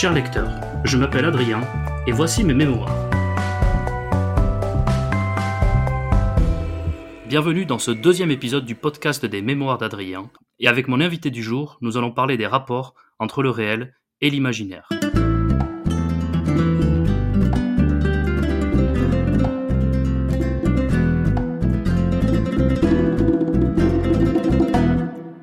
Cher 0.00 0.12
lecteur, 0.12 0.48
je 0.84 0.96
m'appelle 0.96 1.24
Adrien 1.24 1.60
et 2.06 2.12
voici 2.12 2.44
mes 2.44 2.54
mémoires. 2.54 2.94
Bienvenue 7.26 7.66
dans 7.66 7.80
ce 7.80 7.90
deuxième 7.90 8.30
épisode 8.30 8.64
du 8.64 8.76
podcast 8.76 9.26
des 9.26 9.42
Mémoires 9.42 9.76
d'Adrien. 9.76 10.30
Et 10.60 10.68
avec 10.68 10.86
mon 10.86 11.00
invité 11.00 11.32
du 11.32 11.42
jour, 11.42 11.78
nous 11.80 11.96
allons 11.96 12.12
parler 12.12 12.36
des 12.36 12.46
rapports 12.46 12.94
entre 13.18 13.42
le 13.42 13.50
réel 13.50 13.92
et 14.20 14.30
l'imaginaire. 14.30 14.88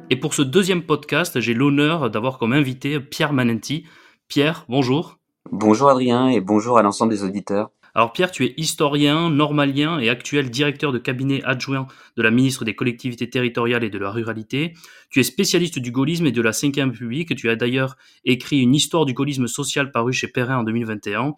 Et 0.10 0.16
pour 0.16 0.34
ce 0.34 0.44
deuxième 0.44 0.84
podcast, 0.84 1.42
j'ai 1.42 1.54
l'honneur 1.54 2.10
d'avoir 2.10 2.38
comme 2.38 2.54
invité 2.54 3.02
Pierre 3.02 3.34
Manenti. 3.34 3.84
Pierre, 4.28 4.66
bonjour. 4.68 5.20
Bonjour 5.52 5.90
Adrien 5.90 6.30
et 6.30 6.42
bonjour 6.42 6.78
à 6.78 6.82
l'ensemble 6.82 7.12
des 7.12 7.24
auditeurs. 7.24 7.70
Alors 7.94 8.12
Pierre, 8.12 8.32
tu 8.32 8.44
es 8.44 8.54
historien, 8.58 9.30
normalien 9.30 10.00
et 10.00 10.10
actuel 10.10 10.50
directeur 10.50 10.92
de 10.92 10.98
cabinet 10.98 11.42
adjoint 11.44 11.88
de 12.18 12.22
la 12.24 12.32
ministre 12.32 12.66
des 12.66 12.76
collectivités 12.76 13.30
territoriales 13.30 13.86
et 13.86 13.90
de 13.90 13.98
la 13.98 14.12
ruralité. 14.12 14.74
Tu 15.10 15.22
es 15.22 15.24
spécialiste 15.24 15.80
du 15.80 15.92
gaullisme 15.92 16.26
et 16.26 16.34
de 16.34 16.42
la 16.42 16.52
Ve 16.52 16.74
République. 16.76 17.36
Tu 17.36 17.50
as 17.50 17.56
d'ailleurs 17.56 17.96
écrit 18.26 18.60
une 18.60 18.76
histoire 18.76 19.06
du 19.06 19.14
gaullisme 19.14 19.48
social 19.48 19.92
parue 19.92 20.12
chez 20.12 20.28
Perrin 20.28 20.58
en 20.58 20.64
2021, 20.64 21.36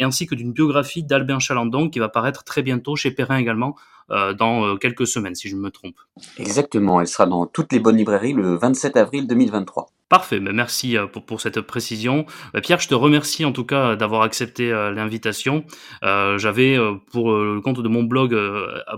ainsi 0.00 0.26
que 0.26 0.34
d'une 0.34 0.52
biographie 0.52 1.02
d'Albin 1.02 1.40
Chalandon 1.40 1.90
qui 1.90 1.98
va 1.98 2.08
paraître 2.08 2.44
très 2.44 2.62
bientôt 2.62 2.96
chez 2.96 3.10
Perrin 3.10 3.36
également 3.36 3.76
dans 4.08 4.64
euh, 4.64 4.76
quelques 4.76 5.06
semaines, 5.06 5.34
si 5.34 5.48
je 5.48 5.56
ne 5.56 5.60
me 5.60 5.70
trompe. 5.70 5.96
Exactement, 6.38 7.00
elle 7.00 7.06
sera 7.06 7.26
dans 7.26 7.46
toutes 7.46 7.72
les 7.72 7.80
bonnes 7.80 7.96
librairies 7.96 8.32
le 8.32 8.56
27 8.56 8.96
avril 8.96 9.26
2023. 9.26 9.90
Parfait, 10.08 10.40
mais 10.40 10.52
merci 10.52 10.96
euh, 10.96 11.06
pour, 11.06 11.40
cette 11.40 11.60
précision. 11.60 12.24
Pierre, 12.62 12.80
je 12.80 12.88
te 12.88 12.94
remercie 12.94 13.44
en 13.44 13.52
tout 13.52 13.64
cas 13.64 13.96
d'avoir 13.96 14.22
accepté 14.22 14.70
l'invitation. 14.70 15.64
Euh, 16.02 16.38
J'avais, 16.38 16.78
pour 17.12 17.32
le 17.32 17.60
compte 17.60 17.80
de 17.80 17.88
mon 17.88 18.02
blog, 18.02 18.36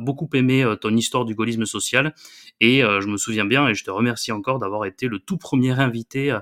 beaucoup 0.01 0.29
aimé 0.35 0.65
ton 0.81 0.95
histoire 0.97 1.25
du 1.25 1.35
gaullisme 1.35 1.65
social 1.65 2.15
et 2.61 2.81
je 2.81 3.07
me 3.07 3.17
souviens 3.17 3.45
bien, 3.45 3.67
et 3.69 3.75
je 3.75 3.85
te 3.85 3.91
remercie 3.91 4.33
encore 4.33 4.59
d'avoir 4.59 4.85
été 4.85 5.09
le 5.09 5.19
tout 5.19 5.37
premier 5.37 5.73
invité 5.79 6.37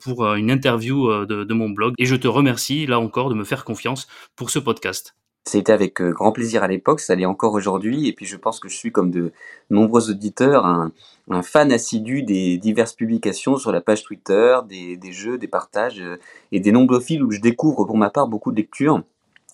pour 0.00 0.26
une 0.34 0.50
interview 0.50 1.26
de, 1.26 1.44
de 1.44 1.54
mon 1.54 1.68
blog. 1.68 1.94
Et 1.98 2.06
je 2.06 2.16
te 2.16 2.28
remercie 2.28 2.86
là 2.86 2.98
encore 2.98 3.28
de 3.28 3.34
me 3.34 3.44
faire 3.44 3.64
confiance 3.64 4.06
pour 4.36 4.50
ce 4.50 4.58
podcast. 4.58 5.14
C'était 5.48 5.72
avec 5.72 6.02
euh, 6.02 6.10
grand 6.10 6.32
plaisir 6.32 6.64
à 6.64 6.68
l'époque, 6.68 6.98
ça 6.98 7.14
l'est 7.14 7.24
encore 7.24 7.54
aujourd'hui, 7.54 8.08
et 8.08 8.12
puis 8.12 8.26
je 8.26 8.36
pense 8.36 8.58
que 8.58 8.68
je 8.68 8.76
suis, 8.76 8.90
comme 8.90 9.12
de 9.12 9.32
nombreux 9.70 10.10
auditeurs, 10.10 10.66
un, 10.66 10.92
fan 11.42 11.70
assidu 11.70 12.24
des 12.24 12.56
diverses 12.58 12.94
publications 12.94 13.56
sur 13.56 13.70
la 13.70 13.80
page 13.80 14.02
Twitter, 14.02 14.58
des, 14.68 15.12
jeux, 15.12 15.38
des 15.38 15.46
partages, 15.46 16.00
euh, 16.00 16.16
et 16.50 16.58
des 16.58 16.72
nombreux 16.72 16.98
fils 16.98 17.22
où 17.22 17.30
je 17.30 17.40
découvre 17.40 17.84
pour 17.84 17.96
ma 17.96 18.10
part 18.10 18.26
beaucoup 18.26 18.50
de 18.50 18.56
lectures, 18.56 19.04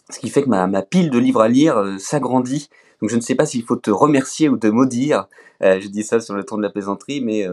ce 0.09 0.19
qui 0.19 0.31
fait 0.31 0.43
que 0.43 0.49
ma, 0.49 0.83
pile 0.83 1.11
de 1.11 1.19
livres 1.19 1.43
à 1.43 1.49
lire 1.49 1.77
euh, 1.77 1.99
s'agrandit. 1.99 2.71
Donc 3.03 3.11
je 3.11 3.17
ne 3.17 3.21
sais 3.21 3.35
pas 3.35 3.45
s'il 3.45 3.63
faut 3.63 3.77
te 3.77 3.91
remercier 3.91 4.49
ou 4.49 4.57
te 4.57 4.69
maudire, 4.69 5.27
je 5.61 5.89
dis 5.89 6.05
ça 6.05 6.21
sur 6.21 6.35
le 6.35 6.45
ton 6.45 6.57
de 6.57 6.63
la 6.63 6.71
plaisanterie, 6.71 7.21
mais 7.21 7.45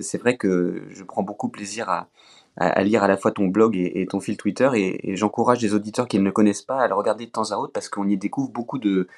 c'est 0.00 0.18
vrai 0.18 0.36
que 0.36 0.82
je 0.90 1.02
prends 1.04 1.22
beaucoup 1.22 1.48
plaisir 1.48 1.88
à, 1.88 2.08
à, 2.60 2.82
lire 2.82 3.02
à 3.02 3.08
la 3.08 3.16
fois 3.16 3.30
ton 3.30 3.46
blog 3.46 3.74
et, 3.76 4.06
ton 4.06 4.20
fil 4.20 4.36
Twitter. 4.36 4.68
Et, 4.74 5.16
j'encourage 5.16 5.60
les 5.62 5.74
auditeurs 5.74 6.06
qui 6.06 6.18
ne 6.18 6.24
le 6.24 6.32
connaissent 6.32 6.62
pas 6.62 6.80
à 6.80 6.88
le 6.88 6.94
regarder 6.94 7.26
de 7.26 7.30
temps 7.30 7.50
à 7.50 7.56
autre 7.56 7.72
parce 7.72 7.88
qu'on 7.88 8.06
y 8.06 8.16
découvre 8.16 8.50
beaucoup 8.50 8.78
de, 8.78 9.08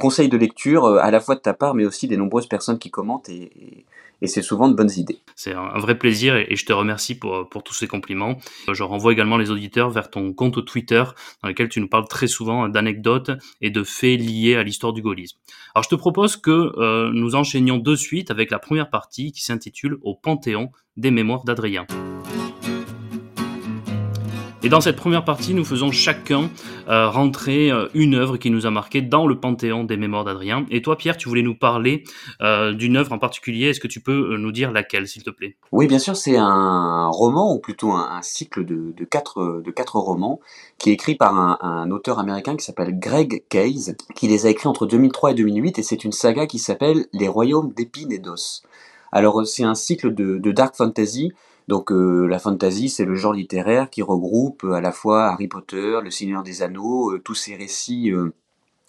conseils 0.00 0.28
de 0.28 0.36
lecture, 0.36 0.86
euh, 0.86 0.98
à 0.98 1.10
la 1.10 1.20
fois 1.20 1.34
de 1.34 1.40
ta 1.40 1.52
part, 1.52 1.74
mais 1.74 1.84
aussi 1.84 2.08
des 2.08 2.16
nombreuses 2.16 2.46
personnes 2.46 2.78
qui 2.78 2.90
commentent. 2.90 3.28
Et, 3.28 3.84
c'est 4.24 4.42
souvent 4.42 4.68
de 4.68 4.74
bonnes 4.74 4.90
idées. 4.96 5.20
C'est 5.36 5.52
un 5.52 5.78
vrai 5.78 5.96
plaisir 5.96 6.34
et 6.34 6.56
je 6.56 6.66
te 6.66 6.72
remercie 6.72 7.16
pour, 7.16 7.48
tous 7.64 7.72
ces 7.72 7.86
compliments. 7.86 8.36
Je 8.68 8.82
renvoie 8.82 9.12
également 9.12 9.36
les 9.36 9.52
auditeurs 9.52 9.90
vers 9.90 10.10
ton 10.10 10.32
compte 10.32 10.64
Twitter 10.64 11.04
dans 11.40 11.48
lequel 11.48 11.68
tu 11.68 11.80
nous 11.80 11.86
parles 11.86 12.08
très 12.08 12.26
souvent 12.26 12.68
d'anecdotes 12.68 13.30
et 13.60 13.70
de 13.70 13.84
faits 13.84 14.18
liés 14.18 14.56
à 14.56 14.64
l'histoire 14.64 14.92
du 14.92 15.02
gaullisme. 15.02 15.38
Alors 15.76 15.84
je 15.84 15.90
te 15.90 15.94
propose 15.94 16.36
que 16.36 16.50
euh, 16.50 17.12
nous 17.14 17.36
enchaînions 17.36 17.78
de 17.78 17.94
suite 17.94 18.32
avec 18.32 18.50
la 18.50 18.58
première 18.58 18.90
partie 18.90 19.30
qui 19.30 19.44
s'intitule 19.44 19.98
Au 20.02 20.16
Panthéon 20.16 20.72
des 20.96 21.12
mémoires 21.12 21.44
d'Adrien. 21.44 21.86
Et 24.64 24.68
dans 24.68 24.80
cette 24.80 24.96
première 24.96 25.24
partie, 25.24 25.54
nous 25.54 25.64
faisons 25.64 25.92
chacun 25.92 26.50
euh, 26.88 27.08
rentrer 27.08 27.70
euh, 27.70 27.86
une 27.94 28.16
œuvre 28.16 28.38
qui 28.38 28.50
nous 28.50 28.66
a 28.66 28.70
marqué 28.70 29.00
dans 29.02 29.28
le 29.28 29.38
panthéon 29.38 29.84
des 29.84 29.96
mémoires 29.96 30.24
d'Adrien. 30.24 30.66
Et 30.72 30.82
toi, 30.82 30.96
Pierre, 30.96 31.16
tu 31.16 31.28
voulais 31.28 31.42
nous 31.42 31.54
parler 31.54 32.02
euh, 32.42 32.72
d'une 32.72 32.96
œuvre 32.96 33.12
en 33.12 33.20
particulier. 33.20 33.66
Est-ce 33.68 33.78
que 33.78 33.86
tu 33.86 34.00
peux 34.00 34.36
nous 34.36 34.50
dire 34.50 34.72
laquelle, 34.72 35.06
s'il 35.06 35.22
te 35.22 35.30
plaît? 35.30 35.56
Oui, 35.70 35.86
bien 35.86 36.00
sûr, 36.00 36.16
c'est 36.16 36.36
un 36.36 37.06
roman, 37.06 37.54
ou 37.54 37.60
plutôt 37.60 37.92
un, 37.92 38.20
cycle 38.22 38.64
de, 38.64 39.04
quatre, 39.04 39.62
de 39.64 39.70
quatre 39.70 39.94
romans, 39.94 40.40
qui 40.78 40.90
est 40.90 40.94
écrit 40.94 41.14
par 41.14 41.36
un, 41.36 41.90
auteur 41.92 42.18
américain 42.18 42.56
qui 42.56 42.64
s'appelle 42.64 42.98
Greg 42.98 43.44
Case, 43.48 43.94
qui 44.16 44.26
les 44.26 44.46
a 44.46 44.50
écrits 44.50 44.68
entre 44.68 44.86
2003 44.86 45.30
et 45.30 45.34
2008, 45.34 45.78
et 45.78 45.82
c'est 45.84 46.02
une 46.02 46.12
saga 46.12 46.46
qui 46.48 46.58
s'appelle 46.58 47.06
Les 47.12 47.28
Royaumes 47.28 47.72
d'épines 47.76 48.12
et. 48.12 48.62
Alors, 49.12 49.46
c'est 49.46 49.64
un 49.64 49.76
cycle 49.76 50.12
de 50.12 50.50
dark 50.50 50.74
fantasy 50.74 51.32
donc 51.68 51.92
euh, 51.92 52.26
la 52.26 52.38
fantasy, 52.38 52.88
c'est 52.88 53.04
le 53.04 53.14
genre 53.14 53.34
littéraire 53.34 53.90
qui 53.90 54.00
regroupe 54.00 54.64
euh, 54.64 54.72
à 54.72 54.80
la 54.80 54.90
fois 54.90 55.26
Harry 55.26 55.48
Potter, 55.48 55.98
Le 56.02 56.10
Seigneur 56.10 56.42
des 56.42 56.62
Anneaux, 56.62 57.12
euh, 57.12 57.20
tous 57.22 57.34
ces 57.34 57.54
récits 57.54 58.10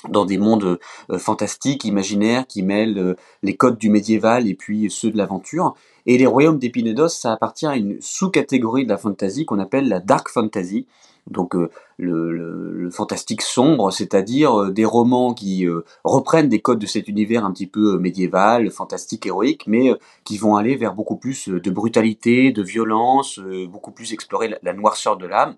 dans 0.07 0.23
des 0.23 0.37
mondes 0.37 0.79
fantastiques, 1.17 1.83
imaginaires, 1.83 2.47
qui 2.47 2.63
mêlent 2.63 3.17
les 3.43 3.57
codes 3.57 3.77
du 3.77 3.89
médiéval 3.89 4.47
et 4.47 4.55
puis 4.55 4.89
ceux 4.89 5.11
de 5.11 5.17
l'aventure. 5.17 5.75
Et 6.05 6.17
les 6.17 6.25
royaumes 6.25 6.57
d'Epinedos, 6.57 7.09
ça 7.09 7.33
appartient 7.33 7.67
à 7.67 7.75
une 7.75 7.97
sous-catégorie 7.99 8.85
de 8.85 8.89
la 8.89 8.97
fantasy 8.97 9.45
qu'on 9.45 9.59
appelle 9.59 9.89
la 9.89 9.99
dark 9.99 10.29
fantasy, 10.29 10.87
donc 11.29 11.55
euh, 11.55 11.69
le, 11.97 12.89
fantastique 12.91 13.41
sombre, 13.43 13.91
c'est-à-dire 13.91 14.59
euh, 14.59 14.71
des 14.71 14.85
romans 14.85 15.33
qui 15.33 15.67
euh, 15.67 15.85
reprennent 16.03 16.49
des 16.49 16.59
codes 16.59 16.79
de 16.79 16.87
cet 16.87 17.07
univers 17.07 17.45
un 17.45 17.51
petit 17.51 17.67
peu 17.67 17.99
médiéval, 17.99 18.71
fantastique, 18.71 19.25
héroïque, 19.25 19.65
mais 19.67 19.93
qui 20.23 20.37
vont 20.37 20.55
aller 20.55 20.75
vers 20.75 20.95
beaucoup 20.95 21.17
plus 21.17 21.49
de 21.49 21.71
brutalité, 21.71 22.51
de 22.51 22.63
violence, 22.63 23.39
beaucoup 23.69 23.91
plus 23.91 24.13
explorer 24.13 24.57
la 24.63 24.73
noirceur 24.73 25.17
de 25.17 25.27
l'âme 25.27 25.55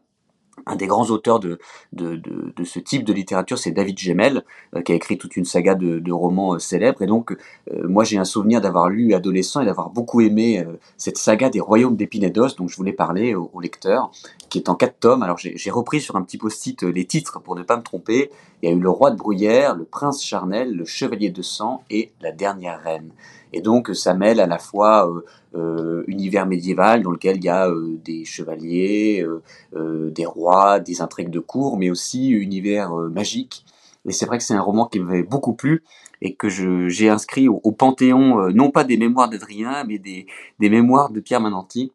un 0.65 0.75
des 0.75 0.87
grands 0.87 1.09
auteurs 1.09 1.39
de, 1.39 1.59
de, 1.93 2.15
de, 2.15 2.63
ce 2.63 2.79
type 2.79 3.03
de 3.03 3.13
littérature, 3.13 3.57
c'est 3.57 3.71
David 3.71 3.97
Gemmel, 3.97 4.43
euh, 4.75 4.81
qui 4.81 4.91
a 4.91 4.95
écrit 4.95 5.17
toute 5.17 5.35
une 5.35 5.45
saga 5.45 5.75
de, 5.75 5.99
de 5.99 6.11
romans 6.11 6.55
euh, 6.55 6.59
célèbres. 6.59 7.01
Et 7.01 7.07
donc, 7.07 7.31
euh, 7.31 7.87
moi, 7.87 8.03
j'ai 8.03 8.17
un 8.17 8.25
souvenir 8.25 8.61
d'avoir 8.61 8.89
lu 8.89 9.13
adolescent 9.13 9.61
et 9.61 9.65
d'avoir 9.65 9.89
beaucoup 9.89 10.21
aimé 10.21 10.65
cette 10.97 11.17
saga 11.17 11.49
des 11.49 11.59
royaumes 11.59 11.95
d'épines 11.95 12.21
dont 12.31 12.67
je 12.67 12.75
voulais 12.75 12.93
parler 12.93 13.33
au, 13.35 13.59
lecteur, 13.59 14.11
qui 14.49 14.57
est 14.57 14.69
en 14.69 14.75
quatre 14.75 14.99
tomes. 14.99 15.23
Alors, 15.23 15.37
j'ai 15.37 15.71
repris 15.71 16.01
sur 16.01 16.15
un 16.15 16.21
petit 16.21 16.37
post-it 16.37 16.83
les 16.83 17.05
titres 17.05 17.39
pour 17.41 17.55
ne 17.55 17.63
pas 17.63 17.77
me 17.77 17.83
tromper. 17.83 18.29
Il 18.61 18.69
y 18.69 18.71
a 18.71 18.75
eu 18.75 18.79
Le 18.79 18.89
Roi 18.89 19.11
de 19.11 19.17
Bruyère, 19.17 19.75
Le 19.75 19.85
Prince 19.85 20.23
Charnel, 20.23 20.75
Le 20.75 20.85
Chevalier 20.85 21.29
de 21.29 21.41
Sang 21.41 21.83
et 21.89 22.11
La 22.21 22.31
Dernière 22.31 22.81
Reine. 22.81 23.11
Et 23.53 23.61
donc, 23.61 23.89
ça 23.93 24.13
mêle 24.13 24.39
à 24.39 24.47
la 24.47 24.57
fois 24.57 25.09
euh, 25.09 25.25
euh, 25.55 26.03
univers 26.07 26.45
médiéval 26.45 27.03
dans 27.03 27.11
lequel 27.11 27.37
il 27.37 27.43
y 27.43 27.49
a 27.49 27.67
euh, 27.67 27.99
des 28.03 28.23
chevaliers, 28.25 29.25
des 29.73 30.25
rois, 30.25 30.79
des 30.79 31.01
intrigues 31.01 31.29
de 31.29 31.39
cour, 31.39 31.77
mais 31.77 31.89
aussi 31.89 32.29
univers 32.29 32.93
magique. 32.93 33.65
Et 34.07 34.11
c'est 34.11 34.25
vrai 34.25 34.37
que 34.37 34.43
c'est 34.43 34.53
un 34.53 34.61
roman 34.61 34.87
qui 34.87 34.99
m'avait 34.99 35.23
beaucoup 35.23 35.53
plu 35.53 35.83
et 36.21 36.33
que 36.33 36.49
j'ai 36.49 37.09
inscrit 37.09 37.47
au, 37.47 37.71
panthéon, 37.71 38.49
non 38.51 38.71
pas 38.71 38.83
des 38.83 38.97
mémoires 38.97 39.29
d'Adrien, 39.29 39.83
mais 39.85 39.97
des, 39.97 40.27
des, 40.59 40.69
mémoires 40.69 41.11
de 41.11 41.19
Pierre 41.19 41.41
Mananti. 41.41 41.91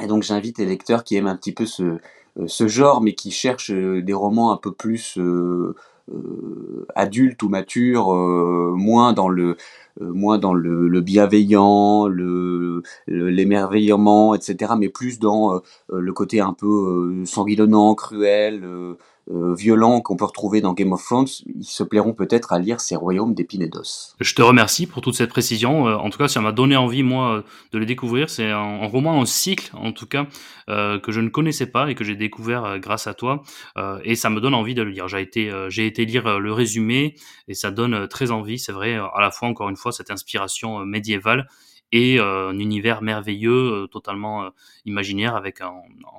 Et 0.00 0.06
donc 0.06 0.22
j'invite 0.22 0.58
les 0.58 0.66
lecteurs 0.66 1.04
qui 1.04 1.16
aiment 1.16 1.26
un 1.26 1.36
petit 1.36 1.52
peu 1.52 1.66
ce, 1.66 1.98
ce 2.46 2.68
genre, 2.68 3.00
mais 3.00 3.14
qui 3.14 3.30
cherchent 3.30 3.72
des 3.72 4.12
romans 4.12 4.52
un 4.52 4.56
peu 4.56 4.72
plus 4.72 5.18
adultes 6.94 7.42
ou 7.42 7.48
matures, 7.48 8.12
moins 8.12 9.12
dans 9.12 9.28
le 9.28 9.56
euh, 10.00 10.12
moins 10.12 10.38
dans 10.38 10.54
le, 10.54 10.88
le 10.88 11.00
bienveillant, 11.00 12.06
le, 12.08 12.82
l'émerveillement, 13.06 14.34
etc., 14.34 14.72
mais 14.78 14.88
plus 14.88 15.18
dans 15.18 15.56
euh, 15.56 15.60
le 16.00 16.12
côté 16.12 16.40
un 16.40 16.54
peu 16.54 16.66
euh, 17.22 17.26
sanguillonnant, 17.26 17.94
cruel, 17.94 18.64
euh, 19.30 19.54
violents 19.54 20.00
qu'on 20.00 20.16
peut 20.16 20.24
retrouver 20.24 20.60
dans 20.60 20.72
Game 20.72 20.92
of 20.92 21.04
Thrones, 21.04 21.28
ils 21.46 21.64
se 21.64 21.84
plairont 21.84 22.12
peut-être 22.12 22.52
à 22.52 22.58
lire 22.58 22.80
ces 22.80 22.96
royaumes 22.96 23.34
d'épines 23.34 23.62
et 23.62 23.68
d'os. 23.68 24.16
Je 24.20 24.34
te 24.34 24.42
remercie 24.42 24.86
pour 24.86 25.00
toute 25.00 25.14
cette 25.14 25.30
précision. 25.30 25.86
Euh, 25.86 25.94
en 25.94 26.10
tout 26.10 26.18
cas, 26.18 26.26
ça 26.26 26.40
m'a 26.40 26.50
donné 26.50 26.76
envie, 26.76 27.04
moi, 27.04 27.44
de 27.72 27.78
les 27.78 27.86
découvrir. 27.86 28.28
C'est 28.28 28.50
un, 28.50 28.84
roman, 28.86 29.22
un 29.22 29.26
cycle, 29.26 29.70
en 29.76 29.92
tout 29.92 30.06
cas, 30.06 30.26
euh, 30.68 30.98
que 30.98 31.12
je 31.12 31.20
ne 31.20 31.28
connaissais 31.28 31.66
pas 31.66 31.88
et 31.88 31.94
que 31.94 32.02
j'ai 32.02 32.16
découvert 32.16 32.78
grâce 32.80 33.06
à 33.06 33.14
toi. 33.14 33.42
et 34.04 34.16
ça 34.16 34.28
me 34.28 34.40
donne 34.40 34.54
envie 34.54 34.74
de 34.74 34.82
le 34.82 34.90
lire. 34.90 35.06
J'ai 35.06 35.20
été, 35.20 35.52
j'ai 35.68 35.86
été 35.86 36.04
lire 36.04 36.40
le 36.40 36.52
résumé 36.52 37.14
et 37.46 37.54
ça 37.54 37.70
donne 37.70 38.08
très 38.08 38.30
envie. 38.32 38.58
C'est 38.58 38.72
vrai, 38.72 38.94
à 38.96 39.20
la 39.20 39.30
fois, 39.30 39.48
encore 39.48 39.68
une 39.68 39.76
fois, 39.76 39.92
cette 39.92 40.10
inspiration 40.10 40.84
médiévale 40.84 41.46
et 41.92 42.18
euh, 42.18 42.48
un 42.48 42.58
univers 42.58 43.02
merveilleux, 43.02 43.82
euh, 43.84 43.86
totalement 43.86 44.44
euh, 44.44 44.50
imaginaire, 44.86 45.36
avec 45.36 45.60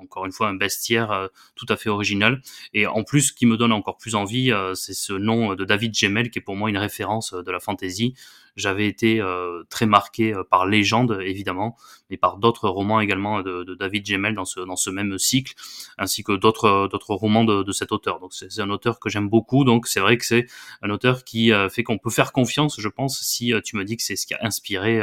encore 0.02 0.26
une 0.26 0.32
fois 0.32 0.48
un 0.48 0.54
bestiaire 0.54 1.30
tout 1.56 1.66
à 1.70 1.76
fait 1.76 1.90
original. 1.90 2.42
Et 2.74 2.88
en 2.88 3.04
plus, 3.04 3.22
ce 3.22 3.34
qui 3.34 3.46
me 3.46 3.58
donne 3.58 3.74
encore 3.74 3.98
plus 3.98 4.16
envie, 4.16 4.52
c'est 4.76 4.94
ce 4.94 5.14
nom 5.14 5.56
de 5.56 5.66
David 5.66 5.94
Gemmel, 5.96 6.30
qui 6.30 6.40
est 6.40 6.42
pour 6.42 6.56
moi 6.56 6.70
une 6.70 6.78
référence 6.78 7.34
de 7.34 7.52
la 7.52 7.60
fantasy. 7.60 8.14
J'avais 8.56 8.88
été 8.88 9.22
très 9.70 9.86
marqué 9.86 10.34
par 10.50 10.66
Légende 10.66 11.20
évidemment, 11.22 11.78
mais 12.10 12.18
par 12.18 12.38
d'autres 12.38 12.70
romans 12.70 13.00
également 13.00 13.42
de, 13.42 13.64
de, 13.64 13.76
David 13.76 14.06
Gemmel 14.06 14.36
dans 14.36 14.46
ce 14.46 14.60
dans 14.60 14.76
ce 14.76 14.90
même 14.90 15.18
cycle, 15.18 15.54
ainsi 15.98 16.24
que 16.24 16.34
d'autres 16.34 16.88
d'autres 16.92 17.14
romans 17.14 17.44
de, 17.44 17.64
de, 17.64 17.72
cet 17.72 17.92
auteur. 17.92 18.20
Donc 18.20 18.34
c'est 18.34 18.60
un 18.60 18.70
auteur 18.70 19.00
que 19.00 19.10
j'aime 19.10 19.30
beaucoup. 19.30 19.64
Donc 19.64 19.88
c'est 19.88 20.00
vrai 20.00 20.18
que 20.18 20.26
c'est 20.26 20.48
un 20.82 20.90
auteur 20.90 21.24
qui 21.24 21.52
fait 21.70 21.84
qu'on 21.84 21.98
peut 21.98 22.10
faire 22.10 22.32
confiance, 22.32 22.80
je 22.80 22.90
pense, 22.90 23.22
si 23.22 23.54
tu 23.64 23.76
me 23.76 23.84
dis 23.86 23.98
que 23.98 24.04
c'est 24.04 24.16
ce 24.16 24.26
qui 24.26 24.34
a 24.34 24.40
inspiré 24.42 25.02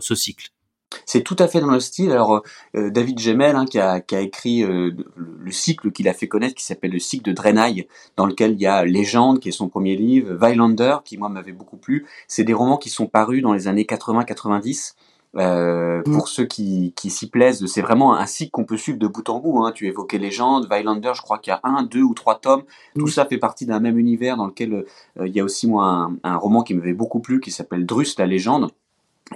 ce 0.00 0.14
cycle. 0.14 0.50
C'est 1.04 1.22
tout 1.22 1.36
à 1.38 1.48
fait 1.48 1.60
dans 1.60 1.70
le 1.70 1.80
style. 1.80 2.12
Alors, 2.12 2.42
euh, 2.76 2.90
David 2.90 3.18
Gemmel, 3.18 3.56
hein, 3.56 3.66
qui, 3.66 3.78
a, 3.78 4.00
qui, 4.00 4.14
a, 4.14 4.20
écrit 4.20 4.62
euh, 4.62 4.92
le, 5.16 5.50
cycle 5.50 5.90
qu'il 5.90 6.08
a 6.08 6.14
fait 6.14 6.28
connaître, 6.28 6.54
qui 6.54 6.64
s'appelle 6.64 6.92
le 6.92 6.98
cycle 6.98 7.24
de 7.24 7.32
Drenaille, 7.32 7.86
dans 8.16 8.26
lequel 8.26 8.52
il 8.52 8.60
y 8.60 8.66
a 8.66 8.84
Légende, 8.84 9.40
qui 9.40 9.48
est 9.48 9.52
son 9.52 9.68
premier 9.68 9.96
livre, 9.96 10.34
Violander, 10.34 10.98
qui 11.04 11.18
moi 11.18 11.28
m'avait 11.28 11.52
beaucoup 11.52 11.76
plu. 11.76 12.06
C'est 12.28 12.44
des 12.44 12.54
romans 12.54 12.76
qui 12.76 12.90
sont 12.90 13.06
parus 13.06 13.42
dans 13.42 13.52
les 13.52 13.68
années 13.68 13.84
80-90. 13.84 14.94
Euh, 15.36 16.02
mm. 16.06 16.12
Pour 16.12 16.28
ceux 16.28 16.46
qui, 16.46 16.94
qui 16.96 17.10
s'y 17.10 17.28
plaisent, 17.28 17.66
c'est 17.66 17.82
vraiment 17.82 18.16
un 18.16 18.24
cycle 18.24 18.52
qu'on 18.52 18.64
peut 18.64 18.78
suivre 18.78 18.98
de 18.98 19.06
bout 19.06 19.28
en 19.28 19.40
bout. 19.40 19.64
Hein. 19.64 19.72
Tu 19.72 19.86
évoquais 19.86 20.18
Légende, 20.18 20.66
Violander, 20.70 21.12
je 21.14 21.20
crois 21.20 21.38
qu'il 21.38 21.50
y 21.50 21.54
a 21.54 21.60
un, 21.62 21.82
deux 21.82 22.02
ou 22.02 22.14
trois 22.14 22.38
tomes. 22.38 22.62
Tout 22.96 23.08
ça 23.08 23.26
fait 23.26 23.36
partie 23.36 23.66
d'un 23.66 23.80
même 23.80 23.98
univers 23.98 24.36
dans 24.36 24.46
lequel 24.46 24.86
il 25.20 25.36
y 25.36 25.40
a 25.40 25.44
aussi 25.44 25.66
moi 25.66 25.84
un, 25.84 26.16
un 26.22 26.36
roman 26.36 26.62
qui 26.62 26.74
m'avait 26.74 26.94
beaucoup 26.94 27.20
plu, 27.20 27.40
qui 27.40 27.50
s'appelle 27.50 27.84
Drus, 27.84 28.16
la 28.18 28.26
légende 28.26 28.70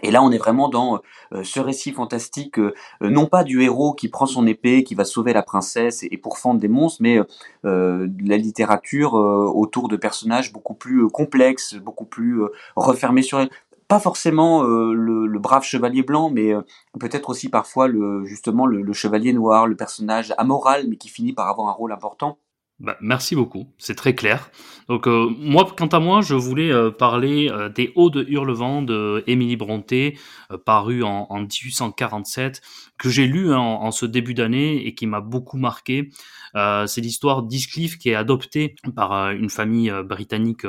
et 0.02 0.10
là, 0.10 0.22
on 0.22 0.31
est 0.31 0.38
vraiment 0.38 0.69
dans 0.69 1.00
euh, 1.32 1.42
ce 1.42 1.58
récit 1.58 1.92
fantastique, 1.92 2.58
euh, 2.58 2.75
euh, 3.02 3.10
non 3.10 3.26
pas 3.26 3.42
du 3.42 3.62
héros 3.62 3.92
qui 3.92 4.08
prend 4.08 4.26
son 4.26 4.46
épée, 4.46 4.84
qui 4.84 4.94
va 4.94 5.04
sauver 5.04 5.32
la 5.32 5.42
princesse 5.42 6.04
et, 6.08 6.16
pour 6.16 6.38
fendre 6.38 6.60
des 6.60 6.69
monstres, 6.69 7.02
mais 7.02 7.19
la 7.64 8.37
littérature 8.37 9.14
autour 9.14 9.88
de 9.88 9.96
personnages 9.96 10.52
beaucoup 10.52 10.75
plus 10.75 11.08
complexes, 11.08 11.75
beaucoup 11.75 12.04
plus 12.04 12.42
refermés 12.76 13.22
sur 13.22 13.40
elle. 13.40 13.50
Pas 13.88 14.00
forcément 14.00 14.62
le, 14.62 15.38
brave 15.38 15.64
chevalier 15.64 16.02
blanc, 16.02 16.31
mais 16.31 16.52
peut-être 16.98 17.31
aussi 17.31 17.48
parfois 17.48 17.88
le, 17.88 18.25
justement 18.25 18.66
le 18.66 18.92
chevalier 18.92 19.32
noir, 19.32 19.66
le 19.66 19.76
personnage 19.76 20.32
amoral, 20.38 20.87
mais 20.88 20.96
qui 20.96 21.08
finit 21.08 21.32
par 21.32 21.48
avoir 21.48 21.69
un 21.69 21.72
rôle 21.72 21.92
important. 21.92 22.38
Bah, 22.81 22.97
merci 23.03 23.35
beaucoup, 23.37 23.67
c'est 23.77 23.94
très 23.94 24.15
clair. 24.15 24.50
Donc 24.88 25.06
euh, 25.06 25.29
moi, 25.38 25.71
quant 25.77 25.87
à 25.88 26.00
moi, 26.00 26.23
je 26.23 26.35
voulais 26.35 26.73
euh, 26.73 26.91
parler 26.91 27.50
euh, 27.50 27.69
des 27.69 27.93
Hauts 27.94 28.09
de 28.09 28.25
Hurlevent 28.27 28.81
de 28.81 29.23
Émilie 29.27 29.56
Bronté, 29.56 30.19
paru 30.65 31.03
en, 31.03 31.27
en, 31.29 31.41
1847, 31.41 32.62
que 32.97 33.11
j'ai 33.11 33.27
lu 33.27 33.53
en, 33.53 33.61
en, 33.61 33.91
ce 33.91 34.06
début 34.06 34.32
d'année 34.32 34.87
et 34.87 34.94
qui 34.94 35.06
m'a 35.06 35.21
beaucoup 35.21 35.59
marqué. 35.59 36.09
c'est 36.55 37.03
l'histoire 37.03 37.43
d'Iscliffe 37.43 37.99
qui 37.99 38.09
est 38.09 38.15
adopté 38.15 38.77
par 38.97 39.31
une 39.31 39.50
famille 39.50 39.93
britannique 40.05 40.67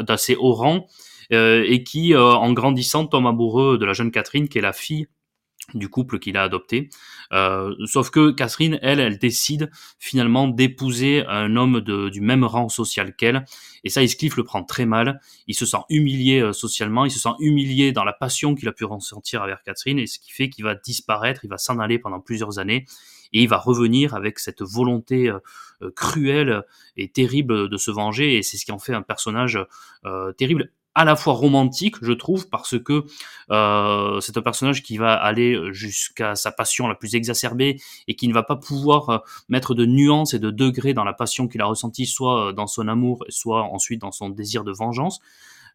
d'assez 0.00 0.36
haut 0.36 0.54
rang 0.54 0.86
et 1.30 1.84
qui, 1.84 2.16
en 2.16 2.52
grandissant, 2.52 3.06
tombe 3.06 3.26
amoureux 3.26 3.78
de 3.78 3.84
la 3.84 3.92
jeune 3.92 4.10
Catherine, 4.10 4.48
qui 4.48 4.58
est 4.58 4.62
la 4.62 4.72
fille 4.72 5.06
du 5.72 5.88
couple 5.88 6.18
qu'il 6.18 6.36
a 6.36 6.42
adopté. 6.42 6.90
Euh, 7.32 7.74
sauf 7.86 8.10
que 8.10 8.30
Catherine, 8.30 8.78
elle, 8.82 9.00
elle 9.00 9.18
décide 9.18 9.70
finalement 9.98 10.46
d'épouser 10.46 11.24
un 11.26 11.56
homme 11.56 11.80
du 11.80 12.20
même 12.20 12.44
rang 12.44 12.68
social 12.68 13.16
qu'elle. 13.16 13.44
Et 13.82 13.88
ça, 13.88 14.02
Heathcliff 14.02 14.36
le 14.36 14.44
prend 14.44 14.62
très 14.62 14.86
mal. 14.86 15.20
Il 15.46 15.54
se 15.54 15.66
sent 15.66 15.78
humilié 15.88 16.40
euh, 16.40 16.52
socialement, 16.52 17.04
il 17.04 17.10
se 17.10 17.18
sent 17.18 17.34
humilié 17.40 17.92
dans 17.92 18.04
la 18.04 18.12
passion 18.12 18.54
qu'il 18.54 18.68
a 18.68 18.72
pu 18.72 18.84
ressentir 18.84 19.42
avec 19.42 19.62
Catherine, 19.64 19.98
et 19.98 20.06
ce 20.06 20.18
qui 20.18 20.32
fait 20.32 20.48
qu'il 20.48 20.64
va 20.64 20.74
disparaître, 20.74 21.44
il 21.44 21.48
va 21.48 21.58
s'en 21.58 21.78
aller 21.78 21.98
pendant 21.98 22.20
plusieurs 22.20 22.58
années, 22.58 22.84
et 23.32 23.42
il 23.42 23.48
va 23.48 23.58
revenir 23.58 24.14
avec 24.14 24.38
cette 24.38 24.62
volonté 24.62 25.28
euh, 25.28 25.90
cruelle 25.96 26.62
et 26.96 27.08
terrible 27.08 27.68
de 27.68 27.76
se 27.76 27.90
venger, 27.90 28.36
et 28.36 28.42
c'est 28.42 28.56
ce 28.56 28.64
qui 28.64 28.72
en 28.72 28.78
fait 28.78 28.94
un 28.94 29.02
personnage 29.02 29.58
terrible 30.36 30.70
à 30.94 31.04
la 31.04 31.16
fois 31.16 31.34
romantique, 31.34 31.96
je 32.02 32.12
trouve, 32.12 32.48
parce 32.48 32.78
que 32.78 33.04
euh, 33.50 34.20
c'est 34.20 34.36
un 34.36 34.42
personnage 34.42 34.82
qui 34.82 34.96
va 34.96 35.14
aller 35.14 35.58
jusqu'à 35.72 36.34
sa 36.34 36.52
passion 36.52 36.86
la 36.86 36.94
plus 36.94 37.14
exacerbée 37.14 37.80
et 38.08 38.14
qui 38.14 38.28
ne 38.28 38.34
va 38.34 38.42
pas 38.42 38.56
pouvoir 38.56 39.10
euh, 39.10 39.18
mettre 39.48 39.74
de 39.74 39.86
nuances 39.86 40.34
et 40.34 40.38
de 40.38 40.50
degrés 40.50 40.94
dans 40.94 41.04
la 41.04 41.12
passion 41.12 41.48
qu'il 41.48 41.60
a 41.60 41.66
ressentie, 41.66 42.06
soit 42.06 42.52
dans 42.52 42.66
son 42.66 42.88
amour, 42.88 43.24
soit 43.28 43.62
ensuite 43.62 44.00
dans 44.00 44.12
son 44.12 44.28
désir 44.28 44.64
de 44.64 44.72
vengeance. 44.72 45.20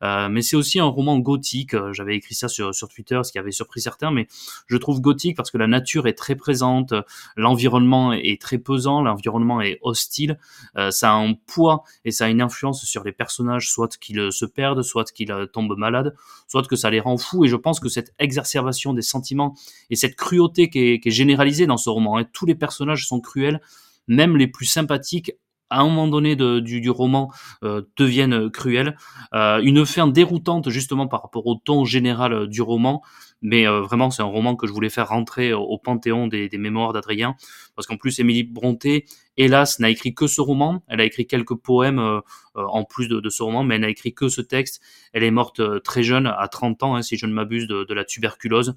Euh, 0.04 0.30
mais 0.30 0.42
c'est 0.42 0.56
aussi 0.56 0.80
un 0.80 0.86
roman 0.86 1.20
gothique. 1.20 1.74
Euh, 1.74 1.94
j'avais 1.94 2.16
écrit 2.16 2.36
ça 2.36 2.48
sur, 2.48 2.74
sur 2.74 2.88
Twitter, 2.90 3.20
ce 3.24 3.32
qui 3.32 3.40
avait 3.40 3.52
surpris 3.52 3.82
certains, 3.82 4.12
mais 4.12 4.28
je 4.68 4.78
trouve 4.78 5.02
gothique 5.02 5.36
parce 5.36 5.52
que 5.52 5.58
la 5.58 5.68
nature 5.68 6.08
est 6.08 6.14
très 6.14 6.36
présente, 6.36 6.94
l'environnement 7.36 8.14
est 8.14 8.42
très 8.42 8.58
pesant, 8.58 9.02
l'environnement 9.02 9.62
est 9.62 9.80
hostile, 9.82 10.40
euh, 10.78 10.92
ça 10.92 11.12
a 11.12 11.16
un 11.16 11.34
poids 11.34 11.84
et 12.06 12.12
ça 12.12 12.26
a 12.26 12.30
une 12.30 12.42
influence 12.42 12.84
sur 12.86 13.04
les 13.04 13.12
personnages, 13.12 13.70
soit 13.70 13.98
qu'ils 13.98 14.32
se 14.32 14.46
perdent, 14.46 14.82
soit 14.82 15.12
qu'ils 15.12 15.34
tombent 15.52 15.78
malades, 15.78 16.16
soit 16.48 16.66
que 16.68 16.76
ça 16.76 16.90
les 16.90 17.00
rend 17.00 17.18
fous. 17.18 17.46
Et 17.46 17.48
je 17.48 17.56
pense 17.56 17.80
que 17.80 17.90
cette 17.90 18.14
exacerbation 18.20 18.94
des 18.94 19.02
sentiments 19.02 19.56
et 19.90 19.96
cette 19.96 20.16
cruauté 20.16 20.70
qui 20.70 20.80
est, 20.80 21.10
généralisée 21.10 21.66
dans 21.66 21.78
ce 21.78 21.90
roman, 21.90 22.18
hein, 22.18 22.26
tous 22.32 22.46
les 22.46 22.56
personnages 22.56 23.08
sont 23.08 23.20
cruels, 23.20 23.62
même 24.08 24.38
les 24.38 24.48
plus 24.48 24.66
sympathiques 24.66 25.34
à 25.70 25.82
un 25.82 25.84
moment 25.84 26.08
donné 26.08 26.36
du, 26.36 26.90
roman 26.90 27.32
euh, 27.64 27.84
deviennent 27.98 28.50
cruelles. 28.50 28.98
Euh, 29.34 29.60
une 29.62 29.86
fin 29.86 30.08
déroutante 30.08 30.70
justement 30.70 31.08
par 31.08 31.22
rapport 31.22 31.46
au 31.48 31.56
ton 31.56 31.86
général 31.86 32.34
euh, 32.34 32.48
du 32.48 32.62
roman, 32.62 33.02
mais 33.42 33.68
euh, 33.68 33.82
vraiment 33.82 34.10
c'est 34.10 34.22
un 34.22 34.26
roman 34.26 34.56
que 34.56 34.68
je 34.68 34.72
voulais 34.72 34.90
faire 34.90 35.10
rentrer 35.10 35.54
au, 35.54 35.78
panthéon 35.78 36.28
des, 36.28 36.50
mémoires 36.58 36.94
d'Adrien, 36.94 37.36
parce 37.76 37.88
qu'en 37.88 37.98
plus 37.98 38.20
Émilie 38.20 38.44
Bronté, 38.44 39.06
hélas, 39.38 39.80
n'a 39.80 39.90
écrit 39.90 40.14
que 40.14 40.28
ce 40.28 40.42
roman. 40.42 40.84
Elle 40.88 41.02
a 41.02 41.06
écrit 41.06 41.28
quelques 41.28 41.56
poèmes 41.56 42.22
en 42.56 42.84
plus 42.84 43.08
de, 43.08 43.30
ce 43.30 43.44
roman, 43.44 43.64
mais 43.64 43.76
elle 43.76 43.82
n'a 43.82 43.90
écrit 43.90 44.14
que 44.14 44.28
ce 44.28 44.42
texte. 44.42 44.82
Elle 45.14 45.24
est 45.24 45.32
morte 45.32 45.62
très 45.84 46.04
jeune, 46.04 46.28
à 46.28 46.48
30 46.50 46.84
ans, 46.84 46.96
hein, 46.96 47.02
si 47.02 47.16
je 47.18 47.26
ne 47.26 47.34
m'abuse, 47.34 47.68
de 47.68 47.94
la 47.94 48.04
tuberculose 48.04 48.76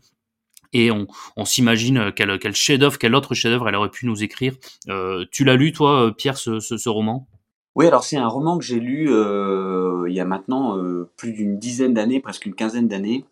et 0.72 0.90
on, 0.90 1.06
on 1.36 1.44
s'imagine 1.44 2.12
quel, 2.14 2.38
quel 2.38 2.54
chef-d'œuvre, 2.54 2.98
quel 2.98 3.14
autre 3.14 3.34
chef-d'œuvre 3.34 3.69
elle 3.69 3.76
aurait 3.76 3.90
pu 3.90 4.06
nous 4.06 4.22
écrire. 4.22 4.54
Euh, 4.88 5.24
tu 5.30 5.44
l'as 5.44 5.56
lu, 5.56 5.72
toi, 5.72 6.12
Pierre, 6.16 6.36
ce, 6.36 6.60
ce, 6.60 6.76
ce 6.76 6.88
roman? 6.88 7.28
Oui, 7.74 7.86
alors 7.86 8.04
c'est 8.04 8.19
un 8.19 8.28
roman 8.28 8.58
que 8.58 8.64
j'ai 8.64 8.80
lu 8.80 9.06
euh, 9.10 10.04
il 10.06 10.14
y 10.14 10.20
a 10.20 10.26
maintenant 10.26 10.76
euh, 10.76 11.10
plus 11.16 11.32
d'une 11.32 11.58
dizaine 11.58 11.94
d'années, 11.94 12.20
presque 12.20 12.44
une 12.44 12.54
quinzaine 12.54 12.86
d'années. 12.86 13.24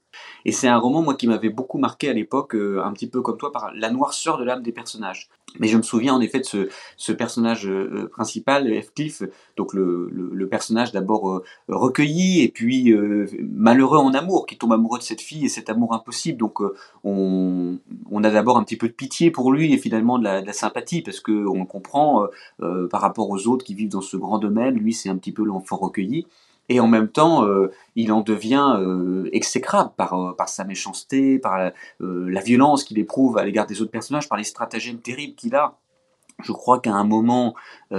Et 0.45 0.53
c'est 0.53 0.69
un 0.69 0.79
roman, 0.79 1.03
moi, 1.03 1.15
qui 1.15 1.27
m'avait 1.27 1.51
beaucoup 1.51 1.79
marqué 1.79 2.09
à 2.09 2.13
l'époque, 2.13 2.55
euh, 2.55 2.83
un 2.83 2.93
petit 2.93 3.09
peu 3.09 3.21
comme 3.21 3.37
toi, 3.37 3.53
par 3.53 3.73
la 3.75 3.91
noirceur 3.91 4.39
de 4.39 4.45
l'âme 4.45 4.63
des 4.63 4.73
personnages. 4.73 5.29
Mais 5.59 5.67
je 5.67 5.77
me 5.77 5.83
souviens 5.83 6.15
en 6.15 6.21
effet 6.21 6.39
de 6.39 6.69
ce, 6.97 7.13
personnage 7.13 7.69
euh, 7.69 8.09
principal, 8.13 8.73
Heathcliff, 8.73 9.25
donc 9.57 9.75
le, 9.75 10.09
le, 10.13 10.31
le 10.33 10.49
personnage 10.49 10.93
d'abord 10.93 11.29
euh, 11.29 11.45
recueilli 11.69 12.43
et 12.43 12.49
puis 12.49 12.95
malheureux 13.43 13.99
en 13.99 14.15
amour, 14.15 14.47
qui 14.47 14.57
tombe 14.57 14.73
amoureux 14.73 14.99
de 14.99 15.03
cette 15.03 15.21
fille 15.21 15.45
et 15.45 15.49
cet 15.49 15.69
amour 15.69 15.93
impossible. 15.93 16.39
Donc 16.39 16.61
on, 17.03 17.79
a 18.23 18.31
d'abord 18.31 18.59
un 18.59 18.63
petit 18.63 18.77
peu 18.77 18.87
de 18.87 18.93
pitié 18.93 19.33
pour 19.33 19.51
lui 19.51 19.73
et 19.73 19.79
finalement 19.79 20.19
de 20.19 20.25
la, 20.25 20.41
de 20.41 20.47
la 20.47 20.53
sympathie, 20.53 21.03
parce 21.03 21.19
qu'on 21.19 21.67
comprend 21.67 22.29
par 22.59 23.01
rapport 23.01 23.29
aux 23.29 23.49
autres 23.49 23.65
qui 23.65 23.75
vivent 23.75 23.91
dans 23.91 24.01
ce 24.01 24.17
grand 24.17 24.39
domaine, 24.39 24.75
lui 24.75 24.93
c'est 24.93 25.09
un 25.09 25.17
petit 25.17 25.33
peu 25.33 25.43
l'enfant 25.43 25.77
recueilli 25.77 26.27
et 26.71 26.79
en 26.79 26.87
même 26.87 27.09
temps, 27.09 27.45
euh, 27.45 27.73
il 27.97 28.13
en 28.13 28.21
devient 28.21 28.77
euh, 28.79 29.29
exécrable 29.33 29.91
par, 29.97 30.15
euh, 30.15 30.33
par 30.37 30.49
sa 30.49 30.63
méchanceté, 30.63 31.41
par 31.41 31.59
la, 31.99 32.41
violence 32.41 32.85
qu'il 32.85 32.99
éprouve 32.99 33.37
à 33.39 33.45
l'égard 33.45 33.67
des 33.67 33.83
autres 33.83 33.91
personnages, 33.91 34.29
par 34.29 34.39
les 34.39 34.45
stratagèmes 34.45 35.01
terribles 35.01 35.35
qu'il 35.35 35.55
a. 35.57 35.77
Je 36.43 36.53
crois 36.53 36.81
qu'à 36.81 36.95
un 36.95 37.05
moment, 37.05 37.55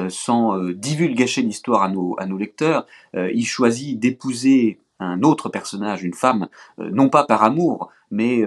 sans 0.10 0.58
divulgacher 0.72 1.44
l'histoire 1.44 1.84
à 1.84 1.90
nos 1.90 2.38
lecteurs, 2.40 2.88
il 3.14 3.46
choisit 3.46 4.00
d'épouser 4.00 4.80
un 5.00 5.22
autre 5.22 5.48
personnage, 5.48 6.04
une 6.04 6.16
femme, 6.16 6.48
non 6.80 7.08
pas 7.10 7.24
par 7.24 7.44
amour, 7.44 7.92
mais 8.10 8.44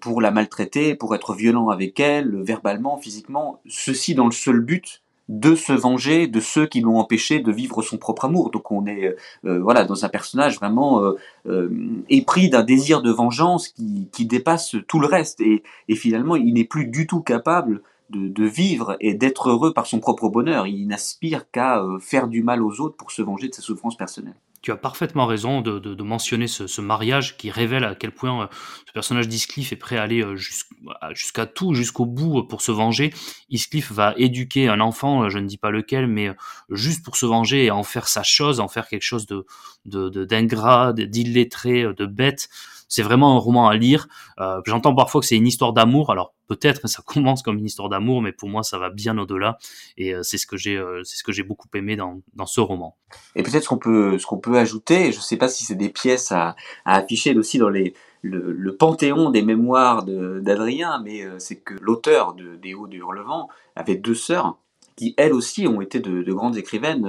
pour 0.00 0.20
la 0.20 0.30
maltraiter, 0.30 0.94
pour 0.94 1.16
être 1.16 1.34
violent 1.34 1.68
avec 1.68 1.98
elle, 1.98 2.40
verbalement, 2.42 2.96
physiquement, 2.96 3.60
ceci 3.66 4.14
dans 4.14 4.26
le 4.26 4.32
seul 4.32 4.60
but 4.60 5.02
de 5.28 5.54
se 5.54 5.72
venger 5.72 6.28
de 6.28 6.40
ceux 6.40 6.66
qui 6.66 6.80
l'ont 6.80 6.98
empêché 6.98 7.40
de 7.40 7.50
vivre 7.50 7.82
son 7.82 7.98
propre 7.98 8.26
amour. 8.26 8.50
Donc 8.50 8.70
on 8.70 8.86
est 8.86 9.06
euh, 9.06 9.16
euh, 9.44 9.60
voilà 9.60 9.84
dans 9.84 10.04
un 10.04 10.08
personnage 10.08 10.56
vraiment 10.56 11.02
euh, 11.46 12.04
épris 12.08 12.48
d'un 12.48 12.62
désir 12.62 13.02
de 13.02 13.10
vengeance 13.10 13.68
qui, 13.68 14.08
qui, 14.12 14.26
dépasse 14.26 14.76
tout 14.86 15.00
le 15.00 15.06
reste 15.06 15.40
et, 15.40 15.62
et 15.88 15.96
finalement 15.96 16.36
il 16.36 16.54
n'est 16.54 16.64
plus 16.64 16.86
du 16.86 17.06
tout 17.06 17.20
capable 17.20 17.82
de, 18.10 18.28
de 18.28 18.44
vivre 18.44 18.96
et 19.00 19.14
d'être 19.14 19.50
heureux 19.50 19.72
par 19.72 19.86
son 19.86 19.98
propre 19.98 20.28
bonheur. 20.28 20.66
Il 20.66 20.86
n'aspire 20.86 21.50
qu'à 21.50 21.84
faire 22.00 22.28
du 22.28 22.42
mal 22.42 22.62
aux 22.62 22.80
autres 22.80 22.96
pour 22.96 23.10
se 23.10 23.22
venger 23.22 23.48
de 23.48 23.54
sa 23.54 23.62
souffrance 23.62 23.96
personnelle 23.96 24.36
tu 24.66 24.72
as 24.72 24.76
parfaitement 24.76 25.26
raison 25.26 25.60
de, 25.60 26.02
mentionner 26.02 26.48
ce, 26.48 26.66
ce, 26.66 26.80
mariage 26.80 27.36
qui 27.36 27.52
révèle 27.52 27.84
à 27.84 27.94
quel 27.94 28.10
point 28.10 28.42
euh, 28.42 28.46
ce 28.84 28.92
personnage 28.92 29.28
d'Iscliffe 29.28 29.72
est 29.72 29.76
prêt 29.76 29.96
à 29.96 30.02
aller 30.02 30.24
euh, 30.24 30.34
jusqu'à 30.34 31.46
tout, 31.46 31.72
jusqu'au 31.72 32.04
bout 32.04 32.40
euh, 32.40 32.42
pour 32.42 32.62
se 32.62 32.72
venger. 32.72 33.14
Iscliffe 33.48 33.92
va 33.92 34.12
éduquer 34.16 34.66
un 34.68 34.80
enfant, 34.80 35.28
je 35.28 35.38
ne 35.38 35.46
dis 35.46 35.56
pas 35.56 35.70
lequel, 35.70 36.08
mais 36.08 36.32
juste 36.68 37.04
pour 37.04 37.14
se 37.14 37.26
venger 37.26 37.66
et 37.66 37.70
en 37.70 37.84
faire 37.84 38.08
sa 38.08 38.24
chose, 38.24 38.58
en 38.58 38.66
faire 38.66 38.88
quelque 38.88 39.04
chose 39.04 39.26
de 39.26 39.46
d'ingrat, 39.84 40.92
d'illettré, 40.92 41.84
de 41.84 42.06
bête. 42.06 42.48
C'est 42.88 43.02
vraiment 43.02 43.36
un 43.36 43.38
roman 43.38 43.68
à 43.68 43.76
lire. 43.76 44.08
Euh, 44.40 44.60
J'entends 44.64 44.94
parfois 44.94 45.20
que 45.20 45.26
c'est 45.26 45.36
une 45.36 45.46
histoire 45.46 45.72
d'amour. 45.72 46.10
Alors 46.10 46.34
peut-être 46.46 46.88
ça 46.88 47.02
commence 47.06 47.42
comme 47.42 47.58
une 47.58 47.66
histoire 47.66 47.88
d'amour, 47.88 48.22
mais 48.22 48.32
pour 48.32 48.48
moi 48.48 48.62
ça 48.62 48.78
va 48.78 48.90
bien 48.90 49.18
au-delà. 49.18 49.58
Et 49.96 50.14
euh, 50.14 50.22
c'est 50.22 50.38
ce 50.38 50.46
que 50.46 50.56
j'ai, 50.56 50.76
euh, 50.76 51.02
c'est 51.04 51.16
ce 51.16 51.24
que 51.24 51.32
j'ai 51.32 51.42
beaucoup 51.42 51.68
aimé 51.74 51.96
dans, 51.96 52.20
ce 52.46 52.60
roman. 52.60 52.96
Et 53.34 53.42
peut-être 53.42 53.64
ce 53.64 53.68
qu'on 53.68 53.78
peut, 53.78 54.18
ce 54.18 54.26
qu'on 54.26 54.38
peut 54.38 54.56
ajouter, 54.56 55.12
je 55.12 55.18
ne 55.18 55.22
sais 55.22 55.36
pas 55.36 55.48
si 55.48 55.64
c'est 55.64 55.74
des 55.74 55.88
pièces 55.88 56.32
à, 56.32 56.54
afficher 56.84 57.36
aussi 57.36 57.58
dans 57.58 57.70
le, 57.70 58.76
panthéon 58.78 59.30
des 59.30 59.42
mémoires 59.42 60.04
d'Adrien, 60.04 61.00
mais 61.02 61.24
c'est 61.38 61.56
que 61.56 61.74
l'auteur 61.80 62.34
de, 62.34 62.56
des 62.56 62.74
Hauts 62.74 62.88
du 62.88 62.98
Hurlevent 62.98 63.48
avait 63.74 63.96
deux 63.96 64.14
sœurs 64.14 64.58
qui 64.96 65.14
elles 65.18 65.34
aussi 65.34 65.66
ont 65.66 65.80
été 65.80 66.00
de, 66.00 66.32
grandes 66.32 66.56
écrivaines. 66.56 67.02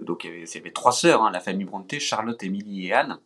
donc 0.00 0.24
il 0.24 0.48
y 0.48 0.58
avait 0.58 0.70
trois 0.70 0.92
sœurs, 0.92 1.22
hein, 1.22 1.30
la 1.30 1.40
famille 1.40 1.64
Brontë, 1.64 1.98
Charlotte, 1.98 2.42
Émilie 2.42 2.86
et 2.88 2.92
Anne. 2.92 3.18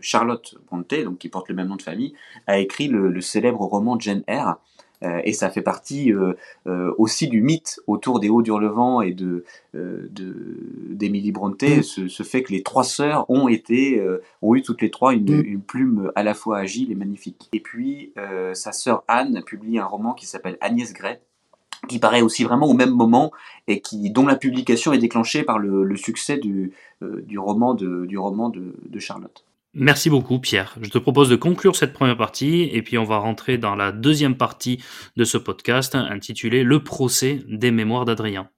Charlotte 0.00 0.56
Brontë, 0.66 1.04
donc 1.04 1.18
qui 1.18 1.28
porte 1.28 1.48
le 1.48 1.54
même 1.54 1.68
nom 1.68 1.76
de 1.76 1.82
famille, 1.82 2.14
a 2.46 2.58
écrit 2.58 2.88
le, 2.88 3.10
le 3.10 3.20
célèbre 3.20 3.60
roman 3.60 3.98
Jane 3.98 4.22
Eyre, 4.26 4.56
euh, 5.02 5.20
et 5.24 5.32
ça 5.32 5.50
fait 5.50 5.62
partie 5.62 6.12
euh, 6.12 6.34
euh, 6.66 6.92
aussi 6.98 7.28
du 7.28 7.42
mythe 7.42 7.80
autour 7.86 8.20
des 8.20 8.28
Hauts 8.28 8.42
d'Hurlevent 8.42 9.02
et 9.02 9.12
de 9.12 9.44
d'Émilie 9.74 11.32
Brontë, 11.32 11.82
ce, 11.82 12.08
ce, 12.08 12.22
fait 12.22 12.42
que 12.42 12.52
les 12.52 12.62
trois 12.62 12.84
sœurs 12.84 13.28
ont 13.28 13.46
été, 13.48 14.02
ont 14.40 14.54
eu 14.54 14.62
toutes 14.62 14.80
les 14.80 14.90
trois 14.90 15.12
une, 15.12 15.36
mm. 15.36 15.44
une, 15.44 15.60
plume 15.60 16.10
à 16.14 16.22
la 16.22 16.32
fois 16.32 16.58
agile 16.58 16.90
et 16.90 16.94
magnifique. 16.94 17.48
Et 17.52 17.60
puis 17.60 18.14
sa 18.54 18.72
sœur 18.72 19.04
Anne 19.06 19.36
a 19.36 19.42
publié 19.42 19.78
un 19.78 19.84
roman 19.84 20.14
qui 20.14 20.24
s'appelle 20.24 20.56
Agnès 20.62 20.94
Gray, 20.94 21.18
qui 21.88 21.98
paraît 21.98 22.22
aussi 22.22 22.42
vraiment 22.42 22.66
au 22.66 22.72
même 22.72 22.94
moment 22.94 23.32
et 23.66 23.82
qui 23.82 24.10
dont 24.10 24.26
la 24.26 24.36
publication 24.36 24.94
est 24.94 24.98
déclenchée 24.98 25.42
par 25.42 25.58
le, 25.58 25.84
le 25.84 25.96
succès 25.96 26.38
du, 26.38 26.72
du 27.02 27.38
roman 27.38 27.74
de, 27.74 28.06
du 28.06 28.16
roman 28.16 28.48
de, 28.48 28.76
de 28.88 28.98
Charlotte. 28.98 29.44
Merci 29.78 30.08
beaucoup 30.08 30.38
Pierre. 30.38 30.74
Je 30.80 30.88
te 30.88 30.96
propose 30.96 31.28
de 31.28 31.36
conclure 31.36 31.76
cette 31.76 31.92
première 31.92 32.16
partie 32.16 32.62
et 32.72 32.80
puis 32.80 32.96
on 32.96 33.04
va 33.04 33.18
rentrer 33.18 33.58
dans 33.58 33.74
la 33.74 33.92
deuxième 33.92 34.34
partie 34.34 34.82
de 35.16 35.24
ce 35.24 35.36
podcast 35.36 35.94
intitulé 35.94 36.62
Le 36.62 36.82
procès 36.82 37.42
des 37.46 37.70
mémoires 37.70 38.06
d'Adrien. 38.06 38.48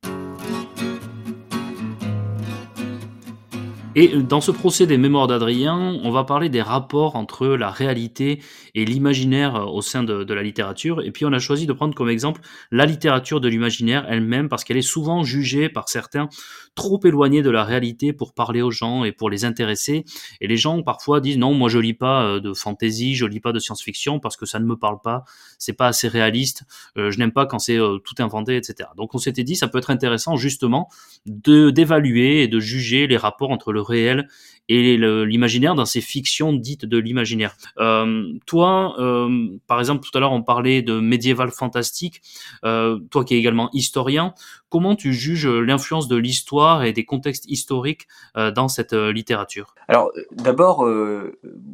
Et 3.95 4.09
dans 4.09 4.40
ce 4.40 4.50
procès 4.50 4.87
des 4.87 4.99
mémoires 4.99 5.26
d'Adrien, 5.26 5.99
on 6.04 6.11
va 6.11 6.23
parler 6.23 6.49
des 6.50 6.61
rapports 6.62 7.16
entre 7.16 7.47
la 7.49 7.71
réalité 7.71 8.40
et 8.75 8.85
l'imaginaire 8.85 9.73
au 9.73 9.80
sein 9.80 10.04
de, 10.04 10.33
la 10.33 10.42
littérature. 10.42 11.02
Et 11.02 11.11
puis 11.11 11.25
on 11.25 11.33
a 11.33 11.38
choisi 11.38 11.66
de 11.66 11.73
prendre 11.73 11.95
comme 11.95 12.11
exemple 12.11 12.42
la 12.71 12.85
littérature 12.85 13.40
de 13.40 13.49
l'imaginaire 13.49 14.07
elle-même 14.09 14.49
parce 14.49 14.62
qu'elle 14.62 14.76
est 14.76 14.83
souvent 14.83 15.25
jugée 15.25 15.68
par 15.68 15.88
certains 15.88 16.28
trop 16.75 17.00
éloignée 17.04 17.42
de 17.42 17.50
la 17.50 17.64
réalité 17.64 18.12
pour 18.12 18.35
parler 18.35 18.62
aux 18.62 18.71
gens 18.71 19.02
et 19.02 19.11
pour 19.11 19.30
les 19.30 19.45
intéresser. 19.45 20.04
Et 20.40 20.47
les 20.47 20.57
gens 20.57 20.80
parfois 20.83 21.21
disent 21.21 21.38
non, 21.38 21.52
moi 21.52 21.68
je 21.68 21.78
lis 21.78 21.95
pas 21.95 22.23
euh, 22.23 22.40
de 22.40 22.52
fantasy, 22.52 23.16
je 23.16 23.26
lis 23.26 23.40
pas 23.40 23.52
de 23.52 23.59
science-fiction 23.59 24.21
parce 24.21 24.37
que 24.37 24.47
ça 24.47 24.61
ne 24.61 24.64
me 24.64 24.76
parle 24.76 25.00
pas, 25.02 25.25
c'est 25.59 25.73
pas 25.73 25.88
assez 25.88 26.07
réaliste, 26.07 26.62
euh, 26.97 27.11
je 27.11 27.18
n'aime 27.18 27.33
pas 27.33 27.47
quand 27.47 27.59
c'est 27.59 27.80
euh, 27.80 27.99
tout 27.99 28.14
inventé, 28.21 28.57
etc. 28.57 28.90
Donc 28.97 29.14
on 29.16 29.18
s'était 29.18 29.42
dit 29.42 29.57
ça 29.57 29.66
peut 29.66 29.78
être 29.78 29.90
intéressant 29.90 30.37
justement 30.37 30.88
d'évaluer 31.26 32.45
et 32.45 32.49
de 32.49 32.61
juger 32.61 33.09
les 33.09 33.16
rapports 33.16 33.50
entre 33.50 33.73
le 33.73 33.80
réel 33.88 34.28
et 34.68 34.97
l'imaginaire 34.99 35.75
dans 35.75 35.87
ces 35.87 36.00
fictions 36.00 36.52
dites 36.52 36.85
de 36.85 36.99
l'imaginaire. 36.99 37.57
Euh, 37.78 38.33
toi, 38.47 38.95
euh, 38.99 39.49
par 39.66 39.78
exemple, 39.80 40.07
tout 40.07 40.16
à 40.16 40.21
l'heure 40.21 40.33
on 40.33 40.42
parlait 40.42 40.83
de 40.83 41.00
médiéval 41.00 41.50
fantastique. 41.50 42.21
Euh, 42.64 42.99
toi 43.11 43.25
qui 43.25 43.35
es 43.35 43.38
également 43.38 43.71
historien, 43.73 44.35
comment 44.68 44.95
tu 44.95 45.14
juges 45.14 45.47
l'influence 45.47 46.07
de 46.09 46.16
l'histoire 46.16 46.85
et 46.85 46.92
des 46.92 47.04
contextes 47.04 47.47
historiques 47.49 48.07
dans 48.35 48.68
cette 48.68 48.92
littérature? 48.92 49.75
Alors 49.88 50.12
d'abord, 50.33 50.87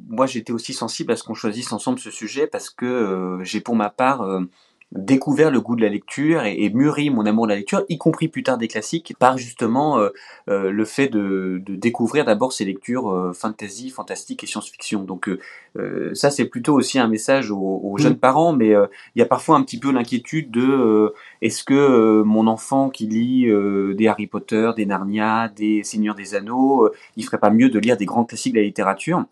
moi 0.09 0.26
j'étais 0.26 0.52
aussi 0.52 0.73
sensible 0.73 1.12
à 1.12 1.16
ce 1.16 1.25
qu'on 1.25 1.35
choisisse 1.35 1.73
ensemble 1.73 1.99
ce 1.99 2.12
sujet 2.12 2.47
parce 2.47 2.71
que 2.71 3.40
j'ai 3.42 3.61
pour 3.61 3.75
ma 3.75 3.90
part 3.90 4.25
découvert 4.94 5.50
le 5.50 5.60
goût 5.60 5.74
de 5.74 5.82
la 5.82 5.88
lecture 5.88 6.44
et, 6.44 6.70
mûri 6.70 7.10
mon 7.10 7.26
amour 7.26 7.46
de 7.46 7.52
la 7.52 7.56
lecture, 7.56 7.84
y 7.88 7.98
compris 7.98 8.28
plus 8.28 8.44
tard 8.44 8.58
des 8.58 8.68
classiques, 8.68 9.14
par 9.18 9.38
justement 9.38 9.98
euh, 9.98 10.10
euh, 10.48 10.70
le 10.70 10.84
fait 10.84 11.08
de, 11.08 11.60
découvrir 11.66 12.24
d'abord 12.24 12.52
ces 12.52 12.64
lectures 12.64 13.10
euh, 13.10 13.32
fantasy, 13.32 13.90
fantastique 13.90 14.44
et 14.44 14.46
science-fiction. 14.46 15.02
Donc 15.02 15.28
ça 16.12 16.30
c'est 16.30 16.44
plutôt 16.44 16.74
aussi 16.74 16.98
un 16.98 17.08
message 17.08 17.50
aux, 17.50 17.96
jeunes 17.98 18.14
mm. 18.14 18.18
parents, 18.18 18.52
mais 18.52 18.68
il 18.68 19.18
y 19.18 19.22
a 19.22 19.26
parfois 19.26 19.56
un 19.56 19.62
petit 19.62 19.78
peu 19.78 19.90
l'inquiétude 19.90 20.50
de 20.50 21.12
est-ce 21.42 21.64
que 21.64 22.22
mon 22.22 22.46
enfant 22.46 22.90
qui 22.90 23.06
lit 23.06 23.50
des 23.94 24.06
Harry 24.06 24.28
Potter, 24.28 24.70
des 24.76 24.86
Narnia, 24.86 25.48
des 25.48 25.82
Seigneurs 25.82 26.14
des 26.14 26.34
Anneaux, 26.34 26.88
il 27.16 27.24
ferait 27.24 27.38
pas 27.38 27.50
mieux 27.50 27.70
de 27.70 27.78
lire 27.78 27.96
des 27.96 28.06
grands 28.06 28.24
classiques 28.24 28.52
de 28.52 28.58
la 28.58 28.64
littérature? 28.64 29.24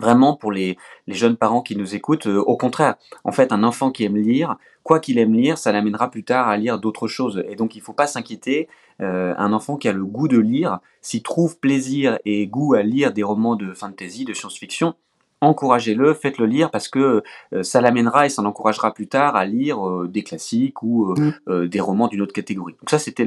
Vraiment, 0.00 0.36
pour 0.36 0.52
les, 0.52 0.76
les, 1.06 1.14
jeunes 1.14 1.36
parents 1.36 1.62
qui 1.62 1.74
nous 1.74 1.94
écoutent, 1.94 2.26
au 2.26 2.56
contraire, 2.58 2.96
en 3.24 3.32
fait, 3.32 3.52
un 3.52 3.62
enfant 3.64 3.90
qui 3.90 4.04
aime 4.04 4.18
lire, 4.18 4.58
quoi 4.88 5.00
qu'il 5.00 5.18
aime 5.18 5.34
lire, 5.34 5.58
ça 5.58 5.70
l'amènera 5.70 6.10
plus 6.10 6.24
tard 6.24 6.48
à 6.48 6.56
lire 6.56 6.78
d'autres 6.78 7.08
choses. 7.08 7.44
Et 7.46 7.56
donc 7.56 7.76
il 7.76 7.80
ne 7.80 7.84
faut 7.84 7.92
pas 7.92 8.06
s'inquiéter. 8.06 8.68
Euh, 9.02 9.34
un 9.36 9.52
enfant 9.52 9.76
qui 9.76 9.86
a 9.86 9.92
le 9.92 10.06
goût 10.06 10.28
de 10.28 10.38
lire, 10.38 10.78
s'il 11.02 11.22
trouve 11.22 11.58
plaisir 11.58 12.18
et 12.24 12.46
goût 12.46 12.72
à 12.72 12.82
lire 12.82 13.12
des 13.12 13.22
romans 13.22 13.54
de 13.54 13.74
fantasy, 13.74 14.24
de 14.24 14.32
science-fiction, 14.32 14.94
encouragez-le, 15.42 16.14
faites-le 16.14 16.46
lire 16.46 16.70
parce 16.70 16.88
que 16.88 17.22
euh, 17.52 17.62
ça 17.62 17.82
l'amènera 17.82 18.24
et 18.24 18.28
ça 18.30 18.40
l'encouragera 18.40 18.94
plus 18.94 19.08
tard 19.08 19.36
à 19.36 19.44
lire 19.44 19.86
euh, 19.86 20.08
des 20.08 20.22
classiques 20.22 20.82
ou 20.82 21.14
mm. 21.14 21.66
des 21.66 21.80
romans 21.80 22.08
d'une 22.08 22.22
autre 22.22 22.32
catégorie. 22.32 22.72
Donc 22.80 22.88
ça, 22.88 22.98
c'était 22.98 23.26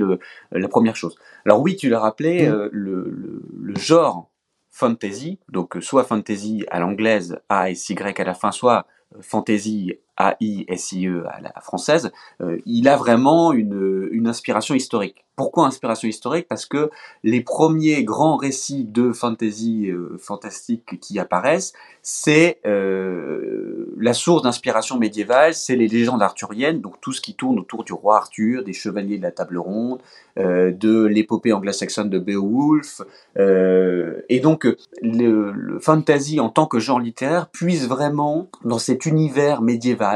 la 0.52 0.68
première 0.68 0.96
chose. 0.96 1.16
Alors 1.46 1.62
oui, 1.62 1.76
tu 1.76 1.90
l'as 1.90 2.00
rappelé, 2.00 2.50
mm. 2.50 2.70
le, 2.72 3.44
le, 3.62 3.76
genre 3.76 4.32
fantasy, 4.72 5.38
donc 5.48 5.78
soit 5.80 6.06
fantasy 6.06 6.66
à 6.72 6.80
l'anglaise, 6.80 7.40
A 7.50 7.70
S 7.70 7.88
Y 7.88 8.20
à 8.20 8.24
la 8.24 8.34
fin, 8.34 8.52
soit 8.52 8.88
fantasy 9.20 9.94
A-I-S-I-E 10.22 11.24
à 11.28 11.42
la 11.42 11.54
française, 11.62 12.12
euh, 12.42 12.58
il 12.66 12.88
a 12.88 12.96
vraiment 12.96 13.54
une, 13.54 14.28
inspiration 14.28 14.76
historique. 14.76 15.26
Pourquoi 15.36 15.66
inspiration 15.66 16.08
historique? 16.08 16.48
Parce 16.48 16.66
que 16.66 16.92
les 17.24 17.42
premiers 17.42 18.04
grands 18.04 18.38
récits 18.38 18.84
de 18.84 19.12
fantasy 19.12 19.90
euh, 19.90 20.16
fantastique 20.20 21.00
qui 21.00 21.18
apparaissent, 21.18 21.74
c'est 22.04 22.60
euh, 22.66 23.94
la 23.98 24.14
source 24.14 24.44
d'inspiration 24.44 25.00
médiévale, 25.00 25.56
c'est 25.56 25.76
les 25.76 25.88
légendes 25.88 26.22
arthuriennes, 26.22 26.82
donc 26.82 27.02
tout 27.02 27.14
ce 27.14 27.22
qui 27.22 27.34
tourne 27.34 27.60
autour 27.60 27.84
du 27.84 27.94
roi 27.94 28.18
Arthur, 28.18 28.64
des 28.64 28.74
chevaliers 28.74 29.18
de 29.18 29.24
la 29.24 29.32
table 29.32 29.58
ronde, 29.58 30.00
de 30.38 31.06
l'épopée 31.06 31.52
anglo-saxonne 31.52 32.10
de 32.10 32.20
Beowulf, 32.20 33.02
et 33.38 34.40
donc 34.40 34.66
le, 35.02 35.52
le 35.52 35.80
fantasy 35.80 36.40
en 36.40 36.50
tant 36.50 36.68
que 36.68 36.80
genre 36.80 37.00
littéraire 37.00 37.50
puise 37.50 37.88
vraiment 37.88 38.48
dans 38.64 38.80
cet 38.80 39.06
univers 39.06 39.62
médiéval 39.62 40.11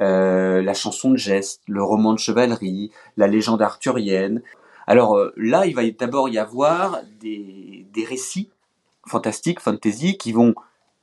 euh, 0.00 0.62
la 0.62 0.74
chanson 0.74 1.10
de 1.10 1.16
geste, 1.16 1.62
le 1.66 1.82
roman 1.82 2.12
de 2.12 2.18
chevalerie, 2.18 2.90
la 3.16 3.26
légende 3.26 3.62
arthurienne. 3.62 4.42
Alors 4.86 5.16
euh, 5.16 5.32
là, 5.36 5.66
il 5.66 5.74
va 5.74 5.82
d'abord 5.90 6.28
y 6.28 6.38
avoir 6.38 7.00
des, 7.20 7.86
récits 8.08 8.50
fantastiques, 9.06 9.60
fantasy, 9.60 10.16
qui 10.16 10.32
vont 10.32 10.54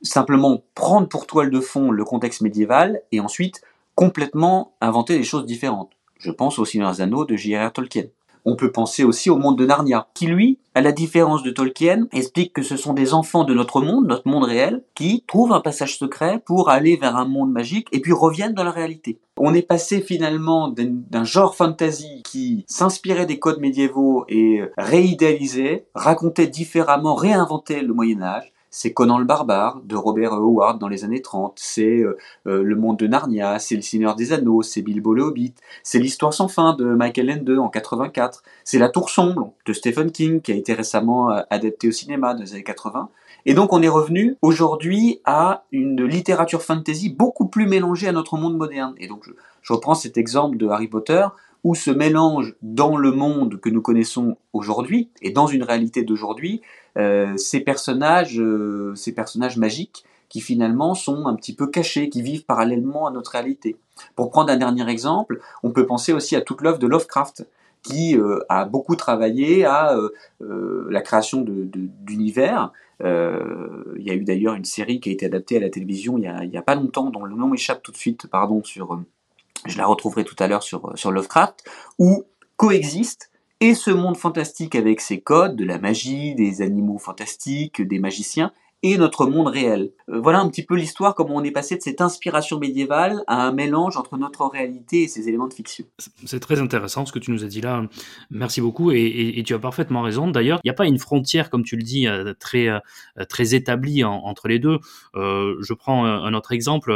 simplement 0.02 0.62
prendre 0.74 1.08
pour 1.08 1.26
toile 1.26 1.50
de 1.50 1.60
fond 1.60 1.90
le 1.90 2.04
contexte 2.04 2.40
médiéval 2.40 3.02
et 3.12 3.20
ensuite 3.20 3.62
complètement 3.94 4.72
inventer 4.80 5.16
des 5.16 5.24
choses 5.24 5.46
différentes. 5.46 5.92
Je 6.18 6.30
pense 6.30 6.58
au 6.58 6.64
Seigneur 6.64 6.88
des 6.88 7.26
de 7.26 7.36
J.R.R. 7.36 7.72
Tolkien. 7.72 8.06
On 8.48 8.54
peut 8.54 8.70
penser 8.70 9.02
aussi 9.02 9.28
au 9.28 9.36
monde 9.36 9.58
de 9.58 9.66
Narnia, 9.66 10.06
qui 10.14 10.26
lui, 10.26 10.60
à 10.76 10.80
la 10.80 10.92
différence 10.92 11.42
de 11.42 11.50
Tolkien, 11.50 12.06
explique 12.12 12.52
que 12.52 12.62
ce 12.62 12.76
sont 12.76 12.92
des 12.92 13.12
enfants 13.12 13.42
de 13.42 13.52
notre 13.52 13.80
monde, 13.80 14.06
notre 14.06 14.28
monde 14.28 14.44
réel, 14.44 14.84
qui 14.94 15.24
trouvent 15.26 15.52
un 15.52 15.60
passage 15.60 15.98
secret 15.98 16.40
pour 16.46 16.70
aller 16.70 16.96
vers 16.96 17.16
un 17.16 17.26
monde 17.26 17.50
magique 17.50 17.88
et 17.90 18.00
puis 18.00 18.12
reviennent 18.12 18.54
dans 18.54 18.62
la 18.62 18.70
réalité. 18.70 19.18
On 19.36 19.52
est 19.52 19.66
passé 19.66 20.00
finalement 20.00 20.68
d'un 20.68 21.24
genre 21.24 21.56
fantasy 21.56 22.22
qui 22.22 22.64
s'inspirait 22.68 23.26
des 23.26 23.40
codes 23.40 23.60
médiévaux 23.60 24.24
et 24.28 24.62
réidéalisait, 24.78 25.88
racontait 25.94 26.46
différemment, 26.46 27.16
réinventait 27.16 27.82
le 27.82 27.92
Moyen 27.92 28.22
Âge, 28.22 28.52
c'est 28.76 28.92
Conan 28.92 29.16
le 29.16 29.24
barbare 29.24 29.80
de 29.84 29.96
Robert 29.96 30.34
Howard 30.34 30.78
dans 30.78 30.88
les 30.88 31.02
années 31.02 31.22
30, 31.22 31.54
c'est 31.56 32.00
euh, 32.00 32.18
euh, 32.46 32.62
Le 32.62 32.76
monde 32.76 32.98
de 32.98 33.06
Narnia, 33.06 33.58
c'est 33.58 33.74
Le 33.74 33.80
Seigneur 33.80 34.16
des 34.16 34.34
Anneaux, 34.34 34.60
c'est 34.60 34.82
Bilbo 34.82 35.14
le 35.14 35.22
Hobbit, 35.22 35.54
c'est 35.82 35.98
L'histoire 35.98 36.34
sans 36.34 36.46
fin 36.46 36.74
de 36.74 36.84
Michael 36.84 37.30
Ende 37.30 37.58
en 37.58 37.70
84, 37.70 38.42
c'est 38.64 38.78
La 38.78 38.90
Tour 38.90 39.08
sombre 39.08 39.54
de 39.64 39.72
Stephen 39.72 40.12
King 40.12 40.42
qui 40.42 40.52
a 40.52 40.56
été 40.56 40.74
récemment 40.74 41.30
euh, 41.30 41.40
adapté 41.48 41.88
au 41.88 41.90
cinéma 41.90 42.34
dans 42.34 42.42
les 42.42 42.52
années 42.52 42.64
80. 42.64 43.08
Et 43.46 43.54
donc 43.54 43.72
on 43.72 43.80
est 43.80 43.88
revenu 43.88 44.36
aujourd'hui 44.42 45.20
à 45.24 45.64
une 45.72 46.04
littérature 46.04 46.60
fantasy 46.60 47.08
beaucoup 47.08 47.46
plus 47.46 47.66
mélangée 47.66 48.08
à 48.08 48.12
notre 48.12 48.36
monde 48.36 48.58
moderne. 48.58 48.92
Et 48.98 49.06
donc 49.06 49.24
je 49.62 49.72
reprends 49.72 49.94
cet 49.94 50.18
exemple 50.18 50.58
de 50.58 50.68
Harry 50.68 50.88
Potter 50.88 51.26
où 51.64 51.74
se 51.74 51.90
mélange 51.90 52.54
dans 52.60 52.96
le 52.96 53.10
monde 53.10 53.58
que 53.58 53.70
nous 53.70 53.80
connaissons 53.80 54.36
aujourd'hui 54.52 55.08
et 55.22 55.30
dans 55.30 55.46
une 55.46 55.62
réalité 55.62 56.02
d'aujourd'hui 56.02 56.60
ces 57.36 57.60
personnages, 57.60 58.40
euh, 58.40 58.94
ces 58.94 59.12
personnages 59.12 59.56
magiques 59.56 60.04
qui 60.28 60.40
finalement 60.40 60.94
sont 60.94 61.26
un 61.26 61.34
petit 61.36 61.54
peu 61.54 61.68
cachés, 61.68 62.08
qui 62.08 62.22
vivent 62.22 62.44
parallèlement 62.44 63.06
à 63.06 63.10
notre 63.10 63.32
réalité. 63.32 63.76
Pour 64.16 64.30
prendre 64.30 64.50
un 64.50 64.56
dernier 64.56 64.88
exemple, 64.88 65.40
on 65.62 65.70
peut 65.70 65.86
penser 65.86 66.12
aussi 66.12 66.34
à 66.34 66.40
toute 66.40 66.62
l'œuvre 66.62 66.78
de 66.78 66.86
Lovecraft, 66.86 67.46
qui 67.82 68.18
euh, 68.18 68.40
a 68.48 68.64
beaucoup 68.64 68.96
travaillé 68.96 69.64
à 69.64 69.96
la 70.40 71.00
création 71.02 71.44
d'univers. 71.46 72.72
il 73.00 74.02
y 74.02 74.10
a 74.10 74.14
eu 74.14 74.24
d'ailleurs 74.24 74.54
une 74.54 74.64
série 74.64 74.98
qui 74.98 75.10
a 75.10 75.12
été 75.12 75.26
adaptée 75.26 75.58
à 75.58 75.60
la 75.60 75.70
télévision 75.70 76.18
il 76.18 76.48
n'y 76.50 76.56
a, 76.56 76.62
pas 76.62 76.74
longtemps, 76.74 77.10
dont 77.10 77.24
le 77.24 77.36
nom 77.36 77.48
m'échappe 77.48 77.82
tout 77.82 77.92
de 77.92 77.96
suite, 77.96 78.26
pardon, 78.26 78.64
sur, 78.64 79.00
je 79.66 79.78
la 79.78 79.86
retrouverai 79.86 80.24
tout 80.24 80.36
à 80.40 80.48
l'heure 80.48 80.64
sur 80.64 81.12
Lovecraft, 81.12 81.62
où 81.98 82.24
coexistent 82.56 83.30
et 83.60 83.74
ce 83.74 83.90
monde 83.90 84.16
fantastique 84.16 84.74
avec 84.74 85.00
ses 85.00 85.20
codes, 85.20 85.56
de 85.56 85.64
la 85.64 85.78
magie, 85.78 86.34
des 86.34 86.62
animaux 86.62 86.98
fantastiques, 86.98 87.80
des 87.80 87.98
magiciens, 87.98 88.52
et 88.82 88.98
notre 88.98 89.26
monde 89.26 89.48
réel. 89.48 89.90
Euh, 90.08 90.20
voilà 90.20 90.40
un 90.40 90.48
petit 90.48 90.64
peu 90.64 90.76
l'histoire, 90.76 91.14
comment 91.14 91.36
on 91.36 91.42
est 91.42 91.50
passé 91.50 91.76
de 91.76 91.82
cette 91.82 92.00
inspiration 92.00 92.58
médiévale 92.58 93.22
à 93.26 93.46
un 93.46 93.52
mélange 93.52 93.96
entre 93.96 94.16
notre 94.18 94.46
réalité 94.46 95.04
et 95.04 95.08
ces 95.08 95.28
éléments 95.28 95.48
de 95.48 95.54
fiction. 95.54 95.86
C'est 96.24 96.40
très 96.40 96.60
intéressant 96.60 97.06
ce 97.06 97.12
que 97.12 97.18
tu 97.18 97.30
nous 97.30 97.42
as 97.42 97.48
dit 97.48 97.60
là. 97.60 97.84
Merci 98.30 98.60
beaucoup 98.60 98.92
et, 98.92 99.42
tu 99.46 99.54
as 99.54 99.58
parfaitement 99.58 100.02
raison. 100.02 100.28
D'ailleurs, 100.28 100.60
il 100.62 100.68
n'y 100.68 100.70
a 100.70 100.74
pas 100.74 100.86
une 100.86 100.98
frontière, 100.98 101.50
comme 101.50 101.64
tu 101.64 101.76
le 101.76 101.82
dis, 101.82 102.06
euh, 102.06 102.34
très, 102.38 102.68
euh, 102.68 102.78
très 103.28 103.54
établie 103.54 104.04
entre 104.04 104.48
les 104.48 104.58
deux. 104.58 104.78
je 105.14 105.74
prends 105.74 106.04
un 106.04 106.34
autre 106.34 106.52
exemple, 106.52 106.92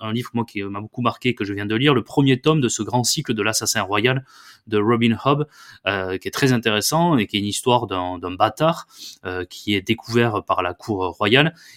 un 0.00 0.12
livre 0.12 0.30
moi 0.34 0.44
qui 0.44 0.62
m'a 0.62 0.80
beaucoup 0.80 1.02
marqué 1.02 1.34
que 1.34 1.44
je 1.44 1.52
viens 1.52 1.66
de 1.66 1.74
lire, 1.74 1.94
le 1.94 2.02
premier 2.02 2.40
tome 2.40 2.60
de 2.60 2.68
ce 2.68 2.82
grand 2.82 3.04
cycle 3.04 3.34
de 3.34 3.42
l'assassin 3.42 3.82
royal 3.82 4.24
de 4.66 4.78
Robin 4.78 5.16
Hobb, 5.24 5.46
qui 5.84 6.28
est 6.28 6.32
très 6.32 6.52
intéressant 6.52 7.16
et 7.16 7.26
qui 7.26 7.36
est 7.36 7.40
une 7.40 7.46
histoire 7.46 7.86
d'un 7.86 8.18
bâtard 8.32 8.86
qui 9.48 9.74
est 9.74 9.82
découvert 9.82 10.42
par 10.44 10.62
la 10.62 10.74
cour 10.74 11.10
royale 11.10 11.29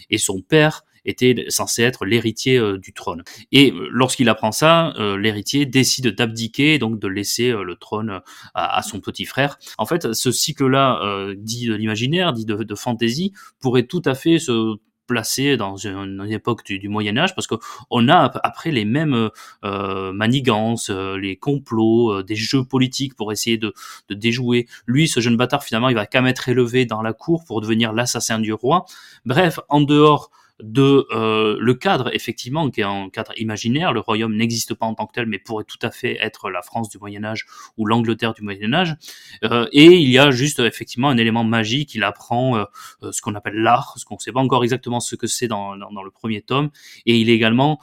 et 0.10 0.18
son 0.18 0.42
père 0.42 0.84
était 1.06 1.46
censé 1.50 1.84
être 1.84 2.06
l'héritier 2.06 2.58
euh, 2.58 2.78
du 2.78 2.94
trône. 2.94 3.24
Et 3.52 3.72
euh, 3.72 3.88
lorsqu'il 3.92 4.30
apprend 4.30 4.52
ça, 4.52 4.94
euh, 4.98 5.18
l'héritier 5.18 5.66
décide 5.66 6.16
d'abdiquer, 6.16 6.80
donc 6.80 7.00
de 7.00 7.08
laisser 7.08 7.52
le 7.52 7.76
trône 7.76 8.22
à, 8.54 8.82
son 8.82 9.00
petit 9.00 9.26
frère. 9.26 9.58
En 9.78 9.86
fait, 9.86 10.14
ce 10.14 10.32
cycle-là, 10.32 11.34
dit 11.38 11.68
de 11.68 11.76
l'imaginaire, 11.76 12.34
dit 12.34 12.46
de, 12.46 12.76
fantasy, 12.76 13.34
pourrait 13.60 13.84
tout 13.84 14.02
à 14.06 14.16
fait 14.16 14.40
se 14.40 14.76
placé 15.14 15.58
dans 15.58 15.78
une, 15.78 16.26
époque 16.28 16.64
du, 16.66 16.90
Moyen 16.90 17.16
Âge 17.18 17.36
parce 17.36 17.46
que 17.46 17.54
on 17.92 18.10
a 18.10 18.32
après 18.44 18.72
les 18.72 18.84
mêmes 18.84 19.30
euh, 19.64 20.12
manigances, 20.12 20.90
euh, 20.90 21.18
les 21.18 21.36
complots, 21.36 22.14
euh, 22.14 22.24
des 22.24 22.36
jeux 22.36 22.64
politiques 22.64 23.14
pour 23.16 23.32
essayer 23.32 23.58
de, 23.58 23.76
de, 24.10 24.16
déjouer. 24.16 24.68
Lui, 24.88 25.08
ce 25.08 25.20
jeune 25.20 25.38
bâtard, 25.38 25.64
finalement, 25.64 25.90
il 25.90 25.96
va 25.96 26.08
qu'à 26.08 26.28
être 26.28 26.50
élevé 26.50 26.88
dans 26.88 27.04
la 27.04 27.14
cour 27.14 27.44
pour 27.46 27.62
devenir 27.62 27.94
l'assassin 27.94 28.40
du 28.40 28.54
roi. 28.54 28.86
Bref, 29.24 29.60
en 29.70 29.82
dehors 29.82 30.32
de 30.62 31.08
euh, 31.12 31.58
le 31.60 31.74
cadre 31.74 32.14
effectivement 32.14 32.70
qui 32.70 32.82
est 32.82 32.86
un 32.86 33.10
cadre 33.10 33.34
imaginaire. 33.38 33.92
Le 33.92 34.00
royaume 34.00 34.36
n'existe 34.36 34.74
pas 34.76 34.86
en 34.86 34.94
tant 34.94 35.08
que 35.08 35.14
tel 35.14 35.26
mais 35.26 35.40
pourrait 35.40 35.64
tout 35.64 35.80
à 35.82 35.90
fait 35.90 36.18
être 36.22 36.50
la 36.50 36.62
France 36.62 36.90
du 36.90 36.98
Moyen 37.00 37.24
Âge 37.24 37.46
ou 37.78 37.86
l'Angleterre 37.86 38.34
du 38.34 38.44
Moyen 38.44 38.74
Âge. 38.74 38.96
Euh, 39.44 39.68
et 39.72 39.86
il 39.86 40.10
y 40.10 40.20
a 40.20 40.32
juste 40.32 40.60
effectivement 40.60 41.10
un 41.10 41.18
élément 41.18 41.44
magique. 41.44 41.96
Il 41.96 42.04
apprend 42.04 42.58
euh, 42.58 42.66
ce 43.12 43.22
qu'on 43.22 43.36
appelle 43.36 43.56
l'art 43.56 43.96
ce 43.98 44.06
qu'on 44.06 44.20
sait 44.20 44.32
pas 44.32 44.42
encore 44.42 44.64
exactement 44.64 45.00
ce 45.00 45.16
que 45.16 45.28
c'est 45.28 45.48
dans, 45.48 45.76
dans, 45.76 46.04
le 46.04 46.12
premier 46.12 46.42
tome. 46.42 46.70
Et 47.06 47.18
il 47.18 47.30
est 47.30 47.34
également 47.34 47.80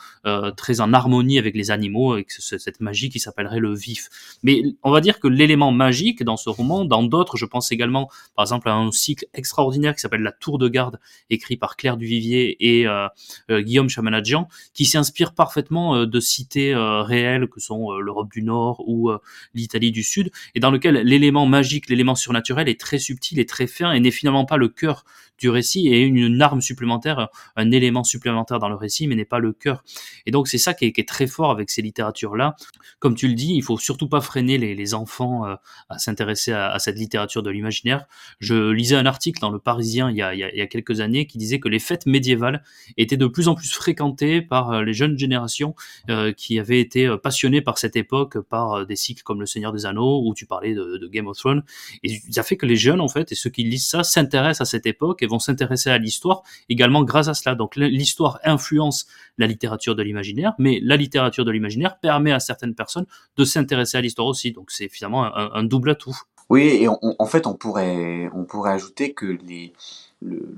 très 0.56 0.80
en 0.80 0.92
harmonie 0.92 1.38
avec 1.38 1.54
les 1.54 1.70
animaux 1.70 2.12
avec 2.12 2.30
cette 2.30 2.80
magie 2.80 3.08
qui 3.08 3.18
s'appellerait 3.18 3.58
le 3.58 3.74
vif. 3.74 4.08
Mais 4.42 4.62
on 4.82 4.90
va 4.90 5.00
dire 5.00 5.20
que 5.20 5.28
l'élément 5.28 5.72
magique 5.72 6.22
dans 6.22 6.36
ce 6.36 6.50
roman 6.50 6.84
dans 6.84 7.02
d'autres 7.02 7.36
je 7.36 7.46
pense 7.46 7.72
également 7.72 8.10
par 8.36 8.44
exemple 8.44 8.68
à 8.68 8.74
un 8.74 8.90
cycle 8.92 9.26
extraordinaire 9.34 9.94
qui 9.94 10.00
s'appelle 10.00 10.22
la 10.22 10.32
tour 10.32 10.58
de 10.58 10.68
garde 10.68 11.00
écrit 11.30 11.56
par 11.56 11.76
Claire 11.76 11.96
Duvivier 11.96 12.59
et 12.60 12.86
euh, 12.86 13.08
euh, 13.50 13.60
Guillaume 13.60 13.88
Chamanadjian, 13.88 14.48
qui 14.74 14.84
s'inspire 14.84 15.34
parfaitement 15.34 15.96
euh, 15.96 16.06
de 16.06 16.20
cités 16.20 16.74
réelles 16.74 17.48
que 17.48 17.60
sont 17.60 17.92
l'Europe 17.98 18.30
du 18.30 18.42
Nord 18.42 18.82
ou 18.86 19.10
l'Italie 19.54 19.90
du 19.90 20.02
Sud, 20.02 20.30
et 20.54 20.60
dans 20.60 20.70
lequel 20.70 20.94
l'élément 20.96 21.46
magique, 21.46 21.88
l'élément 21.88 22.14
surnaturel 22.14 22.68
est 22.68 22.78
très 22.78 22.98
subtil 22.98 23.38
et 23.38 23.46
très 23.46 23.66
fin 23.66 23.92
et 23.92 24.00
n'est 24.00 24.10
finalement 24.10 24.44
pas 24.44 24.56
le 24.56 24.68
cœur 24.68 25.04
du 25.38 25.48
récit 25.48 25.88
et 25.88 26.02
une, 26.02 26.42
arme 26.42 26.60
supplémentaire, 26.60 27.28
un 27.56 27.70
élément 27.70 28.04
supplémentaire 28.04 28.58
dans 28.58 28.68
le 28.68 28.74
récit, 28.74 29.06
mais 29.06 29.14
n'est 29.14 29.24
pas 29.24 29.38
le 29.38 29.52
cœur. 29.52 29.82
Et 30.26 30.30
donc 30.30 30.48
c'est 30.48 30.58
ça 30.58 30.74
qui 30.74 30.84
est, 30.84 31.08
très 31.08 31.26
fort 31.26 31.50
avec 31.50 31.70
ces 31.70 31.80
littératures-là. 31.80 32.56
Comme 32.98 33.14
tu 33.14 33.26
le 33.26 33.34
dis, 33.34 33.54
il 33.54 33.62
faut 33.62 33.78
surtout 33.78 34.08
pas 34.08 34.20
freiner 34.20 34.58
les, 34.58 34.94
enfants 34.94 35.44
à 35.88 35.98
s'intéresser 35.98 36.52
à, 36.52 36.78
cette 36.78 36.98
littérature 36.98 37.42
de 37.42 37.50
l'imaginaire. 37.50 38.06
Je 38.40 38.70
lisais 38.70 38.96
un 38.96 39.06
article 39.06 39.40
dans 39.40 39.50
Le 39.50 39.58
Parisien 39.58 40.10
il 40.10 40.16
y, 40.16 40.22
a, 40.22 40.34
il 40.34 40.40
y 40.40 40.60
a 40.60 40.66
quelques 40.66 41.00
années 41.00 41.26
qui 41.26 41.38
disait 41.38 41.60
que 41.60 41.68
les 41.68 41.78
fêtes 41.78 42.06
médiévales 42.06 42.49
était 42.96 43.16
de 43.16 43.26
plus 43.26 43.48
en 43.48 43.54
plus 43.54 43.72
fréquenté 43.72 44.42
par 44.42 44.70
euh, 44.70 44.82
les 44.82 44.92
jeunes 44.92 45.18
générations 45.18 45.74
euh, 46.08 46.32
qui 46.32 46.58
avaient 46.58 46.80
été 46.80 47.06
euh, 47.06 47.16
passionnées 47.16 47.60
par 47.60 47.78
cette 47.78 47.96
époque, 47.96 48.40
par 48.40 48.86
des 48.86 48.96
cycles 48.96 49.22
comme 49.22 49.40
Le 49.40 49.46
Seigneur 49.46 49.72
des 49.72 49.86
Anneaux, 49.86 50.22
où 50.24 50.34
tu 50.34 50.46
parlais 50.46 50.74
de, 50.74 51.08
Game 51.10 51.26
of 51.26 51.36
Thrones. 51.36 51.62
Et 52.02 52.20
ça 52.30 52.42
fait 52.42 52.56
que 52.56 52.66
les 52.66 52.76
jeunes, 52.76 53.00
en 53.00 53.08
fait, 53.08 53.32
et 53.32 53.34
ceux 53.34 53.50
qui 53.50 53.64
lisent 53.64 53.86
ça, 53.86 54.02
s'intéressent 54.02 54.68
à 54.68 54.70
cette 54.70 54.86
époque 54.86 55.22
et 55.22 55.26
vont 55.26 55.38
s'intéresser 55.38 55.90
à 55.90 55.98
l'histoire 55.98 56.42
également 56.68 57.02
grâce 57.02 57.28
à 57.28 57.34
cela. 57.34 57.54
Donc 57.54 57.76
l'histoire 57.76 58.38
influence 58.44 59.06
la 59.38 59.46
littérature 59.46 59.94
de 59.94 60.02
l'imaginaire, 60.02 60.54
mais 60.58 60.78
la 60.82 60.96
littérature 60.96 61.44
de 61.44 61.50
l'imaginaire 61.50 61.98
permet 61.98 62.32
à 62.32 62.40
certaines 62.40 62.74
personnes 62.74 63.06
de 63.36 63.44
s'intéresser 63.44 63.98
à 63.98 64.00
l'histoire 64.00 64.28
aussi. 64.28 64.52
Donc 64.52 64.70
c'est 64.70 64.88
finalement 64.88 65.34
un, 65.34 65.64
double 65.64 65.90
atout. 65.90 66.16
Oui, 66.48 66.62
et 66.62 66.88
en 66.88 67.26
fait, 67.26 67.46
on 67.46 67.54
pourrait, 67.54 68.28
on 68.34 68.44
pourrait 68.44 68.72
ajouter 68.72 69.14
que 69.14 69.38
les, 69.46 69.72
le, 70.20 70.48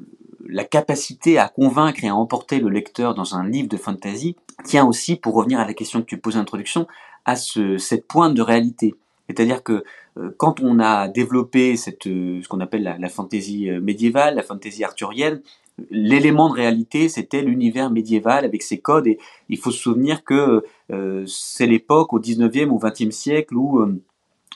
la 0.47 0.65
capacité 0.65 1.39
à 1.39 1.49
convaincre 1.49 2.05
et 2.05 2.09
à 2.09 2.15
emporter 2.15 2.61
le 2.61 2.69
lecteur 2.69 3.15
dans 3.15 3.35
un 3.35 3.49
livre 3.49 3.69
de 3.69 3.77
fantasy 3.77 4.37
tient 4.65 4.87
aussi, 4.87 5.17
pour 5.17 5.35
revenir 5.35 5.61
à 5.61 5.67
la 5.67 5.75
question 5.75 6.01
que 6.01 6.07
tu 6.07 6.19
poses 6.19 6.37
en 6.37 6.41
introduction, 6.41 6.87
à 7.25 7.37
ce, 7.37 7.79
cette 7.79 8.07
pointe 8.07 8.35
de 8.35 8.43
réalité. 8.43 8.95
C'est-à-dire 9.29 9.63
que 9.63 9.85
euh, 10.19 10.31
quand 10.37 10.61
on 10.61 10.79
a 10.81 11.09
développé 11.09 11.77
cette, 11.77 12.07
euh, 12.07 12.43
ce 12.43 12.49
qu'on 12.49 12.61
appelle 12.61 12.97
la, 12.99 13.09
fantaisie 13.09 13.71
euh, 13.71 13.81
médiévale, 13.81 14.35
la 14.35 14.43
fantaisie 14.43 14.85
arthurienne, 14.85 15.41
l'élément 15.91 16.51
de 16.51 16.55
réalité, 16.55 17.09
c'était 17.09 17.41
l'univers 17.41 17.91
médiéval 17.91 18.45
avec 18.45 18.63
ses 18.63 18.79
codes. 18.79 19.07
Et 19.07 19.19
il 19.49 19.59
faut 19.59 19.71
se 19.71 19.79
souvenir 19.79 20.23
que 20.23 20.63
c'est 21.27 21.67
l'époque 21.67 22.13
au 22.13 22.21
19e 22.21 22.69
ou 22.69 22.79
20e 22.79 23.11
siècle 23.11 23.57
où 23.57 23.83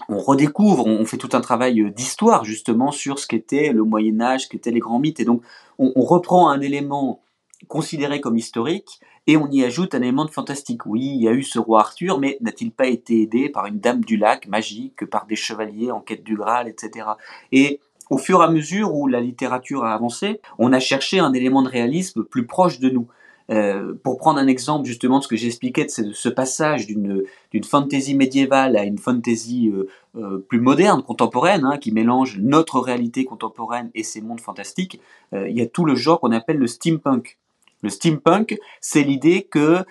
on 0.09 0.19
redécouvre, 0.19 0.87
on 0.87 1.05
fait 1.05 1.17
tout 1.17 1.31
un 1.33 1.41
travail 1.41 1.81
euh, 1.81 1.91
d'histoire 1.91 2.45
justement 2.45 2.93
sur 2.93 3.19
ce 3.19 3.27
qu'était 3.27 3.73
le 3.73 3.83
Moyen 3.83 4.21
Âge, 4.21 4.45
ce 4.45 4.49
qu'étaient 4.49 4.71
les 4.71 4.81
grands 4.81 4.99
mythes, 4.99 5.21
et 5.21 5.25
donc 5.25 5.43
on, 5.79 5.91
reprend 6.03 6.49
un 6.49 6.61
élément 6.61 7.23
considéré 7.69 8.21
comme 8.21 8.37
historique 8.37 9.01
et 9.27 9.37
on 9.37 9.51
y 9.51 9.65
ajoute 9.65 9.95
un 9.95 10.03
élément 10.03 10.25
de 10.25 10.31
fantastique. 10.31 10.87
Oui, 10.87 11.03
il 11.03 11.23
y 11.23 11.29
a 11.29 11.33
eu 11.33 11.43
ce 11.43 11.59
roi 11.59 11.81
Arthur, 11.81 12.19
mais 12.19 12.39
n'a-t-il 12.41 12.71
pas 12.71 12.87
été 12.87 13.23
aidé 13.23 13.49
par 13.49 13.67
une 13.67 13.81
dame 13.81 14.05
du 14.05 14.17
lac 14.17 14.47
magique, 14.47 15.05
par 15.07 15.27
des 15.27 15.37
chevaliers 15.37 15.91
en 15.91 16.01
quête 16.01 16.23
du 16.23 16.37
Graal, 16.37 16.69
etc. 16.69 17.07
Et 17.53 17.81
au 18.09 18.19
fur 18.19 18.41
et 18.41 18.45
à 18.45 18.49
mesure 18.49 18.95
où 18.95 19.09
la 19.09 19.21
littérature 19.21 19.85
a 19.85 19.95
avancé, 19.95 20.41
on 20.59 20.73
a 20.73 20.79
cherché 20.79 21.19
un 21.19 21.33
élément 21.33 21.63
de 21.63 21.69
réalisme 21.69 22.23
plus 22.23 22.47
proche 22.47 22.79
de 22.79 22.89
nous. 22.89 23.09
Euh, 23.49 23.95
pour 24.03 24.19
prendre 24.19 24.41
un 24.41 24.49
exemple 24.49 24.87
justement 24.87 25.19
de 25.19 25.23
ce 25.23 25.29
que 25.29 25.37
j'expliquais 25.37 25.85
de 25.85 26.13
ce, 26.13 26.29
passage 26.29 26.89
d'une 26.89 27.25
fantasy 27.65 28.17
médiévale 28.17 28.77
à 28.77 28.83
une 28.83 28.99
fantasy 28.99 29.69
euh, 29.69 29.89
euh, 30.17 30.39
plus 30.39 30.61
moderne, 30.61 31.03
contemporaine, 31.03 31.65
hein, 31.65 31.79
qui 31.79 31.93
mélange 31.93 32.39
notre 32.39 32.81
réalité 32.81 33.25
contemporaine 33.25 33.91
et 33.95 34.03
ces 34.03 34.21
mondes 34.21 34.41
fantastiques, 34.41 35.01
il 35.33 35.57
y 35.57 35.61
a 35.61 35.67
tout 35.67 35.85
le 35.85 35.95
genre 35.95 36.21
qu'on 36.21 36.33
appelle 36.33 36.59
le 36.59 36.67
steampunk. 36.67 37.39
Le 37.83 37.91
steampunk, 37.91 38.59
c'est 38.81 39.03
l'idée 39.03 39.43
que 39.43 39.85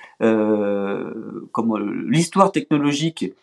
comme 1.51 2.09
l'histoire 2.09 2.51
technologique 2.51 3.33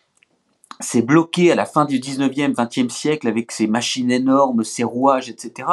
s'est 0.79 1.01
bloquée 1.01 1.51
à 1.51 1.55
la 1.55 1.65
fin 1.65 1.85
du 1.85 1.99
19e, 1.99 2.53
20e 2.53 2.89
siècle 2.89 3.27
avec 3.27 3.51
ses 3.51 3.67
machines 3.67 4.11
énormes, 4.11 4.63
ses 4.63 4.83
rouages, 4.83 5.29
etc. 5.29 5.67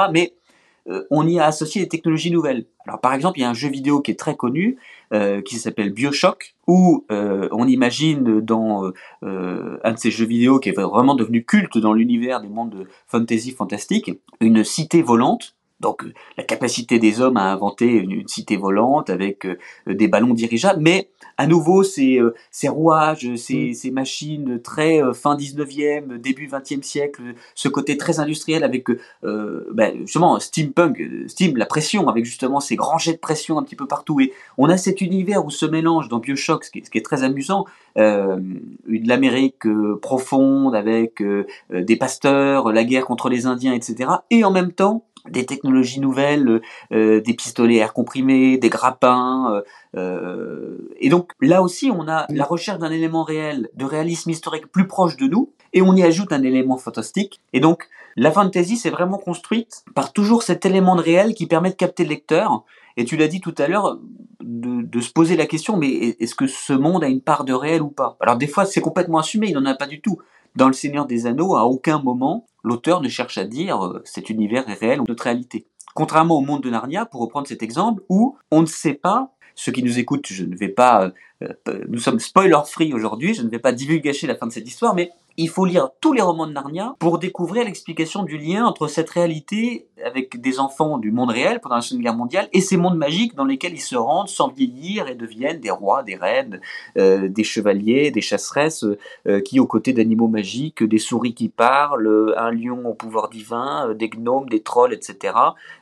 euh, 0.89 1.05
on 1.11 1.27
y 1.27 1.39
a 1.39 1.47
associé 1.47 1.83
des 1.83 1.89
technologies 1.89 2.31
nouvelles. 2.31 2.67
Alors 2.87 3.01
par 3.01 3.13
exemple, 3.13 3.39
il 3.39 3.43
y 3.43 3.45
a 3.45 3.51
un 3.51 3.55
jeu 3.55 3.69
vidéo 3.69 4.01
qui 4.01 4.11
est 4.11 4.19
très 4.19 4.37
connu, 4.37 4.79
euh, 5.13 5.43
qui 5.43 5.57
s'appelle 5.57 5.93
Bioshock, 5.93 6.55
où 6.67 7.05
euh, 7.11 7.49
on 7.53 7.67
imagine 7.67 8.41
dans 8.41 8.93
un 9.23 9.93
de 9.93 9.99
ces 9.99 10.11
jeux 10.11 10.27
vidéo 10.27 10.59
qui 10.59 10.71
est 10.71 10.73
vraiment 10.73 11.15
devenu 11.15 11.45
culte 11.45 11.79
dans 11.79 11.93
l'univers 11.93 12.41
des 12.41 12.49
mondes 12.49 12.71
de 12.71 12.87
fantasy 13.07 13.53
fantastique, 13.53 14.13
une 14.41 14.65
cité 14.65 15.03
volante 15.03 15.55
donc 15.81 16.05
la 16.37 16.45
capacité 16.45 16.99
des 16.99 17.21
hommes 17.21 17.37
à 17.37 17.53
inventer 17.53 17.87
une, 17.87 18.29
cité 18.29 18.57
volante 18.57 19.11
avec 19.11 19.47
euh, 19.47 19.57
des 19.87 20.09
ballons 20.09 20.35
dirigeables, 20.35 20.81
mais 20.81 21.09
à 21.39 21.47
nouveau 21.47 21.83
ces, 21.83 22.19
euh, 22.19 22.35
ces 22.51 22.69
rouages, 22.69 23.35
ces, 23.37 23.71
mm. 23.71 23.75
ces, 23.75 23.91
machines 23.91 24.61
très 24.63 25.03
euh, 25.03 25.13
fin 25.15 25.37
19e, 25.37 26.19
début 26.19 26.47
20e 26.47 26.83
siècle, 26.83 27.23
ce 27.55 27.69
côté 27.69 27.97
très 27.97 28.21
industriel 28.21 28.63
avec 28.65 28.89
ben, 29.23 29.99
justement 30.01 30.39
steampunk, 30.41 31.01
steam, 31.29 31.57
la 31.57 31.67
pression, 31.67 32.09
avec 32.09 32.25
justement 32.25 32.61
ces 32.61 32.77
grands 32.77 32.99
jets 32.99 33.13
de 33.13 33.19
pression 33.19 33.59
un 33.59 33.63
petit 33.63 33.77
peu 33.77 33.87
partout. 33.87 34.21
Et 34.21 34.33
on 34.59 34.69
a 34.69 34.77
cet 34.77 35.01
univers 35.01 35.45
où 35.45 35.51
se 35.51 35.67
mélange 35.67 36.09
dans 36.09 36.19
Bioshock, 36.19 36.65
ce 36.65 36.71
qui 36.71 36.81
est, 36.81 36.85
ce 36.85 36.91
qui 36.91 36.99
est 36.99 37.05
très 37.05 37.23
amusant, 37.23 37.67
euh, 37.99 38.39
l'Amérique 38.87 39.67
profonde 40.01 40.75
avec 40.75 41.23
des 41.71 41.97
pasteurs, 41.97 42.73
la 42.73 42.85
guerre 42.85 43.07
contre 43.07 43.29
les 43.29 43.47
Indiens, 43.47 43.73
etc. 43.73 44.11
Et 44.31 44.45
en 44.45 44.51
même 44.51 44.73
temps, 44.73 45.05
des 45.29 45.47
technologies 45.47 46.01
nouvelles, 46.01 46.61
euh, 46.93 47.21
des 47.21 47.35
pistolets 47.35 47.77
air 47.77 47.93
comprimés, 47.93 48.59
des 48.59 48.69
grappins. 48.69 49.53
Euh, 49.53 49.63
euh, 49.97 50.95
et 50.99 51.09
donc 51.09 51.33
là 51.41 51.63
aussi, 51.63 51.91
on 51.91 52.09
a 52.09 52.27
la 52.31 52.45
recherche 52.45 52.79
d'un 52.79 52.91
élément 52.91 53.23
réel, 53.23 53.69
de 53.75 53.85
réalisme 53.85 54.31
historique 54.31 54.71
plus 54.71 54.87
proche 54.87 55.17
de 55.17 55.27
nous, 55.27 55.53
et 55.73 55.83
on 55.83 55.95
y 55.95 56.03
ajoute 56.03 56.33
un 56.33 56.43
élément 56.43 56.77
fantastique. 56.77 57.41
Et 57.53 57.61
donc 57.61 57.89
la 58.17 58.31
fantasy, 58.31 58.77
c'est 58.77 58.91
vraiment 58.91 59.19
construite 59.19 59.85
par 59.95 60.13
toujours 60.13 60.43
cet 60.43 60.67
élément 60.67 60.97
de 60.97 61.03
réel 61.03 61.35
qui 61.35 61.47
permet 61.47 61.71
de 61.71 61.77
capter 61.77 62.05
le 62.05 62.11
lecteur. 62.11 62.65
Et 62.97 63.05
tu 63.05 63.17
l'as 63.17 63.29
dit 63.29 63.41
tout 63.41 63.55
à 63.57 63.69
l'heure, 63.69 63.99
de, 64.43 64.83
de, 64.83 65.01
se 65.01 65.13
poser 65.13 65.37
la 65.37 65.47
question, 65.47 65.77
mais 65.77 66.17
est-ce 66.19 66.35
que 66.35 66.47
ce 66.47 66.73
monde 66.73 67.05
a 67.05 67.09
une 67.09 67.21
part 67.21 67.45
de 67.45 67.53
réel 67.53 67.83
ou 67.83 67.89
pas? 67.89 68.17
Alors 68.21 68.37
des 68.37 68.49
fois, 68.49 68.65
c'est 68.65 68.81
complètement 68.81 69.19
assumé, 69.19 69.49
il 69.49 69.55
n'en 69.55 69.65
a 69.65 69.75
pas 69.75 69.87
du 69.87 70.01
tout. 70.01 70.19
Dans 70.57 70.67
Le 70.67 70.73
Seigneur 70.73 71.07
des 71.07 71.27
Anneaux, 71.27 71.55
à 71.55 71.65
aucun 71.65 72.03
moment, 72.03 72.47
l'auteur 72.63 73.01
ne 73.01 73.09
cherche 73.09 73.39
à 73.39 73.45
dire 73.45 73.85
euh, 73.85 74.03
cet 74.05 74.31
univers 74.31 74.69
est 74.69 74.75
réel 74.75 75.01
ou 75.01 75.05
notre 75.09 75.25
réalité. 75.25 75.67
Contrairement 75.95 76.39
au 76.39 76.41
monde 76.41 76.63
de 76.63 76.71
Narnia, 76.71 77.05
pour 77.05 77.21
reprendre 77.21 77.47
cet 77.47 77.63
exemple, 77.63 78.03
où 78.09 78.37
on 78.51 78.63
ne 78.63 78.67
sait 78.67 78.95
pas, 78.95 79.33
ceux 79.55 79.73
qui 79.73 79.83
nous 79.83 79.99
écoutent, 79.99 80.27
je 80.29 80.45
ne 80.45 80.57
vais 80.57 80.69
pas, 80.69 81.11
euh, 81.43 81.49
nous 81.89 81.99
sommes 81.99 82.21
spoiler 82.21 82.61
free 82.67 82.93
aujourd'hui, 82.95 83.35
je 83.35 83.43
ne 83.43 83.49
vais 83.49 83.59
pas 83.59 83.73
divulgacher 83.73 84.27
la 84.27 84.37
fin 84.37 84.47
de 84.47 84.53
cette 84.53 84.69
histoire, 84.69 84.95
mais 84.95 85.11
il 85.43 85.49
faut 85.49 85.65
lire 85.65 85.89
tous 86.01 86.13
les 86.13 86.21
romans 86.21 86.47
de 86.47 86.53
Narnia 86.53 86.95
pour 86.99 87.19
découvrir 87.19 87.65
l'explication 87.65 88.25
du 88.25 88.37
lien 88.37 88.67
entre 88.67 88.89
cette 88.89 89.09
réalité 89.09 89.87
avec 90.05 90.39
des 90.39 90.61
enfants 90.61 90.99
du 90.99 91.13
monde 91.13 91.31
réel 91.31 91.61
pendant 91.61 91.77
la 91.77 91.81
Seconde 91.81 92.03
Guerre 92.03 92.17
mondiale 92.17 92.49
et 92.53 92.61
ces 92.61 92.77
mondes 92.77 92.99
magiques 92.99 93.35
dans 93.35 93.47
lesquels 93.47 93.73
ils 93.73 93.81
se 93.81 93.97
rendent 93.97 94.29
sans 94.29 94.49
vieillir 94.49 95.09
et 95.09 95.15
deviennent 95.15 95.61
des 95.61 95.71
rois, 95.71 96.03
des 96.03 96.17
reines, 96.17 96.61
euh, 96.99 97.29
des 97.29 97.45
chevaliers, 97.45 98.11
des 98.11 98.21
chasseresses 98.21 98.85
euh, 99.27 99.41
qui, 99.41 99.61
aux 99.61 99.67
côtés 99.67 99.95
d'animaux 99.95 100.29
magiques, 100.29 100.83
des 100.83 100.99
souris 100.99 101.35
qui 101.35 101.49
parlent, 101.49 102.35
un 102.37 102.51
lion 102.51 102.87
au 102.87 102.95
pouvoir 102.95 103.31
divin, 103.31 103.89
euh, 103.89 103.95
des 103.95 104.11
gnomes, 104.11 104.49
des 104.49 104.61
trolls, 104.61 104.93
etc., 104.93 105.35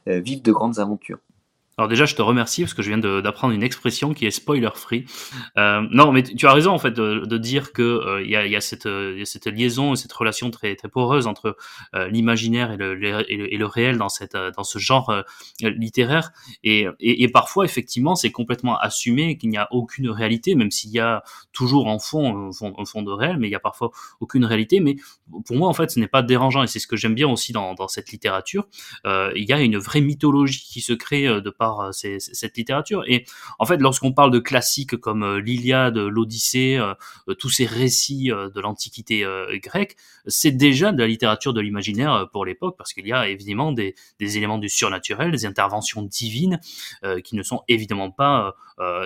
vivent 0.06 0.42
de 0.42 0.52
grandes 0.52 0.78
aventures. 0.78 1.18
Alors 1.78 1.88
déjà, 1.88 2.06
je 2.06 2.16
te 2.16 2.22
remercie 2.22 2.62
parce 2.62 2.74
que 2.74 2.82
je 2.82 2.88
viens 2.88 2.98
d'apprendre 2.98 3.54
une 3.54 3.62
expression 3.62 4.12
qui 4.12 4.26
est 4.26 4.32
spoiler 4.32 4.70
free. 4.74 5.06
Euh, 5.56 5.86
non, 5.92 6.10
mais 6.10 6.24
tu 6.24 6.44
as 6.48 6.52
raison 6.52 6.72
en 6.72 6.78
fait 6.78 6.90
de, 6.90 7.38
dire 7.38 7.72
que 7.72 7.82
euh, 7.82 8.22
il 8.22 8.30
y, 8.30 8.56
a, 8.56 8.60
cette, 8.60 8.86
euh, 8.86 9.24
liaison 9.46 9.92
et 9.92 9.96
cette 9.96 10.12
relation 10.12 10.50
très 10.50 10.74
poreuse 10.90 11.28
entre 11.28 11.56
euh, 11.94 12.08
l'imaginaire 12.08 12.72
et 12.72 12.76
le, 12.76 13.66
réel 13.66 13.96
dans 13.96 14.08
ce 14.08 14.78
genre 14.80 15.22
littéraire. 15.60 16.32
Et, 16.64 16.88
parfois, 17.32 17.64
effectivement, 17.64 18.16
c'est 18.16 18.32
complètement 18.32 18.76
assumé 18.76 19.38
qu'il 19.38 19.50
n'y 19.50 19.56
a 19.56 19.68
aucune 19.70 20.10
réalité, 20.10 20.56
même 20.56 20.72
s'il 20.72 20.90
y 20.90 20.98
a 20.98 21.22
toujours 21.52 21.86
en 21.86 22.00
fond 22.00 22.50
un 22.50 22.84
fond, 22.84 23.02
de 23.02 23.12
réel, 23.12 23.36
mais 23.38 23.46
il 23.46 23.52
y 23.52 23.54
a 23.54 23.60
parfois 23.60 23.92
aucune 24.18 24.44
réalité. 24.44 24.80
Mais 24.80 24.96
pour 25.46 25.56
moi, 25.56 25.68
en 25.68 25.74
fait, 25.74 25.92
ce 25.92 26.00
n'est 26.00 26.08
pas 26.08 26.22
dérangeant 26.22 26.64
et 26.64 26.66
c'est 26.66 26.80
ce 26.80 26.88
que 26.88 26.96
j'aime 26.96 27.14
bien 27.14 27.28
aussi 27.28 27.52
dans, 27.52 27.74
dans 27.74 27.86
cette 27.86 28.10
littérature. 28.10 28.66
il 29.04 29.44
y 29.48 29.52
a 29.52 29.60
une 29.60 29.78
vraie 29.78 30.00
mythologie 30.00 30.66
qui 30.66 30.80
se 30.80 30.92
crée 30.92 31.28
de 31.28 31.50
euh, 31.76 31.90
cette 31.92 32.56
littérature. 32.56 33.04
Et 33.06 33.24
en 33.58 33.66
fait, 33.66 33.78
lorsqu'on 33.78 34.12
parle 34.12 34.30
de 34.30 34.38
classiques 34.38 34.96
comme 34.96 35.22
euh, 35.22 35.40
l'Iliade, 35.40 35.96
l'Odyssée, 35.96 36.76
euh, 36.76 36.94
tous 37.34 37.50
ces 37.50 37.66
récits 37.66 38.28
de 38.28 38.60
l'Antiquité 38.60 39.24
grecque, 39.62 39.96
c'est 40.26 40.50
déjà 40.50 40.92
de 40.92 40.98
la 40.98 41.06
littérature 41.06 41.52
de 41.52 41.60
l'imaginaire 41.60 42.28
pour 42.32 42.44
l'époque, 42.44 42.76
parce 42.76 42.92
qu'il 42.92 43.06
y 43.06 43.12
a 43.12 43.28
évidemment 43.28 43.72
des, 43.72 43.94
éléments 44.20 44.58
du 44.58 44.68
surnaturel, 44.68 45.30
des 45.30 45.46
interventions 45.46 46.02
divines 46.02 46.60
qui 47.24 47.36
ne 47.36 47.42
sont 47.42 47.62
évidemment 47.68 48.10
pas 48.10 48.54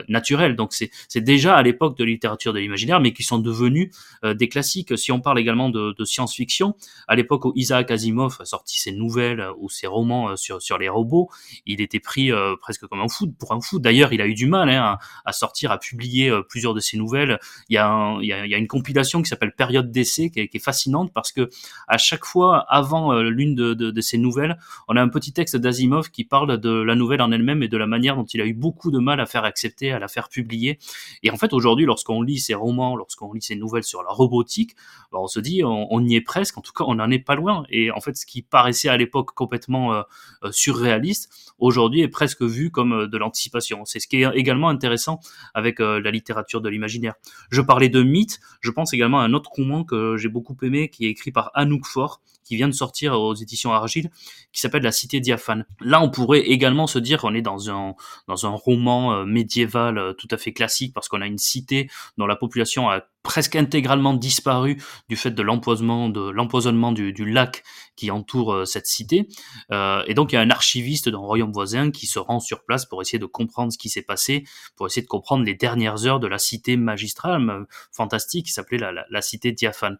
naturelles. 0.08 0.56
Donc 0.56 0.72
c'est 0.72 1.20
déjà 1.20 1.56
à 1.56 1.62
l'époque 1.62 1.96
de 1.96 2.04
littérature 2.04 2.52
de 2.52 2.58
l'imaginaire, 2.58 3.00
mais 3.00 3.12
qui 3.12 3.22
sont 3.22 3.38
devenus 3.38 3.90
des 4.24 4.48
classiques. 4.48 4.96
Si 4.98 5.12
on 5.12 5.20
parle 5.20 5.38
également 5.38 5.68
de, 5.68 5.94
de 5.96 6.04
science-fiction, 6.04 6.74
à 7.08 7.16
l'époque 7.16 7.44
où 7.44 7.52
Isaac 7.56 7.90
Asimov 7.90 8.38
a 8.40 8.44
sorti 8.44 8.78
ses 8.78 8.92
nouvelles 8.92 9.46
ou 9.58 9.68
ses 9.68 9.86
romans 9.86 10.36
sur, 10.36 10.62
sur 10.62 10.78
les 10.78 10.88
robots, 10.88 11.28
il 11.66 11.80
était 11.80 12.00
pris 12.00 12.30
presque 12.60 12.86
comme 12.86 13.00
un 13.00 13.08
fou 13.08 13.30
pour 13.38 13.52
un 13.52 13.60
fou. 13.60 13.78
D'ailleurs, 13.78 14.12
il 14.12 14.20
a 14.20 14.26
eu 14.26 14.34
du 14.34 14.46
mal 14.46 14.68
hein, 14.68 14.98
à, 15.24 15.32
sortir, 15.32 15.70
à 15.70 15.78
publier 15.78 16.30
euh, 16.30 16.42
plusieurs 16.42 16.74
de 16.74 16.80
ses 16.80 16.96
nouvelles. 16.96 17.38
Il 17.68 17.74
y 17.74 17.78
a, 17.78 18.56
une 18.56 18.68
compilation 18.68 19.22
qui 19.22 19.28
s'appelle 19.28 19.52
Période 19.54 19.90
d'essai 19.90 20.30
qui, 20.30 20.40
est 20.40 20.58
fascinante 20.58 21.12
parce 21.12 21.32
que 21.32 21.48
à 21.88 21.98
chaque 21.98 22.24
fois, 22.24 22.64
avant 22.68 23.12
euh, 23.12 23.30
l'une 23.30 23.54
de, 23.54 24.00
ces 24.00 24.18
nouvelles, 24.18 24.58
on 24.88 24.96
a 24.96 25.02
un 25.02 25.08
petit 25.08 25.32
texte 25.32 25.56
d'Asimov 25.56 26.10
qui 26.10 26.24
parle 26.24 26.58
de 26.58 26.70
la 26.70 26.94
nouvelle 26.94 27.22
en 27.22 27.30
elle-même 27.32 27.62
et 27.62 27.68
de 27.68 27.76
la 27.76 27.86
manière 27.86 28.16
dont 28.16 28.24
il 28.24 28.40
a 28.40 28.46
eu 28.46 28.54
beaucoup 28.54 28.90
de 28.90 28.98
mal 28.98 29.20
à 29.20 29.26
faire 29.26 29.44
accepter, 29.44 29.92
à 29.92 29.98
la 29.98 30.08
faire 30.08 30.28
publier. 30.28 30.78
Et 31.22 31.30
en 31.30 31.36
fait, 31.36 31.52
aujourd'hui, 31.52 31.86
lorsqu'on 31.86 32.22
lit 32.22 32.38
ses 32.38 32.54
romans, 32.54 32.96
lorsqu'on 32.96 33.32
lit 33.32 33.42
ses 33.42 33.56
nouvelles 33.56 33.84
sur 33.84 34.02
la 34.02 34.10
robotique, 34.10 34.74
ben, 35.12 35.18
on 35.18 35.26
se 35.26 35.40
dit, 35.40 35.62
on, 35.64 36.04
y 36.04 36.16
est 36.16 36.20
presque. 36.20 36.58
En 36.58 36.60
tout 36.60 36.72
cas, 36.72 36.84
on 36.86 36.96
n'en 36.96 37.10
est 37.10 37.18
pas 37.18 37.34
loin. 37.34 37.64
Et 37.70 37.90
en 37.90 38.00
fait, 38.00 38.16
ce 38.16 38.26
qui 38.26 38.42
paraissait 38.42 38.88
à 38.88 38.96
l'époque 38.96 39.32
complètement 39.34 39.94
euh, 39.94 40.02
surréaliste, 40.50 41.52
aujourd'hui 41.58 42.00
est 42.00 42.08
presque 42.08 42.41
vu 42.46 42.70
comme 42.70 42.92
euh, 42.92 43.08
de 43.08 43.18
l'anticipation. 43.18 43.84
C'est 43.84 44.00
ce 44.00 44.08
qui 44.08 44.22
est 44.22 44.30
également 44.34 44.68
intéressant 44.68 45.20
avec 45.54 45.80
euh, 45.80 46.00
la 46.00 46.10
littérature 46.10 46.60
de 46.60 46.68
l'imaginaire. 46.68 47.14
Je 47.50 47.60
parlais 47.60 47.88
de 47.88 48.02
mythe, 48.02 48.40
je 48.60 48.70
pense 48.70 48.92
également 48.92 49.20
à 49.20 49.24
un 49.24 49.32
autre 49.32 49.50
roman 49.52 49.84
que 49.84 50.16
j'ai 50.16 50.28
beaucoup 50.28 50.56
aimé, 50.62 50.88
qui 50.88 51.06
est 51.06 51.10
écrit 51.10 51.32
par 51.32 51.50
Anouk 51.54 51.86
Faure, 51.86 52.20
qui 52.44 52.56
vient 52.56 52.68
de 52.68 52.74
sortir 52.74 53.14
aux 53.14 53.34
éditions 53.34 53.72
Argile, 53.72 54.10
qui 54.52 54.60
s'appelle 54.60 54.82
La 54.82 54.92
Cité 54.92 55.20
diaphane. 55.20 55.64
Là, 55.80 56.02
on 56.02 56.10
pourrait 56.10 56.40
également 56.40 56.86
se 56.86 56.98
dire 56.98 57.20
qu'on 57.20 57.34
est 57.34 57.42
dans 57.42 57.70
un, 57.70 57.94
dans 58.26 58.46
un 58.46 58.50
roman 58.50 59.14
euh, 59.14 59.24
médiéval 59.24 60.14
tout 60.18 60.28
à 60.30 60.36
fait 60.36 60.52
classique, 60.52 60.92
parce 60.92 61.08
qu'on 61.08 61.20
a 61.20 61.26
une 61.26 61.38
cité 61.38 61.88
dont 62.18 62.26
la 62.26 62.36
population 62.36 62.90
a 62.90 63.02
presque 63.22 63.56
intégralement 63.56 64.14
disparu 64.14 64.82
du 65.08 65.16
fait 65.16 65.30
de 65.30 65.42
l'empoisonnement 65.42 66.92
du, 66.92 67.24
lac 67.24 67.62
qui 67.96 68.10
entoure 68.10 68.52
euh, 68.52 68.64
cette 68.64 68.86
cité. 68.86 69.28
Euh, 69.70 70.02
et 70.06 70.14
donc 70.14 70.32
il 70.32 70.34
y 70.34 70.38
a 70.38 70.40
un 70.40 70.50
archiviste 70.50 71.08
d'un 71.08 71.18
royaume 71.18 71.52
voisin 71.52 71.90
qui 71.90 72.06
se 72.06 72.18
rend 72.18 72.40
sur 72.40 72.64
place 72.64 72.84
pour 72.84 73.00
essayer 73.00 73.18
de 73.18 73.26
comprendre 73.26 73.72
ce 73.72 73.78
qui 73.78 73.88
s'est 73.88 74.02
passé 74.02 74.44
pour 74.76 74.86
essayer 74.86 75.02
de 75.02 75.08
comprendre 75.08 75.44
les 75.44 75.54
dernières 75.54 76.06
heures 76.06 76.20
de 76.20 76.26
la 76.26 76.38
cité 76.38 76.76
magistrale 76.76 77.48
euh, 77.48 77.64
fantastique 77.92 78.46
qui 78.46 78.52
s'appelait 78.52 78.78
la, 78.78 78.92
la, 78.92 79.04
la, 79.10 79.22
cité 79.22 79.52
diaphane. 79.52 79.98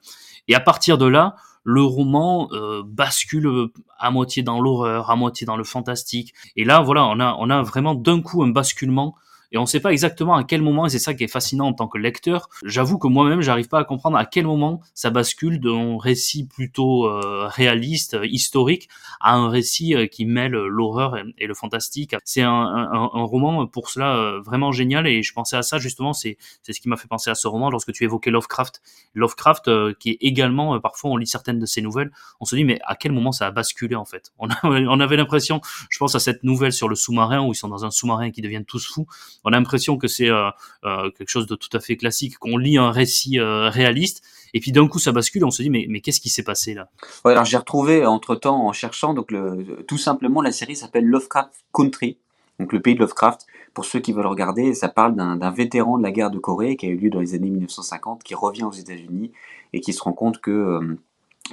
Et 0.48 0.54
à 0.54 0.60
partir 0.60 0.98
de 0.98 1.06
là 1.06 1.36
le 1.64 1.82
roman 1.82 2.48
euh, 2.52 2.82
bascule 2.84 3.68
à 3.98 4.10
moitié 4.10 4.42
dans 4.42 4.60
l'horreur 4.60 5.10
à 5.10 5.16
moitié 5.16 5.46
dans 5.46 5.56
le 5.56 5.64
fantastique. 5.64 6.34
Et 6.56 6.64
là 6.64 6.80
voilà 6.80 7.04
on 7.06 7.20
a 7.20 7.36
on 7.38 7.50
a 7.50 7.62
vraiment 7.62 7.94
d'un 7.94 8.20
coup 8.20 8.42
un 8.42 8.48
basculement 8.48 9.14
et 9.52 9.58
on 9.58 9.62
ne 9.62 9.66
sait 9.66 9.80
pas 9.80 9.92
exactement 9.92 10.34
à 10.34 10.44
quel 10.44 10.62
moment, 10.62 10.86
et 10.86 10.88
c'est 10.88 10.98
ça 10.98 11.12
qui 11.12 11.24
est 11.24 11.28
fascinant 11.28 11.66
en 11.66 11.72
tant 11.74 11.86
que 11.86 11.98
lecteur. 11.98 12.48
J'avoue 12.64 12.98
que 12.98 13.06
moi-même, 13.06 13.42
j'arrive 13.42 13.68
pas 13.68 13.80
à 13.80 13.84
comprendre 13.84 14.16
à 14.16 14.24
quel 14.24 14.46
moment 14.46 14.80
ça 14.94 15.10
bascule 15.10 15.60
d'un 15.60 15.98
récit 15.98 16.46
plutôt 16.46 17.06
euh, 17.06 17.46
réaliste, 17.48 18.16
historique, 18.24 18.88
à 19.20 19.34
un 19.34 19.50
récit 19.50 19.94
euh, 19.94 20.06
qui 20.06 20.24
mêle 20.24 20.52
l'horreur 20.52 21.18
et, 21.38 21.46
le 21.46 21.54
fantastique. 21.54 22.16
C'est 22.24 22.40
un, 22.40 22.50
un, 22.50 23.10
un, 23.12 23.24
roman 23.24 23.66
pour 23.66 23.90
cela 23.90 24.16
euh, 24.16 24.40
vraiment 24.40 24.72
génial, 24.72 25.06
et 25.06 25.22
je 25.22 25.32
pensais 25.34 25.56
à 25.56 25.62
ça 25.62 25.78
justement. 25.78 26.14
C'est 26.14 26.38
ce 26.66 26.80
qui 26.80 26.88
m'a 26.88 26.96
fait 26.96 27.08
penser 27.08 27.28
à 27.28 27.34
ce 27.34 27.46
roman 27.46 27.68
lorsque 27.68 27.92
tu 27.92 28.04
évoquais 28.04 28.30
Lovecraft. 28.30 28.80
Lovecraft, 29.14 29.94
qui 29.98 30.10
est 30.10 30.18
également 30.20 30.80
parfois 30.80 31.10
on 31.10 31.16
lit 31.18 31.26
certaines 31.26 31.58
de 31.58 31.66
ses 31.66 31.82
nouvelles, 31.82 32.10
on 32.40 32.46
se 32.46 32.56
dit 32.56 32.64
mais 32.64 32.78
à 32.84 32.96
quel 32.96 33.12
moment 33.12 33.32
ça 33.32 33.46
a 33.46 33.50
basculé 33.50 33.96
en 33.96 34.06
fait? 34.06 34.32
On, 34.38 34.48
on 34.62 35.00
avait 35.00 35.16
l'impression, 35.16 35.60
je 35.90 35.98
pense 35.98 36.14
à 36.14 36.20
cette 36.20 36.42
nouvelle 36.42 36.72
sur 36.72 36.88
le 36.88 36.94
sous-marin 36.94 37.42
où 37.42 37.52
ils 37.52 37.56
sont 37.56 37.68
dans 37.68 37.84
un 37.84 37.90
sous-marin 37.90 38.30
qui 38.30 38.40
deviennent 38.40 38.64
tous 38.64 38.86
fous 38.86 39.06
on 39.44 39.52
a 39.52 39.56
l'impression 39.56 39.96
que 39.96 40.08
c'est 40.08 40.28
euh, 40.28 40.50
euh, 40.84 41.10
quelque 41.10 41.28
chose 41.28 41.46
de 41.46 41.54
tout 41.54 41.74
à 41.76 41.80
fait 41.80 41.96
classique, 41.96 42.38
qu'on 42.38 42.56
lit 42.56 42.78
un 42.78 42.90
récit 42.90 43.38
euh, 43.38 43.68
réaliste, 43.68 44.22
et 44.54 44.60
puis 44.60 44.72
d'un 44.72 44.86
coup 44.88 44.98
ça 44.98 45.12
bascule, 45.12 45.44
on 45.44 45.50
se 45.50 45.62
dit 45.62 45.70
mais, 45.70 45.86
mais 45.88 46.00
qu'est-ce 46.00 46.20
qui 46.20 46.30
s'est 46.30 46.42
passé 46.42 46.74
là? 46.74 46.88
Ouais, 47.24 47.32
Alors 47.32 47.44
j'ai 47.44 47.56
retrouvé 47.56 48.06
entre 48.06 48.34
temps 48.34 48.66
en 48.66 48.72
cherchant, 48.72 49.14
donc 49.14 49.30
le, 49.30 49.84
tout 49.86 49.98
simplement 49.98 50.42
la 50.42 50.52
série 50.52 50.76
s'appelle 50.76 51.06
Lovecraft 51.06 51.52
Country, 51.72 52.18
donc 52.58 52.72
le 52.72 52.80
pays 52.80 52.94
de 52.94 53.00
Lovecraft. 53.00 53.46
Pour 53.74 53.86
ceux 53.86 54.00
qui 54.00 54.12
veulent 54.12 54.26
regarder, 54.26 54.74
ça 54.74 54.88
parle 54.88 55.16
d'un 55.16 55.50
vétéran 55.50 55.96
de 55.96 56.02
la 56.02 56.12
guerre 56.12 56.30
de 56.30 56.38
Corée 56.38 56.76
qui 56.76 56.84
a 56.84 56.90
eu 56.90 56.96
lieu 56.96 57.08
dans 57.08 57.20
les 57.20 57.34
années 57.34 57.48
1950, 57.48 58.22
qui 58.22 58.34
revient 58.34 58.64
aux 58.64 58.72
États-Unis 58.72 59.32
et 59.72 59.80
qui 59.80 59.94
se 59.94 60.02
rend 60.02 60.12
compte 60.12 60.42
que 60.42 60.98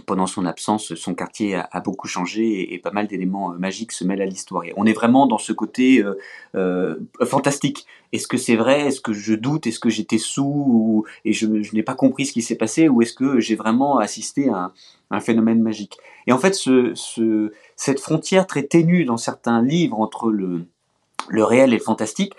pendant 0.06 0.28
son 0.28 0.46
absence, 0.46 0.94
son 0.96 1.16
quartier 1.16 1.56
a, 1.56 1.80
beaucoup 1.80 2.08
changé 2.08 2.74
et, 2.74 2.78
pas 2.78 2.92
mal 2.92 3.08
d'éléments 3.08 3.54
euh, 3.54 3.58
magiques 3.58 3.92
se 3.92 4.04
mêlent 4.04 4.22
à 4.22 4.26
l'histoire. 4.26 4.64
on 4.78 4.86
est 4.86 4.94
vraiment 4.94 5.26
dans 5.26 5.38
ce 5.38 5.52
côté 5.52 6.04
euh, 6.04 6.16
euh, 6.56 6.96
fantastique. 7.26 7.86
Est-ce 8.14 8.28
que 8.28 8.38
c'est 8.38 8.56
vrai? 8.56 8.88
Est-ce 8.88 9.02
que 9.02 9.14
je 9.14 9.34
doute? 9.34 9.68
Est-ce 9.68 9.80
que 9.80 9.90
j'étais 9.90 10.18
sous 10.18 11.06
et 11.26 11.34
je, 11.34 11.48
n'ai 11.48 11.84
pas 11.84 11.96
compris 11.96 12.26
ce 12.26 12.34
qui 12.34 12.42
s'est 12.42 12.56
passé? 12.56 12.88
Ou 12.88 13.02
est-ce 13.02 13.14
que 13.14 13.40
j'ai 13.40 13.56
vraiment 13.56 13.98
assisté 13.98 14.50
à 14.50 14.72
un, 15.12 15.20
phénomène 15.20 15.62
magique? 15.62 15.98
Et 16.28 16.32
en 16.32 16.38
fait, 16.38 16.54
ce, 16.54 16.94
cette 17.76 18.00
frontière 18.00 18.48
très 18.48 18.64
ténue 18.64 19.06
dans 19.06 19.18
certains 19.18 19.62
livres 19.62 20.00
entre 20.00 20.32
le 20.32 20.64
réel 21.44 21.74
et 21.74 21.78
le 21.78 21.84
fantastique, 21.84 22.34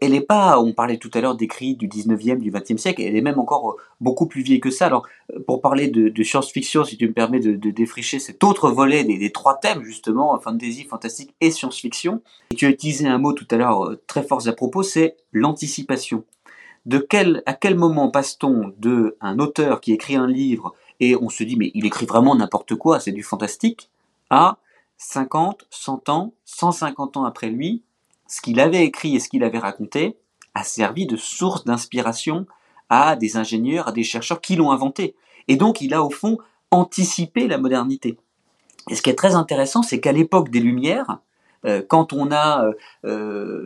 elle 0.00 0.12
n'est 0.12 0.20
pas, 0.20 0.60
on 0.60 0.72
parlait 0.72 0.96
tout 0.96 1.10
à 1.14 1.20
l'heure 1.20 1.34
d'écrits 1.34 1.74
du 1.74 1.88
19e, 1.88 2.38
du 2.38 2.52
20e 2.52 2.76
siècle, 2.76 3.02
elle 3.02 3.16
est 3.16 3.20
même 3.22 3.38
encore 3.38 3.70
euh, 3.70 3.76
beaucoup 4.00 4.26
plus 4.26 4.42
vieille 4.42 4.60
que 4.60 4.70
ça. 4.70 4.86
Alors, 4.86 5.06
euh, 5.32 5.40
pour 5.44 5.60
parler 5.60 5.88
de, 5.88 6.22
science-fiction, 6.22 6.84
si 6.84 6.96
tu 6.96 7.08
me 7.08 7.12
permets 7.12 7.40
de, 7.40 7.70
défricher 7.70 8.18
cet 8.18 8.44
autre 8.44 8.70
volet 8.70 9.04
des, 9.04 9.32
trois 9.32 9.58
thèmes, 9.58 9.82
justement, 9.82 10.38
fantasy, 10.38 10.84
fantastique 10.84 11.34
et 11.40 11.50
science-fiction, 11.50 12.22
tu 12.56 12.66
as 12.66 12.68
utilisé 12.68 13.06
un 13.06 13.18
mot 13.18 13.32
tout 13.32 13.46
à 13.50 13.56
l'heure 13.56 13.84
euh, 13.84 14.00
très 14.06 14.22
fort 14.22 14.46
à 14.46 14.52
propos, 14.52 14.82
c'est 14.82 15.16
l'anticipation. 15.32 16.24
De 16.86 16.98
quel, 16.98 17.42
à 17.46 17.54
quel 17.54 17.76
moment 17.76 18.10
passe-t-on 18.10 18.72
de 18.78 19.16
un 19.20 19.38
auteur 19.38 19.80
qui 19.80 19.92
écrit 19.92 20.16
un 20.16 20.26
livre 20.26 20.74
et 21.00 21.16
on 21.16 21.28
se 21.28 21.42
dit, 21.42 21.56
mais 21.56 21.70
il 21.74 21.86
écrit 21.86 22.06
vraiment 22.06 22.34
n'importe 22.36 22.76
quoi, 22.76 23.00
c'est 23.00 23.12
du 23.12 23.22
fantastique, 23.24 23.90
à 24.30 24.58
50, 24.98 25.66
100 25.70 26.08
ans, 26.08 26.32
150 26.44 27.16
ans 27.16 27.24
après 27.24 27.50
lui, 27.50 27.82
ce 28.32 28.40
qu'il 28.40 28.60
avait 28.60 28.82
écrit 28.82 29.14
et 29.14 29.20
ce 29.20 29.28
qu'il 29.28 29.44
avait 29.44 29.58
raconté 29.58 30.16
a 30.54 30.64
servi 30.64 31.06
de 31.06 31.18
source 31.18 31.64
d'inspiration 31.64 32.46
à 32.88 33.14
des 33.14 33.36
ingénieurs, 33.36 33.88
à 33.88 33.92
des 33.92 34.04
chercheurs 34.04 34.40
qui 34.40 34.56
l'ont 34.56 34.70
inventé. 34.70 35.14
Et 35.48 35.56
donc 35.56 35.82
il 35.82 35.92
a 35.92 36.02
au 36.02 36.08
fond 36.08 36.38
anticipé 36.70 37.46
la 37.46 37.58
modernité. 37.58 38.16
Et 38.88 38.94
ce 38.94 39.02
qui 39.02 39.10
est 39.10 39.16
très 39.16 39.34
intéressant, 39.34 39.82
c'est 39.82 40.00
qu'à 40.00 40.12
l'époque 40.12 40.48
des 40.48 40.60
Lumières, 40.60 41.18
quand 41.88 42.14
on 42.14 42.32
a 42.32 42.70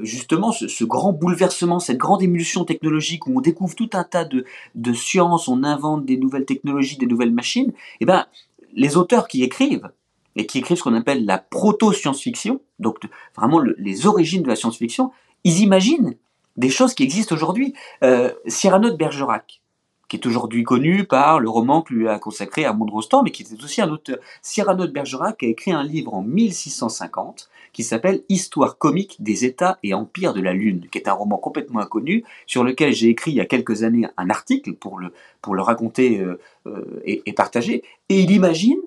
justement 0.02 0.50
ce, 0.50 0.84
grand 0.84 1.12
bouleversement, 1.12 1.78
cette 1.78 1.96
grande 1.96 2.24
émulsion 2.24 2.64
technologique 2.64 3.28
où 3.28 3.38
on 3.38 3.40
découvre 3.40 3.76
tout 3.76 3.90
un 3.92 4.02
tas 4.02 4.24
de, 4.24 4.44
de 4.74 4.92
sciences, 4.92 5.46
on 5.46 5.62
invente 5.62 6.04
des 6.04 6.16
nouvelles 6.16 6.44
technologies, 6.44 6.96
des 6.96 7.06
nouvelles 7.06 7.32
machines, 7.32 7.72
eh 8.00 8.04
ben, 8.04 8.26
les 8.74 8.96
auteurs 8.96 9.28
qui 9.28 9.44
écrivent, 9.44 9.88
et 10.36 10.46
qui 10.46 10.58
écrivent 10.58 10.76
ce 10.76 10.82
qu'on 10.82 10.94
appelle 10.94 11.24
la 11.24 11.38
proto-science-fiction, 11.38 12.60
donc 12.78 12.98
vraiment 13.36 13.60
les 13.60 14.06
origines 14.06 14.42
de 14.42 14.48
la 14.48 14.56
science-fiction, 14.56 15.10
ils 15.44 15.60
imaginent 15.60 16.16
des 16.56 16.70
choses 16.70 16.94
qui 16.94 17.02
existent 17.02 17.34
aujourd'hui. 17.34 17.74
Euh, 18.02 18.32
Cyrano 18.46 18.90
de 18.90 18.96
Bergerac, 18.96 19.60
qui 20.08 20.16
est 20.16 20.26
aujourd'hui 20.26 20.62
connu 20.62 21.04
par 21.04 21.40
le 21.40 21.48
roman 21.48 21.82
que 21.82 21.92
lui 21.92 22.08
a 22.08 22.18
consacré 22.18 22.64
à 22.64 22.72
Rostand, 22.72 23.22
mais 23.22 23.30
qui 23.30 23.42
était 23.42 23.62
aussi 23.62 23.80
un 23.80 23.90
auteur. 23.90 24.18
Cyrano 24.42 24.86
de 24.86 24.92
Bergerac 24.92 25.42
a 25.42 25.46
écrit 25.46 25.72
un 25.72 25.82
livre 25.82 26.14
en 26.14 26.22
1650 26.22 27.48
qui 27.72 27.82
s'appelle 27.82 28.22
Histoire 28.28 28.78
comique 28.78 29.16
des 29.18 29.44
États 29.44 29.78
et 29.82 29.92
empires 29.92 30.32
de 30.32 30.40
la 30.40 30.54
Lune, 30.54 30.86
qui 30.90 30.98
est 30.98 31.08
un 31.08 31.12
roman 31.12 31.36
complètement 31.36 31.80
inconnu, 31.80 32.24
sur 32.46 32.64
lequel 32.64 32.92
j'ai 32.92 33.08
écrit 33.08 33.32
il 33.32 33.36
y 33.36 33.40
a 33.40 33.46
quelques 33.46 33.82
années 33.82 34.06
un 34.16 34.30
article 34.30 34.74
pour 34.74 34.98
le, 34.98 35.12
pour 35.42 35.54
le 35.54 35.62
raconter 35.62 36.20
euh, 36.20 36.40
euh, 36.66 37.02
et, 37.04 37.22
et 37.26 37.32
partager. 37.32 37.82
Et 38.08 38.20
il 38.20 38.30
imagine 38.30 38.78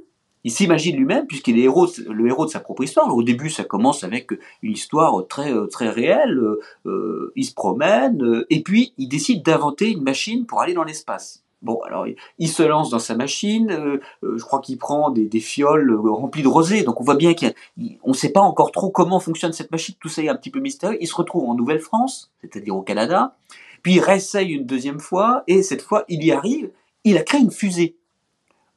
il 0.44 0.52
s'imagine 0.52 0.96
lui-même, 0.96 1.28
puisqu'il 1.28 1.60
est 1.60 1.64
héros, 1.64 1.88
le 2.08 2.28
héros 2.28 2.46
de 2.46 2.52
sa 2.52 2.60
propre 2.60 2.84
histoire. 2.84 3.14
Au 3.14 3.24
début, 3.24 3.50
ça 3.50 3.64
commence 3.64 4.04
avec 4.04 4.32
une 4.62 4.72
histoire 4.72 5.28
très, 5.28 5.54
très 5.68 5.90
réelle. 5.90 6.42
Euh, 6.86 7.34
il 7.36 7.44
se 7.44 7.54
promène, 7.54 8.24
euh, 8.24 8.46
et 8.50 8.64
puis 8.64 8.94
il 8.98 9.10
décide 9.10 9.44
d'inventer 9.44 9.92
une 9.92 10.04
machine 10.04 10.46
pour 10.46 10.62
aller 10.62 10.74
dans 10.74 10.84
l'espace. 10.84 11.44
Bon, 11.62 11.82
alors 11.82 12.06
il 12.38 12.48
se 12.48 12.64
lance 12.64 12.90
dans 12.90 13.00
sa 13.00 13.16
machine. 13.16 13.70
Euh, 13.70 14.00
je 14.24 14.42
crois 14.42 14.62
qu'il 14.62 14.78
prend 14.78 15.10
des, 15.10 15.26
des, 15.26 15.42
fioles 15.42 15.94
remplies 15.94 16.42
de 16.42 16.48
rosée. 16.48 16.84
Donc 16.84 17.02
on 17.02 17.04
voit 17.04 17.18
bien 17.18 17.34
qu'on 17.36 17.52
ne 18.08 18.14
sait 18.14 18.32
pas 18.32 18.40
encore 18.40 18.72
trop 18.72 18.90
comment 18.90 19.20
fonctionne 19.20 19.52
cette 19.52 19.70
machine. 19.70 19.96
Tout 20.00 20.08
ça 20.08 20.24
est 20.24 20.30
un 20.30 20.36
petit 20.36 20.52
peu 20.52 20.62
mystérieux. 20.62 20.98
Il 21.02 21.08
se 21.08 21.16
retrouve 21.16 21.50
en 21.50 21.56
Nouvelle-France, 21.56 22.32
c'est-à-dire 22.40 22.78
au 22.78 22.82
Canada. 22.82 23.36
Puis 23.84 23.96
il 23.96 24.00
réessaye 24.00 24.54
une 24.54 24.66
deuxième 24.66 25.02
fois, 25.02 25.44
et 25.48 25.62
cette 25.62 25.82
fois 25.82 26.06
il 26.08 26.24
y 26.24 26.32
arrive. 26.32 26.72
Il 27.04 27.18
a 27.18 27.24
créé 27.24 27.42
une 27.42 27.52
fusée. 27.52 27.98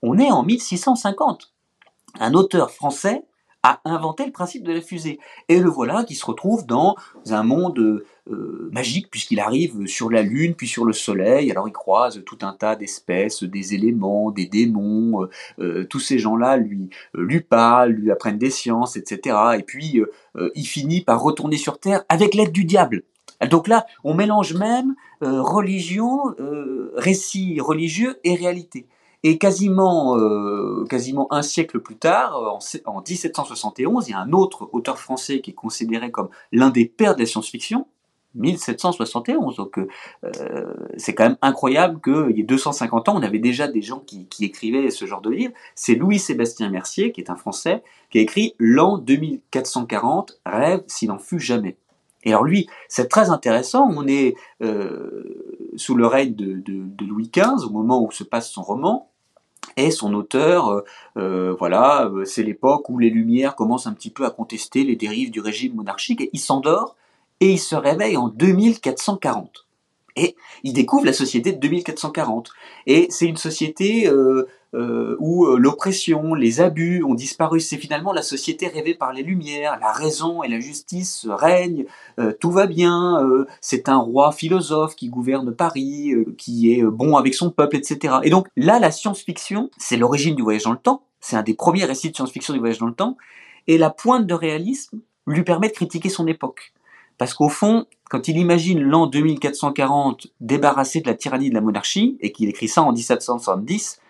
On 0.03 0.19
est 0.19 0.31
en 0.31 0.43
1650 0.43 1.52
un 2.21 2.35
auteur 2.35 2.71
français 2.71 3.25
a 3.63 3.81
inventé 3.85 4.27
le 4.27 4.33
principe 4.33 4.65
de 4.65 4.73
la 4.73 4.81
fusée. 4.81 5.21
Et 5.49 5.61
le 5.61 5.71
voilà 5.71 6.05
qui 6.05 6.17
se 6.17 6.27
retrouve 6.27 6.67
dans 6.67 6.97
un 7.31 7.45
monde 7.45 8.05
euh, 8.31 8.69
magique 8.73 9.09
puisqu'il 9.11 9.39
arrive 9.39 9.87
sur 9.87 10.11
la 10.11 10.23
Lune 10.23 10.55
puis 10.55 10.67
sur 10.67 10.85
le 10.85 10.93
Soleil. 10.93 11.51
Alors 11.51 11.69
il 11.69 11.73
croise 11.73 12.23
tout 12.27 12.39
un 12.43 12.55
tas 12.55 12.75
d'espèces, 12.75 13.45
des 13.45 13.75
éléments, 13.75 14.33
des 14.33 14.47
démons. 14.47 15.23
Euh, 15.23 15.31
euh, 15.61 15.85
tous 15.85 16.01
ces 16.01 16.19
gens-là 16.19 16.57
lui, 16.57 16.91
lui 17.15 17.41
parlent, 17.41 17.93
lui 17.93 18.11
apprennent 18.11 18.39
des 18.39 18.51
sciences, 18.51 18.97
etc. 18.97 19.37
Et 19.59 19.63
puis 19.63 20.03
il 20.55 20.67
finit 20.67 21.03
par 21.03 21.23
retourner 21.23 21.57
sur 21.57 21.79
Terre 21.79 22.05
avec 22.09 22.35
l'aide 22.35 22.53
du 22.53 22.65
diable. 22.65 23.05
Donc 23.51 23.69
là, 23.69 23.87
on 24.05 24.15
mélange 24.15 24.55
même 24.55 24.95
religion, 25.21 26.35
récit 26.97 27.61
religieux 27.61 28.19
et 28.25 28.35
réalité. 28.35 28.87
Et 29.25 29.39
quasiment, 29.39 30.19
euh, 30.19 30.85
quasiment 30.89 31.33
un 31.33 31.43
siècle 31.43 31.81
plus 31.81 31.97
tard, 31.97 32.37
en, 32.37 32.59
en, 32.87 33.03
1771, 33.03 34.09
il 34.09 34.11
y 34.11 34.15
a 34.15 34.19
un 34.19 34.33
autre 34.33 34.69
auteur 34.73 34.99
français 34.99 35.41
qui 35.41 35.53
est 35.53 35.55
considéré 35.55 36.11
comme 36.11 36.29
l'un 36.51 36.71
des 36.71 36.87
pères 36.87 37.15
de 37.15 37.21
la 37.21 37.27
science-fiction, 37.27 37.87
1771. 38.35 39.57
Donc 39.57 39.79
euh, 39.79 40.75
c'est 40.97 41.15
quand 41.15 41.25
même 41.25 41.39
incroyable 41.43 42.01
qu'il 42.01 42.37
y 42.37 42.41
ait 42.41 42.45
250 42.45 43.09
ans, 43.09 43.17
on 43.17 43.23
avait 43.23 43.39
déjà 43.39 43.69
des 43.69 43.83
gens 43.83 44.01
qui, 44.01 44.29
écrivaient 44.41 44.91
ce 44.91 45.05
genre 45.05 45.21
de 45.21 45.31
livre. 45.31 45.53
C'est 45.75 45.95
Louis-Sébastien 45.95 46.71
Mercier, 46.71 47.13
qui 47.13 47.21
est 47.21 47.31
un 47.31 47.37
Français, 47.37 47.83
qui 48.11 48.19
a 48.19 48.23
écrit 48.23 48.55
L'an 48.59 48.99
2440, 48.99 50.41
rêve 50.47 50.83
s'il 50.87 51.09
n'en 51.09 51.19
fut 51.19 51.41
jamais. 51.41 51.77
Et 52.25 52.31
alors 52.31 52.45
lui, 52.45 52.69
c'est 52.89 53.09
très 53.09 53.31
intéressant, 53.31 53.91
on 53.91 54.07
est 54.07 54.37
euh, 54.63 55.71
sous 55.77 55.97
le 55.97 56.07
règne 56.07 56.35
de, 56.35 57.05
Louis 57.05 57.31
XV, 57.35 57.67
au 57.67 57.71
moment 57.71 58.03
où 58.05 58.13
se 58.13 58.23
passe 58.23 58.51
son 58.51 58.63
roman, 58.63 59.11
et 59.77 59.91
son 59.91 60.13
auteur, 60.15 60.69
euh, 60.69 60.85
euh, 61.17 61.57
voilà, 61.59 62.07
euh, 62.07 62.25
c'est 62.25 62.43
l'époque 62.43 62.89
où 62.89 62.99
les 62.99 63.11
Lumières 63.11 63.55
commencent 63.55 63.87
un 63.87 63.93
petit 63.93 64.11
peu 64.11 64.25
à 64.25 64.31
contester 64.31 64.85
les 64.85 64.97
dérives 64.97 65.31
du 65.31 65.41
régime 65.41 65.75
monarchique, 65.75 66.21
et 66.21 66.31
il 66.33 66.41
s'endort 66.41 66.97
et 67.41 67.53
il 67.53 67.59
se 67.59 67.75
réveille 67.75 68.17
en 68.17 68.29
2440. 68.29 69.67
Et 70.15 70.37
il 70.63 70.75
découvre 70.75 71.07
la 71.07 71.13
société 71.13 71.53
de 71.53 71.59
2440. 71.59 72.51
Et 72.87 73.07
c'est 73.11 73.27
une 73.27 73.39
société 73.39 74.09
euh, 74.75 75.17
où 75.19 75.47
euh, 75.47 75.59
l'oppression, 75.59 76.35
les 76.35 76.61
abus 76.61 77.03
ont 77.05 77.15
disparu. 77.15 77.61
C'est 77.61 77.77
finalement 77.77 78.13
la 78.13 78.23
société 78.23 78.69
rêvée 78.69 78.95
par 78.95 79.13
les 79.13 79.23
Lumières. 79.23 79.79
La 79.81 79.93
raison 79.93 80.43
et 80.43 80.49
la 80.49 80.61
justice 80.61 81.27
règnent. 81.29 81.85
tout 82.41 82.51
va 82.51 82.67
bien. 82.67 83.19
c'est 83.61 83.89
un 83.89 83.99
roi 83.99 84.33
philosophe 84.33 84.95
qui 84.95 85.09
gouverne 85.09 85.55
Paris, 85.55 86.13
qui 86.39 86.73
est 86.73 86.83
bon 86.83 87.17
avec 87.17 87.35
son 87.35 87.51
peuple, 87.51 87.77
etc. 87.77 88.17
Et 88.23 88.31
donc 88.31 88.49
là, 88.57 88.79
la 88.79 88.91
science-fiction, 88.91 89.71
c'est 89.79 89.97
l'origine 89.97 90.35
du 90.35 90.43
voyage 90.43 90.65
dans 90.65 90.73
le 90.73 90.79
temps. 90.79 91.03
C'est 91.21 91.37
un 91.37 91.43
des 91.43 91.55
premiers 91.55 91.85
récits 91.85 92.11
de 92.11 92.17
science-fiction 92.17 92.53
du 92.53 92.59
voyage 92.59 92.79
dans 92.79 92.87
le 92.87 92.95
temps. 92.95 93.17
Et 93.67 93.79
la 93.79 93.91
pointe 93.91 94.27
de 94.27 94.35
réalisme 94.35 95.01
lui 95.27 95.45
permet 95.45 95.69
de 95.69 95.75
critiquer 95.75 96.09
son 96.09 96.27
époque. 96.27 96.73
Parce 97.19 97.35
qu'au 97.35 97.49
fond, 97.49 97.87
quand 98.11 98.29
il 98.29 98.37
imagine 98.37 98.81
l'an 98.81 99.07
2440 99.07 100.27
débarrassé 100.41 101.01
de 101.01 101.07
la 101.07 101.15
tyrannie 101.15 101.51
de 101.51 101.55
la 101.55 101.61
monarchie, 101.61 102.19
et 102.21 102.33
qu'il 102.33 102.49
écrit 102.49 102.69
ça 102.69 102.83
en 102.83 102.93
1770, 102.93 104.01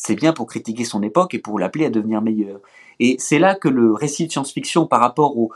c'est 0.00 0.14
bien 0.14 0.32
pour 0.32 0.46
critiquer 0.46 0.84
son 0.84 1.02
époque 1.02 1.34
et 1.34 1.38
pour 1.38 1.58
l'appeler 1.58 1.86
à 1.86 1.90
devenir 1.90 2.22
meilleur. 2.22 2.60
Et 3.00 3.16
c'est 3.18 3.38
là 3.38 3.54
que 3.54 3.68
le 3.68 3.92
récit 3.92 4.26
de 4.26 4.32
science-fiction 4.32 4.86
par 4.86 5.00
rapport 5.00 5.36
au, 5.36 5.52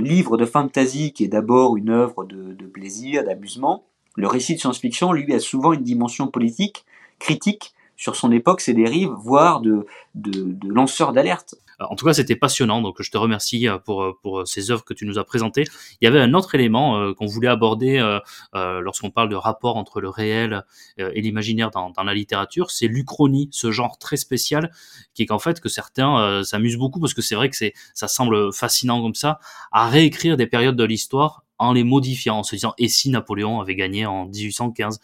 livre 0.00 0.36
de 0.36 0.44
fantasy, 0.44 1.12
qui 1.12 1.24
est 1.24 1.28
d'abord 1.28 1.76
une 1.76 1.90
œuvre 1.90 2.24
de, 2.24 2.52
de 2.52 2.66
plaisir, 2.66 3.24
d'amusement, 3.24 3.84
le 4.14 4.28
récit 4.28 4.54
de 4.54 4.60
science-fiction, 4.60 5.12
lui, 5.12 5.32
a 5.34 5.40
souvent 5.40 5.72
une 5.72 5.82
dimension 5.82 6.28
politique, 6.28 6.84
critique, 7.18 7.74
sur 7.96 8.16
son 8.16 8.30
époque, 8.32 8.60
ses 8.60 8.74
dérives, 8.74 9.10
voire 9.18 9.60
de, 9.60 9.86
de, 10.14 10.52
de 10.52 10.68
lanceur 10.68 11.12
d'alerte. 11.12 11.56
En 11.78 11.94
tout 11.94 12.06
cas, 12.06 12.14
c'était 12.14 12.36
passionnant, 12.36 12.80
donc 12.80 13.02
je 13.02 13.10
te 13.10 13.18
remercie 13.18 13.68
euh, 13.68 13.78
pour, 13.78 14.02
euh, 14.02 14.18
pour 14.22 14.46
ces 14.46 14.70
œuvres 14.70 14.84
que 14.84 14.94
tu 14.94 15.04
nous 15.04 15.18
as 15.18 15.24
présentées. 15.24 15.64
Il 16.00 16.06
y 16.06 16.08
avait 16.08 16.20
un 16.20 16.32
autre 16.32 16.54
élément 16.54 16.98
euh, 16.98 17.12
qu'on 17.12 17.26
voulait 17.26 17.48
aborder 17.48 17.98
euh, 17.98 18.80
lorsqu'on 18.80 19.10
parle 19.10 19.28
de 19.28 19.36
rapport 19.36 19.76
entre 19.76 20.00
le 20.00 20.08
réel 20.08 20.64
et 20.98 21.20
l'imaginaire 21.20 21.70
dans, 21.70 21.90
dans, 21.90 22.02
la 22.02 22.14
littérature, 22.14 22.70
c'est 22.70 22.86
l'uchronie, 22.86 23.48
ce 23.52 23.70
genre 23.70 23.98
très 23.98 24.16
spécial, 24.16 24.70
qui 25.14 25.22
est 25.22 25.26
qu'en 25.26 25.38
fait 25.38 25.60
que 25.60 25.68
certains 25.68 26.42
s'amusent 26.44 26.76
beaucoup, 26.76 27.00
parce 27.00 27.14
que 27.14 27.22
c'est 27.22 27.34
vrai 27.34 27.50
que 27.50 27.56
c'est 27.56 27.74
ça 27.94 28.08
semble 28.08 28.52
fascinant 28.52 29.02
comme 29.02 29.14
ça, 29.14 29.38
à 29.72 29.88
réécrire 29.88 30.36
des 30.36 30.46
périodes 30.46 30.76
de 30.76 30.84
l'histoire 30.84 31.44
en 31.58 31.72
les 31.72 31.84
modifiant, 31.84 32.38
en 32.38 32.42
se 32.42 32.56
disant 32.56 32.74
et 32.78 32.88
si 32.88 33.10
Napoléon 33.10 33.60
avait 33.60 33.76
gagné 33.76 34.06
en 34.06 34.26
1815. 34.26 35.00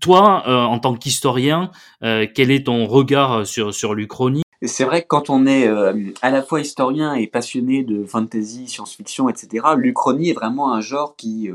Toi, 0.00 0.42
euh, 0.46 0.62
en 0.62 0.78
tant 0.78 0.94
qu'historien, 0.94 1.70
euh, 2.02 2.26
quel 2.32 2.50
est 2.50 2.66
ton 2.66 2.86
regard 2.86 3.46
sur, 3.46 3.72
sur 3.72 3.94
l'Uchronie? 3.94 4.42
C'est 4.62 4.84
vrai 4.84 5.02
que 5.02 5.08
quand 5.08 5.28
on 5.28 5.46
est 5.46 5.66
euh, 5.66 5.92
à 6.22 6.30
la 6.30 6.42
fois 6.42 6.60
historien 6.60 7.14
et 7.14 7.26
passionné 7.26 7.84
de 7.84 8.04
fantasy, 8.04 8.66
science-fiction, 8.66 9.28
etc., 9.28 9.66
l'Uchronie 9.76 10.30
est 10.30 10.34
vraiment 10.34 10.72
un 10.72 10.80
genre 10.80 11.16
qui 11.16 11.50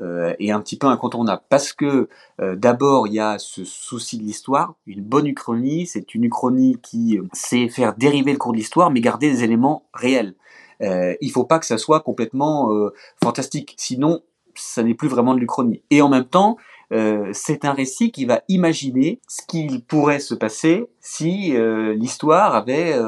est 0.00 0.50
un 0.50 0.60
petit 0.60 0.76
peu 0.76 0.88
incontournable. 0.88 1.42
Parce 1.48 1.72
que 1.72 2.08
d'abord, 2.38 3.06
il 3.06 3.14
y 3.14 3.20
a 3.20 3.38
ce 3.38 3.64
souci 3.64 4.18
de 4.18 4.24
l'histoire. 4.24 4.74
Une 4.86 5.02
bonne 5.02 5.26
Uchronie, 5.26 5.86
c'est 5.86 6.14
une 6.14 6.24
Uchronie 6.24 6.78
qui 6.82 7.18
sait 7.32 7.68
faire 7.68 7.94
dériver 7.94 8.32
le 8.32 8.38
cours 8.38 8.52
de 8.52 8.58
l'histoire, 8.58 8.90
mais 8.90 9.00
garder 9.00 9.30
des 9.30 9.44
éléments 9.44 9.84
réels. 9.94 10.34
Euh, 10.82 11.14
il 11.20 11.30
faut 11.30 11.44
pas 11.44 11.58
que 11.58 11.66
ça 11.66 11.78
soit 11.78 12.00
complètement 12.00 12.72
euh, 12.72 12.92
fantastique, 13.22 13.74
sinon 13.76 14.22
ça 14.54 14.82
n'est 14.82 14.94
plus 14.94 15.08
vraiment 15.08 15.34
de 15.34 15.40
l'Uchronie. 15.40 15.82
Et 15.90 16.02
en 16.02 16.08
même 16.08 16.24
temps, 16.24 16.56
euh, 16.92 17.28
c'est 17.32 17.64
un 17.64 17.72
récit 17.72 18.10
qui 18.10 18.24
va 18.24 18.42
imaginer 18.48 19.20
ce 19.28 19.42
qu'il 19.46 19.84
pourrait 19.84 20.20
se 20.20 20.34
passer 20.34 20.86
si 21.00 21.56
euh, 21.56 21.94
l'histoire 21.94 22.54
avait 22.54 22.98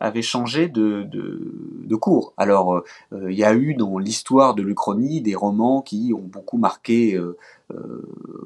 avait 0.00 0.22
changé 0.22 0.68
de, 0.68 1.02
de, 1.02 1.52
de 1.84 1.96
cours. 1.96 2.32
Alors, 2.36 2.82
il 3.10 3.36
y 3.36 3.42
a 3.42 3.52
eu 3.52 3.74
dans 3.74 3.98
l'histoire 3.98 4.54
de 4.54 4.62
l'Uchronie 4.62 5.20
des 5.22 5.34
romans 5.34 5.82
qui 5.82 6.12
ont 6.14 6.22
beaucoup 6.22 6.56
marqué 6.56 7.14
euh, 7.14 7.36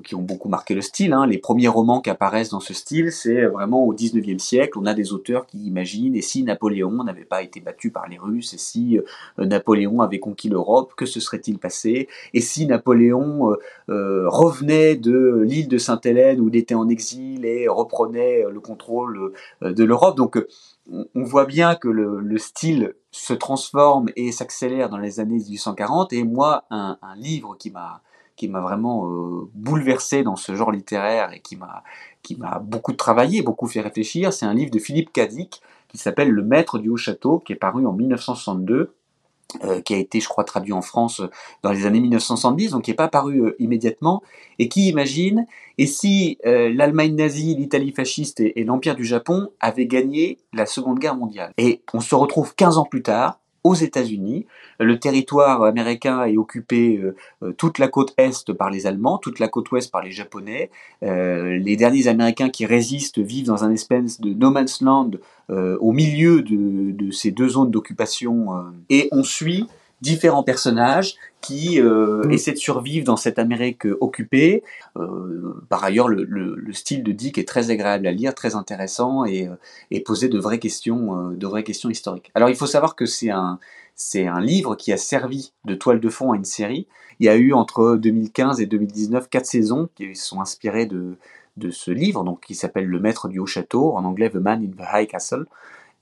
qui 0.03 0.15
ont 0.15 0.23
beaucoup 0.23 0.49
marqué 0.49 0.75
le 0.75 0.81
style. 0.81 1.13
Hein. 1.13 1.27
Les 1.27 1.39
premiers 1.39 1.69
romans 1.69 2.01
qui 2.01 2.11
apparaissent 2.11 2.51
dans 2.51 2.61
ce 2.61 2.75
style, 2.75 3.13
c'est 3.13 3.45
vraiment 3.47 3.85
au 3.85 3.95
19e 3.95 4.39
siècle. 4.39 4.79
On 4.79 4.87
a 4.87 4.95
des 4.95 5.13
auteurs 5.13 5.47
qui 5.47 5.59
imaginent, 5.59 6.17
et 6.17 6.23
si 6.23 6.43
Napoléon 6.43 7.05
n'avait 7.05 7.25
pas 7.25 7.43
été 7.43 7.61
battu 7.61 7.91
par 7.91 8.09
les 8.09 8.19
Russes, 8.19 8.55
et 8.55 8.59
si 8.59 8.99
euh, 8.99 9.45
Napoléon 9.45 10.01
avait 10.01 10.19
conquis 10.19 10.49
l'Europe, 10.49 10.93
que 10.97 11.07
se 11.07 11.21
serait-il 11.21 11.59
passé? 11.59 12.09
Et 12.35 12.41
si 12.41 12.67
Napoléon 12.67 13.57
euh, 13.89 14.29
revenait 14.29 14.97
de 14.97 15.43
l'île 15.47 15.69
de 15.69 15.79
Sainte-Hélène, 15.79 16.41
où 16.41 16.49
il 16.49 16.57
était 16.57 16.75
en 16.75 16.89
exil, 16.89 17.45
et 17.45 17.69
reprenait 17.69 18.45
le 18.51 18.61
contrôle 18.61 19.33
de 19.61 19.85
l'Europe? 19.85 20.17
Donc, 20.17 20.45
on 20.91 21.23
voit 21.23 21.47
bien 21.47 21.77
que 21.77 21.89
le, 21.89 22.21
le, 22.21 22.39
style 22.39 22.95
se 23.13 23.33
transforme 23.33 24.09
et 24.17 24.33
s'accélère 24.33 24.89
dans 24.89 24.99
les 24.99 25.21
années 25.21 25.39
1840. 25.39 26.13
Et 26.13 26.25
moi, 26.25 26.65
un 26.71 26.97
livre 27.17 27.57
qui 27.57 27.71
m'a 27.71 28.03
qui 28.43 28.49
m'a 28.49 28.61
vraiment 28.61 29.07
euh, 29.07 29.49
bouleversé 29.55 30.25
dans 30.25 30.35
ce 30.35 30.57
genre 30.57 30.73
littéraire 30.73 31.33
et 31.33 31.39
qui 31.39 31.57
m'a 31.57 32.59
beaucoup 32.59 32.93
travaillé, 32.93 33.41
beaucoup 33.41 33.69
fait 33.69 33.81
réfléchir. 33.81 34.33
C'est 34.33 34.47
un 34.47 34.53
livre 34.53 34.73
de 34.73 34.81
Philippe 34.81 35.13
Cadic 35.13 35.63
qui 35.87 35.97
s'appelle 35.97 36.29
Le 36.29 36.43
Maître 36.43 36.81
du 36.81 36.89
Haut 36.89 36.97
Château, 36.97 37.39
qui 37.39 37.53
est 37.53 37.57
paru 37.57 37.87
en 37.87 37.93
1962 37.93 38.97
qui 39.85 39.93
a 39.93 39.99
été, 39.99 40.19
je 40.19 40.29
crois, 40.29 40.45
traduit 40.45 40.73
en 40.73 40.81
France 40.81 41.21
dans 41.63 41.73
les 41.73 41.85
années 41.85 42.01
1970, 42.01 42.71
donc 42.71 42.85
qui 42.85 42.91
n'est 42.91 42.97
pas 42.97 43.09
paru 43.09 43.55
immédiatement, 43.59 44.23
et 44.59 44.67
qui 44.71 44.89
imagine, 44.89 45.47
et 45.77 45.87
si 45.87 46.39
l'Allemagne 46.43 47.15
nazie, 47.15 47.55
l'Italie 47.55 47.93
fasciste 47.93 48.41
et, 48.41 48.59
et 48.59 48.65
l'Empire 48.65 48.95
du 48.95 49.05
Japon 49.05 49.51
avaient 49.61 49.85
gagné 49.85 50.39
la 50.55 50.65
Seconde 50.65 51.01
Guerre 51.01 51.17
mondiale 51.17 51.53
Et 51.59 51.83
on 51.93 52.01
se 52.01 52.15
retrouve 52.15 52.55
15 52.55 52.79
ans 52.79 52.87
plus 52.87 53.03
tard, 53.03 53.42
aux 53.65 53.75
États-Unis. 53.75 54.47
Le 54.81 54.99
territoire 54.99 55.63
américain 55.63 56.25
est 56.25 56.37
occupé 56.37 56.99
euh, 56.99 57.15
euh, 57.43 57.53
toute 57.53 57.79
la 57.79 57.89
côte 57.89 58.15
est 58.17 58.53
par 58.53 58.71
les 58.71 58.87
Allemands, 58.87 59.19
toute 59.19 59.39
la 59.39 59.49
côte 59.49 59.71
ouest 59.71 59.91
par 59.91 60.03
les 60.03 60.11
Japonais. 60.11 60.71
Euh, 61.03 61.59
les 61.59 61.77
derniers 61.77 62.09
Américains 62.09 62.51
qui 62.51 62.67
résistent 62.67 63.21
vivent 63.21 63.47
dans 63.47 63.65
un 63.65 63.71
espèce 63.71 64.21
de 64.21 64.33
no 64.33 64.51
man's 64.51 64.81
land 64.81 65.11
au 65.49 65.93
milieu 65.93 66.41
de, 66.41 66.93
de, 66.93 67.11
ces 67.11 67.31
deux 67.31 67.49
zones 67.49 67.71
d'occupation. 67.71 68.73
et 68.89 69.11
on 69.13 69.23
suit 69.23 69.67
différents 70.03 70.43
personnages 70.43 71.15
qui 71.41 71.81
euh, 71.81 72.25
mm. 72.25 72.33
essaient 72.33 72.53
de 72.53 72.59
survivre 72.59 73.07
dans 73.07 73.17
cette 73.17 73.39
Amérique 73.39 73.87
occupée. 74.01 74.63
Euh, 74.97 75.55
par 75.71 75.83
ailleurs, 75.83 76.09
le, 76.09 76.25
le, 76.25 76.57
le, 76.57 76.73
style 76.73 77.03
de 77.03 77.13
Dick 77.13 77.39
est 77.39 77.49
très 77.49 77.71
agréable 77.71 78.07
à 78.07 78.13
lire, 78.13 78.35
très 78.35 78.55
intéressant 78.55 79.25
et, 79.25 79.47
euh, 79.47 79.55
et 79.91 80.01
posait 80.01 80.29
de 80.29 80.39
vraies 80.39 80.59
questions, 80.59 81.31
de 81.31 81.47
vraies 81.47 81.65
questions 81.65 81.89
historiques. 81.89 82.31
Alors, 82.35 82.51
il 82.51 82.57
faut 82.57 82.67
savoir 82.67 82.95
que 82.95 83.07
c'est 83.07 83.31
un 83.31 83.59
c'est 83.95 84.27
un 84.27 84.41
livre 84.41 84.75
qui 84.75 84.91
a 84.93 84.97
servi 84.97 85.53
de 85.67 85.75
toile 85.75 86.01
de 86.01 86.09
fond 86.09 86.33
à 86.33 86.37
une 86.37 86.47
série. 86.47 86.89
Il 87.21 87.27
y 87.27 87.29
a 87.29 87.37
eu 87.37 87.53
entre 87.53 87.97
2015 87.97 88.61
et 88.61 88.67
2019 88.67 89.29
quatre 89.29 89.47
saisons 89.47 89.89
qui 89.95 90.17
sont 90.17 90.41
inspirées 90.41 90.87
de 90.87 91.17
de 91.59 91.71
ce 91.71 91.91
livre, 91.91 92.25
donc 92.25 92.41
qui 92.41 92.55
s'appelle 92.55 92.87
Le 92.87 92.99
Maître 92.99 93.29
du 93.29 93.39
Haut 93.39 93.47
Château, 93.47 93.95
en 93.95 94.05
anglais 94.05 94.31
The 94.31 94.37
Man 94.37 94.63
in 94.63 94.71
the 94.71 94.89
High 94.91 95.07
Castle. 95.07 95.45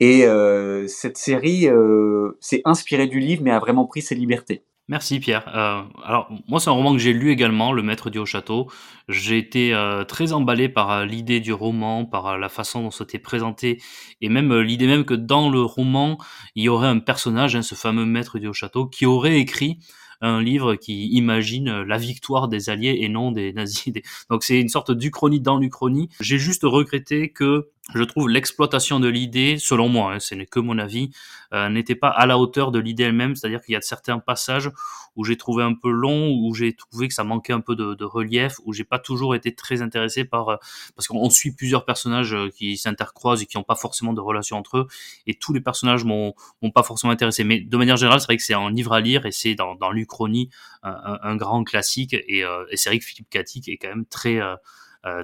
Et 0.01 0.25
euh, 0.25 0.87
cette 0.89 1.19
série 1.19 1.69
euh, 1.69 2.37
s'est 2.41 2.63
inspirée 2.65 3.07
du 3.07 3.21
livre, 3.21 3.43
mais 3.45 3.51
a 3.51 3.59
vraiment 3.59 3.87
pris 3.87 4.03
ses 4.03 4.15
libertés. 4.15 4.65
Merci 4.91 5.21
Pierre. 5.21 5.47
Euh, 5.55 5.83
alors 6.05 6.29
moi 6.49 6.59
c'est 6.59 6.69
un 6.69 6.73
roman 6.73 6.91
que 6.91 6.99
j'ai 6.99 7.13
lu 7.13 7.31
également, 7.31 7.73
Le 7.73 7.81
Maître 7.81 8.11
du 8.11 8.19
Haut 8.19 8.27
Château. 8.27 8.69
J'ai 9.09 9.39
été 9.39 9.73
euh, 9.73 10.03
très 10.03 10.33
emballé 10.33 10.69
par 10.69 10.91
euh, 10.91 11.05
l'idée 11.05 11.39
du 11.39 11.53
roman, 11.53 12.05
par 12.05 12.27
euh, 12.27 12.37
la 12.37 12.49
façon 12.49 12.83
dont 12.83 12.91
c'était 12.91 13.21
présenté, 13.21 13.81
et 14.21 14.29
même 14.29 14.53
l'idée 14.59 14.89
même 14.89 15.05
que 15.05 15.15
dans 15.15 15.49
le 15.49 15.63
roman 15.63 16.19
il 16.57 16.65
y 16.65 16.69
aurait 16.69 16.89
un 16.89 16.99
personnage, 16.99 17.55
hein, 17.55 17.63
ce 17.63 17.77
fameux 17.77 18.05
Maître 18.05 18.41
du 18.41 18.49
Haut 18.49 18.53
Château, 18.53 18.87
qui 18.87 19.07
aurait 19.07 19.39
écrit 19.39 19.79
un 20.23 20.43
livre 20.43 20.75
qui 20.75 21.07
imagine 21.11 21.83
la 21.83 21.97
victoire 21.97 22.49
des 22.49 22.69
Alliés 22.69 22.99
et 23.01 23.09
non 23.09 23.31
des 23.31 23.53
nazis. 23.53 23.95
Donc 24.29 24.43
c'est 24.43 24.61
une 24.61 24.69
sorte 24.69 24.91
d'Uchronie 24.91 25.41
dans 25.41 25.59
l'Uchronie. 25.59 26.09
J'ai 26.19 26.39
juste 26.39 26.63
regretté 26.65 27.31
que 27.31 27.69
je 27.95 28.05
trouve 28.05 28.29
l'exploitation 28.29 29.01
de 29.01 29.09
l'idée, 29.09 29.57
selon 29.59 29.89
moi, 29.89 30.15
hein, 30.15 30.21
ce 30.21 30.35
n'est 30.35 30.47
que 30.47 30.61
mon 30.61 30.79
avis, 30.79 31.11
euh, 31.53 31.69
n'était 31.69 31.97
pas 31.97 32.09
à 32.09 32.27
la 32.27 32.39
hauteur 32.39 32.71
de 32.71 32.79
l'idée 32.79 33.05
elle-même. 33.05 33.35
C'est-à-dire 33.35 33.61
qu'il 33.63 33.73
y 33.73 33.77
a 33.77 33.81
certains 33.81 34.19
passages 34.21 34.71
où 35.17 35.25
j'ai 35.25 35.37
trouvé 35.37 35.65
un 35.65 35.75
peu 35.75 35.91
long, 35.91 36.31
où 36.31 36.55
j'ai 36.55 36.75
trouvé 36.75 37.09
que 37.09 37.15
ça 37.15 37.25
manquait 37.25 37.53
un 37.53 37.61
peu 37.61 37.75
de, 37.75 37.95
de 37.95 38.05
relief, 38.05 38.61
où 38.65 38.73
j'ai 38.73 38.85
pas 38.85 39.01
toujours 39.01 39.35
été 39.35 39.55
très 39.55 39.83
intéressé 39.83 40.25
par 40.25 40.51
euh, 40.51 40.57
parce 40.95 41.09
qu'on 41.09 41.29
suit 41.31 41.53
plusieurs 41.53 41.85
personnages 41.85 42.33
euh, 42.33 42.49
qui 42.51 42.77
s'intercroisent 42.77 43.43
et 43.43 43.47
qui 43.47 43.57
n'ont 43.57 43.65
pas 43.65 43.75
forcément 43.75 44.13
de 44.13 44.21
relation 44.21 44.57
entre 44.57 44.79
eux, 44.79 44.87
et 45.27 45.35
tous 45.35 45.53
les 45.53 45.61
personnages 45.61 46.05
m'ont 46.05 46.35
pas 46.73 46.85
forcément 46.85 47.13
intéressé. 47.13 47.43
Mais 47.43 47.61
de 47.61 47.77
manière 47.77 47.97
générale, 47.97 48.21
c'est 48.21 48.27
vrai 48.27 48.37
que 48.37 48.45
c'est 48.45 48.55
un 48.55 48.71
livre 48.71 48.93
à 48.93 49.01
lire 49.01 49.27
et 49.27 49.33
c'est 49.33 49.57
dans, 49.57 49.75
dans 49.75 49.91
l'Uchronie 49.91 50.49
un, 50.83 51.19
un, 51.23 51.37
grand 51.37 51.65
classique. 51.65 52.15
Et, 52.15 52.41
et 52.71 52.77
c'est 52.77 52.91
vrai 52.91 52.99
que 52.99 53.05
Philippe 53.05 53.31
Cathy 53.31 53.63
est 53.67 53.77
quand 53.77 53.89
même 53.89 54.07
très 54.07 54.41
euh, 54.41 54.57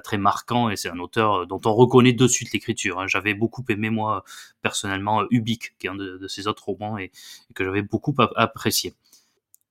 très 0.03 0.17
marquant 0.17 0.69
et 0.69 0.75
c'est 0.75 0.89
un 0.89 0.99
auteur 0.99 1.41
euh, 1.41 1.45
dont 1.45 1.61
on 1.65 1.73
reconnaît 1.73 2.13
de 2.13 2.27
suite 2.27 2.51
l'écriture. 2.53 2.99
Hein. 2.99 3.07
J'avais 3.07 3.33
beaucoup 3.33 3.63
aimé 3.69 3.89
moi 3.89 4.23
personnellement 4.61 5.23
Ubik, 5.29 5.75
qui 5.77 5.87
est 5.87 5.89
un 5.89 5.95
de, 5.95 6.27
ses 6.27 6.47
autres 6.47 6.65
romans 6.65 6.97
et 6.97 7.11
que 7.53 7.63
j'avais 7.63 7.81
beaucoup 7.83 8.15
apprécié. 8.35 8.93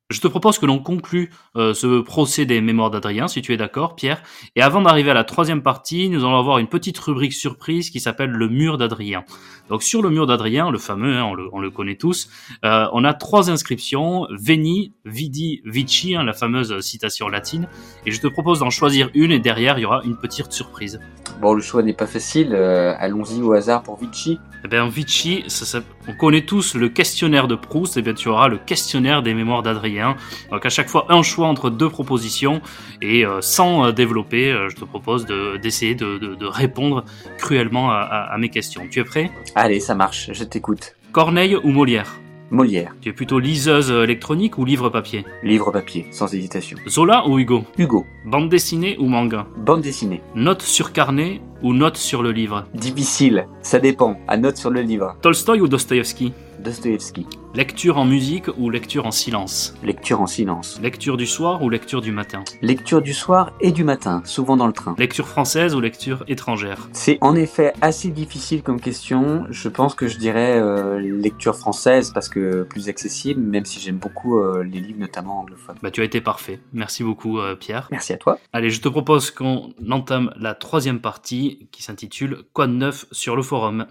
Je 0.08 0.20
te 0.20 0.28
propose 0.28 0.60
que 0.60 0.66
l'on 0.66 0.78
conclue 0.78 1.30
euh, 1.56 1.74
ce 1.74 2.00
procès 2.00 2.46
des 2.46 2.60
mémoires 2.60 2.92
d'Adrien, 2.92 3.26
si 3.26 3.42
tu 3.42 3.52
es 3.52 3.56
d'accord, 3.56 3.96
Pierre. 3.96 4.22
Et 4.54 4.62
avant 4.62 4.80
d'arriver 4.80 5.10
à 5.10 5.14
la 5.14 5.24
troisième 5.24 5.62
partie, 5.62 6.08
nous 6.08 6.20
allons 6.20 6.38
avoir 6.38 6.58
une 6.58 6.68
petite 6.68 6.96
rubrique 6.98 7.32
surprise 7.32 7.90
qui 7.90 7.98
s'appelle 7.98 8.30
le 8.30 8.48
mur 8.48 8.78
d'Adrien. 8.78 9.24
Donc 9.68 9.82
sur 9.82 10.02
le 10.02 10.10
mur 10.10 10.28
d'Adrien, 10.28 10.70
le 10.70 10.78
fameux, 10.78 11.16
hein, 11.16 11.24
on, 11.24 11.34
le, 11.34 11.48
on, 11.52 11.58
le, 11.58 11.72
connaît 11.72 11.96
tous, 11.96 12.28
euh, 12.64 12.86
on 12.92 13.02
a 13.02 13.14
trois 13.14 13.50
inscriptions 13.50 14.28
Veni, 14.30 14.92
Vidi, 15.04 15.60
Vici, 15.64 16.14
hein, 16.14 16.22
la 16.22 16.34
fameuse 16.34 16.78
citation 16.82 17.26
latine. 17.26 17.66
Et 18.06 18.12
je 18.12 18.20
te 18.20 18.28
propose 18.28 18.60
d'en 18.60 18.70
choisir 18.70 19.10
une 19.12 19.32
et 19.32 19.40
derrière 19.40 19.76
il 19.76 19.82
y 19.82 19.86
aura 19.86 20.02
une 20.04 20.16
petite 20.16 20.52
surprise. 20.52 21.00
Bon, 21.40 21.52
le 21.52 21.60
choix 21.60 21.82
n'est 21.82 21.92
pas 21.92 22.06
facile. 22.06 22.54
Euh, 22.54 22.94
Allons-y 22.98 23.42
au 23.42 23.54
hasard 23.54 23.82
pour 23.82 23.98
Vici. 23.98 24.38
Eh 24.64 24.68
bien, 24.68 24.88
Vici, 24.88 25.42
ça, 25.48 25.64
ça, 25.64 25.80
on 26.08 26.14
connaît 26.14 26.42
tous 26.42 26.74
le 26.74 26.88
questionnaire 26.88 27.48
de 27.48 27.54
Proust. 27.54 27.96
Et 27.96 28.02
bien, 28.02 28.14
tu 28.14 28.28
auras 28.28 28.48
le 28.48 28.58
questionnaire 28.58 29.22
des 29.22 29.34
mémoires 29.34 29.62
d'Adrien. 29.62 30.16
Donc, 30.50 30.64
à 30.64 30.68
chaque 30.68 30.88
fois, 30.88 31.06
un 31.08 31.22
choix 31.22 31.46
entre 31.46 31.70
deux 31.70 31.88
propositions. 31.88 32.60
Et 33.02 33.24
euh, 33.24 33.40
sans 33.40 33.86
euh, 33.86 33.92
développer, 33.92 34.50
euh, 34.50 34.68
je 34.68 34.76
te 34.76 34.84
propose 34.84 35.26
d'essayer 35.26 35.94
de, 35.94 36.18
de, 36.18 36.34
de, 36.34 36.46
répondre 36.46 37.04
cruellement 37.38 37.90
à, 37.90 37.96
à, 37.96 38.34
à 38.34 38.38
mes 38.38 38.48
questions. 38.48 38.86
Tu 38.90 39.00
es 39.00 39.04
prêt? 39.04 39.30
Allez, 39.54 39.80
ça 39.80 39.94
marche. 39.94 40.30
Je 40.32 40.44
t'écoute. 40.44 40.94
Corneille 41.12 41.56
ou 41.56 41.70
Molière? 41.70 42.20
Molière. 42.50 42.94
Tu 43.00 43.08
es 43.08 43.12
plutôt 43.12 43.38
liseuse 43.38 43.90
électronique 43.90 44.58
ou 44.58 44.64
livre 44.64 44.88
papier 44.88 45.24
Livre 45.42 45.70
papier, 45.70 46.06
sans 46.10 46.32
hésitation. 46.32 46.78
Zola 46.88 47.26
ou 47.26 47.38
Hugo 47.38 47.64
Hugo. 47.78 48.06
Bande 48.24 48.48
dessinée 48.48 48.96
ou 48.98 49.06
manga 49.06 49.46
Bande 49.56 49.82
dessinée. 49.82 50.22
Note 50.34 50.62
sur 50.62 50.92
carnet 50.92 51.40
ou 51.62 51.72
note 51.72 51.96
sur 51.96 52.22
le 52.22 52.32
livre 52.32 52.64
Difficile, 52.74 53.46
ça 53.62 53.78
dépend. 53.78 54.18
À 54.28 54.36
note 54.36 54.56
sur 54.56 54.70
le 54.70 54.82
livre. 54.82 55.16
Tolstoy 55.22 55.60
ou 55.60 55.68
Dostoevsky 55.68 56.32
Dostoevsky. 56.66 57.28
Lecture 57.54 57.96
en 57.96 58.04
musique 58.04 58.48
ou 58.58 58.70
lecture 58.70 59.06
en 59.06 59.12
silence? 59.12 59.72
Lecture 59.84 60.20
en 60.20 60.26
silence. 60.26 60.80
Lecture 60.82 61.16
du 61.16 61.24
soir 61.24 61.62
ou 61.62 61.70
lecture 61.70 62.00
du 62.00 62.10
matin? 62.10 62.42
Lecture 62.60 63.00
du 63.00 63.14
soir 63.14 63.52
et 63.60 63.70
du 63.70 63.84
matin, 63.84 64.20
souvent 64.24 64.56
dans 64.56 64.66
le 64.66 64.72
train. 64.72 64.96
Lecture 64.98 65.28
française 65.28 65.76
ou 65.76 65.80
lecture 65.80 66.24
étrangère? 66.26 66.88
C'est 66.92 67.18
en 67.20 67.36
effet 67.36 67.72
assez 67.82 68.08
difficile 68.08 68.64
comme 68.64 68.80
question. 68.80 69.44
Je 69.48 69.68
pense 69.68 69.94
que 69.94 70.08
je 70.08 70.18
dirais 70.18 70.58
euh, 70.58 70.98
lecture 70.98 71.54
française 71.54 72.10
parce 72.12 72.28
que 72.28 72.64
plus 72.64 72.88
accessible, 72.88 73.40
même 73.40 73.64
si 73.64 73.78
j'aime 73.78 73.98
beaucoup 73.98 74.40
euh, 74.40 74.64
les 74.64 74.80
livres 74.80 74.98
notamment 74.98 75.38
anglophones. 75.38 75.76
Bah 75.84 75.92
tu 75.92 76.00
as 76.00 76.04
été 76.04 76.20
parfait. 76.20 76.58
Merci 76.72 77.04
beaucoup 77.04 77.38
euh, 77.38 77.54
Pierre. 77.54 77.86
Merci 77.92 78.12
à 78.12 78.16
toi. 78.16 78.40
Allez, 78.52 78.70
je 78.70 78.80
te 78.80 78.88
propose 78.88 79.30
qu'on 79.30 79.72
entame 79.88 80.32
la 80.36 80.56
troisième 80.56 80.98
partie 80.98 81.68
qui 81.70 81.84
s'intitule 81.84 82.38
Quoi 82.52 82.66
de 82.66 82.72
neuf 82.72 83.06
sur 83.12 83.36
le 83.36 83.42
forum? 83.42 83.86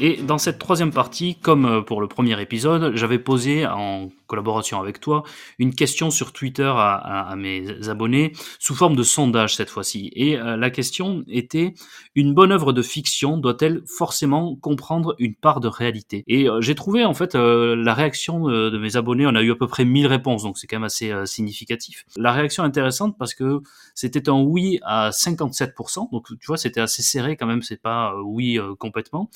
Et 0.00 0.16
dans 0.16 0.38
cette 0.38 0.58
troisième 0.58 0.92
partie, 0.92 1.36
comme 1.36 1.84
pour 1.84 2.00
le 2.00 2.06
premier 2.06 2.40
épisode, 2.40 2.94
j'avais 2.94 3.18
posé 3.18 3.66
en 3.66 4.10
collaboration 4.28 4.78
avec 4.80 5.00
toi 5.00 5.24
une 5.58 5.74
question 5.74 6.10
sur 6.10 6.32
Twitter 6.32 6.70
à, 6.72 7.34
mes 7.36 7.88
abonnés 7.88 8.32
sous 8.60 8.74
forme 8.74 8.94
de 8.94 9.02
sondage 9.02 9.56
cette 9.56 9.70
fois-ci. 9.70 10.12
Et 10.14 10.38
euh, 10.38 10.56
la 10.56 10.70
question 10.70 11.24
était 11.26 11.74
une 12.14 12.34
bonne 12.34 12.52
œuvre 12.52 12.72
de 12.72 12.82
fiction 12.82 13.38
doit-elle 13.38 13.82
forcément 13.86 14.54
comprendre 14.54 15.16
une 15.18 15.34
part 15.34 15.60
de 15.60 15.68
réalité? 15.68 16.22
Et 16.28 16.48
euh, 16.48 16.60
j'ai 16.60 16.74
trouvé 16.76 17.04
en 17.04 17.14
fait 17.14 17.34
euh, 17.34 17.74
la 17.74 17.94
réaction 17.94 18.44
de, 18.48 18.78
mes 18.78 18.96
abonnés, 18.96 19.26
on 19.26 19.34
a 19.34 19.42
eu 19.42 19.50
à 19.50 19.56
peu 19.56 19.66
près 19.66 19.84
1000 19.84 20.06
réponses, 20.06 20.42
donc 20.42 20.58
c'est 20.58 20.66
quand 20.66 20.76
même 20.76 20.84
assez 20.84 21.10
euh, 21.10 21.26
significatif. 21.26 22.04
La 22.16 22.32
réaction 22.32 22.62
intéressante 22.62 23.16
parce 23.18 23.34
que 23.34 23.60
c'était 23.94 24.28
un 24.28 24.40
oui 24.40 24.78
à 24.82 25.10
57%, 25.10 26.10
donc 26.12 26.26
tu 26.28 26.46
vois 26.46 26.56
c'était 26.56 26.80
assez 26.80 27.02
serré 27.02 27.36
quand 27.36 27.46
même, 27.46 27.62
c'est 27.62 27.80
pas 27.80 28.12
euh, 28.12 28.22
oui 28.22 28.58
complètement. 28.78 29.30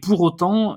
Pour 0.00 0.20
autant, 0.20 0.76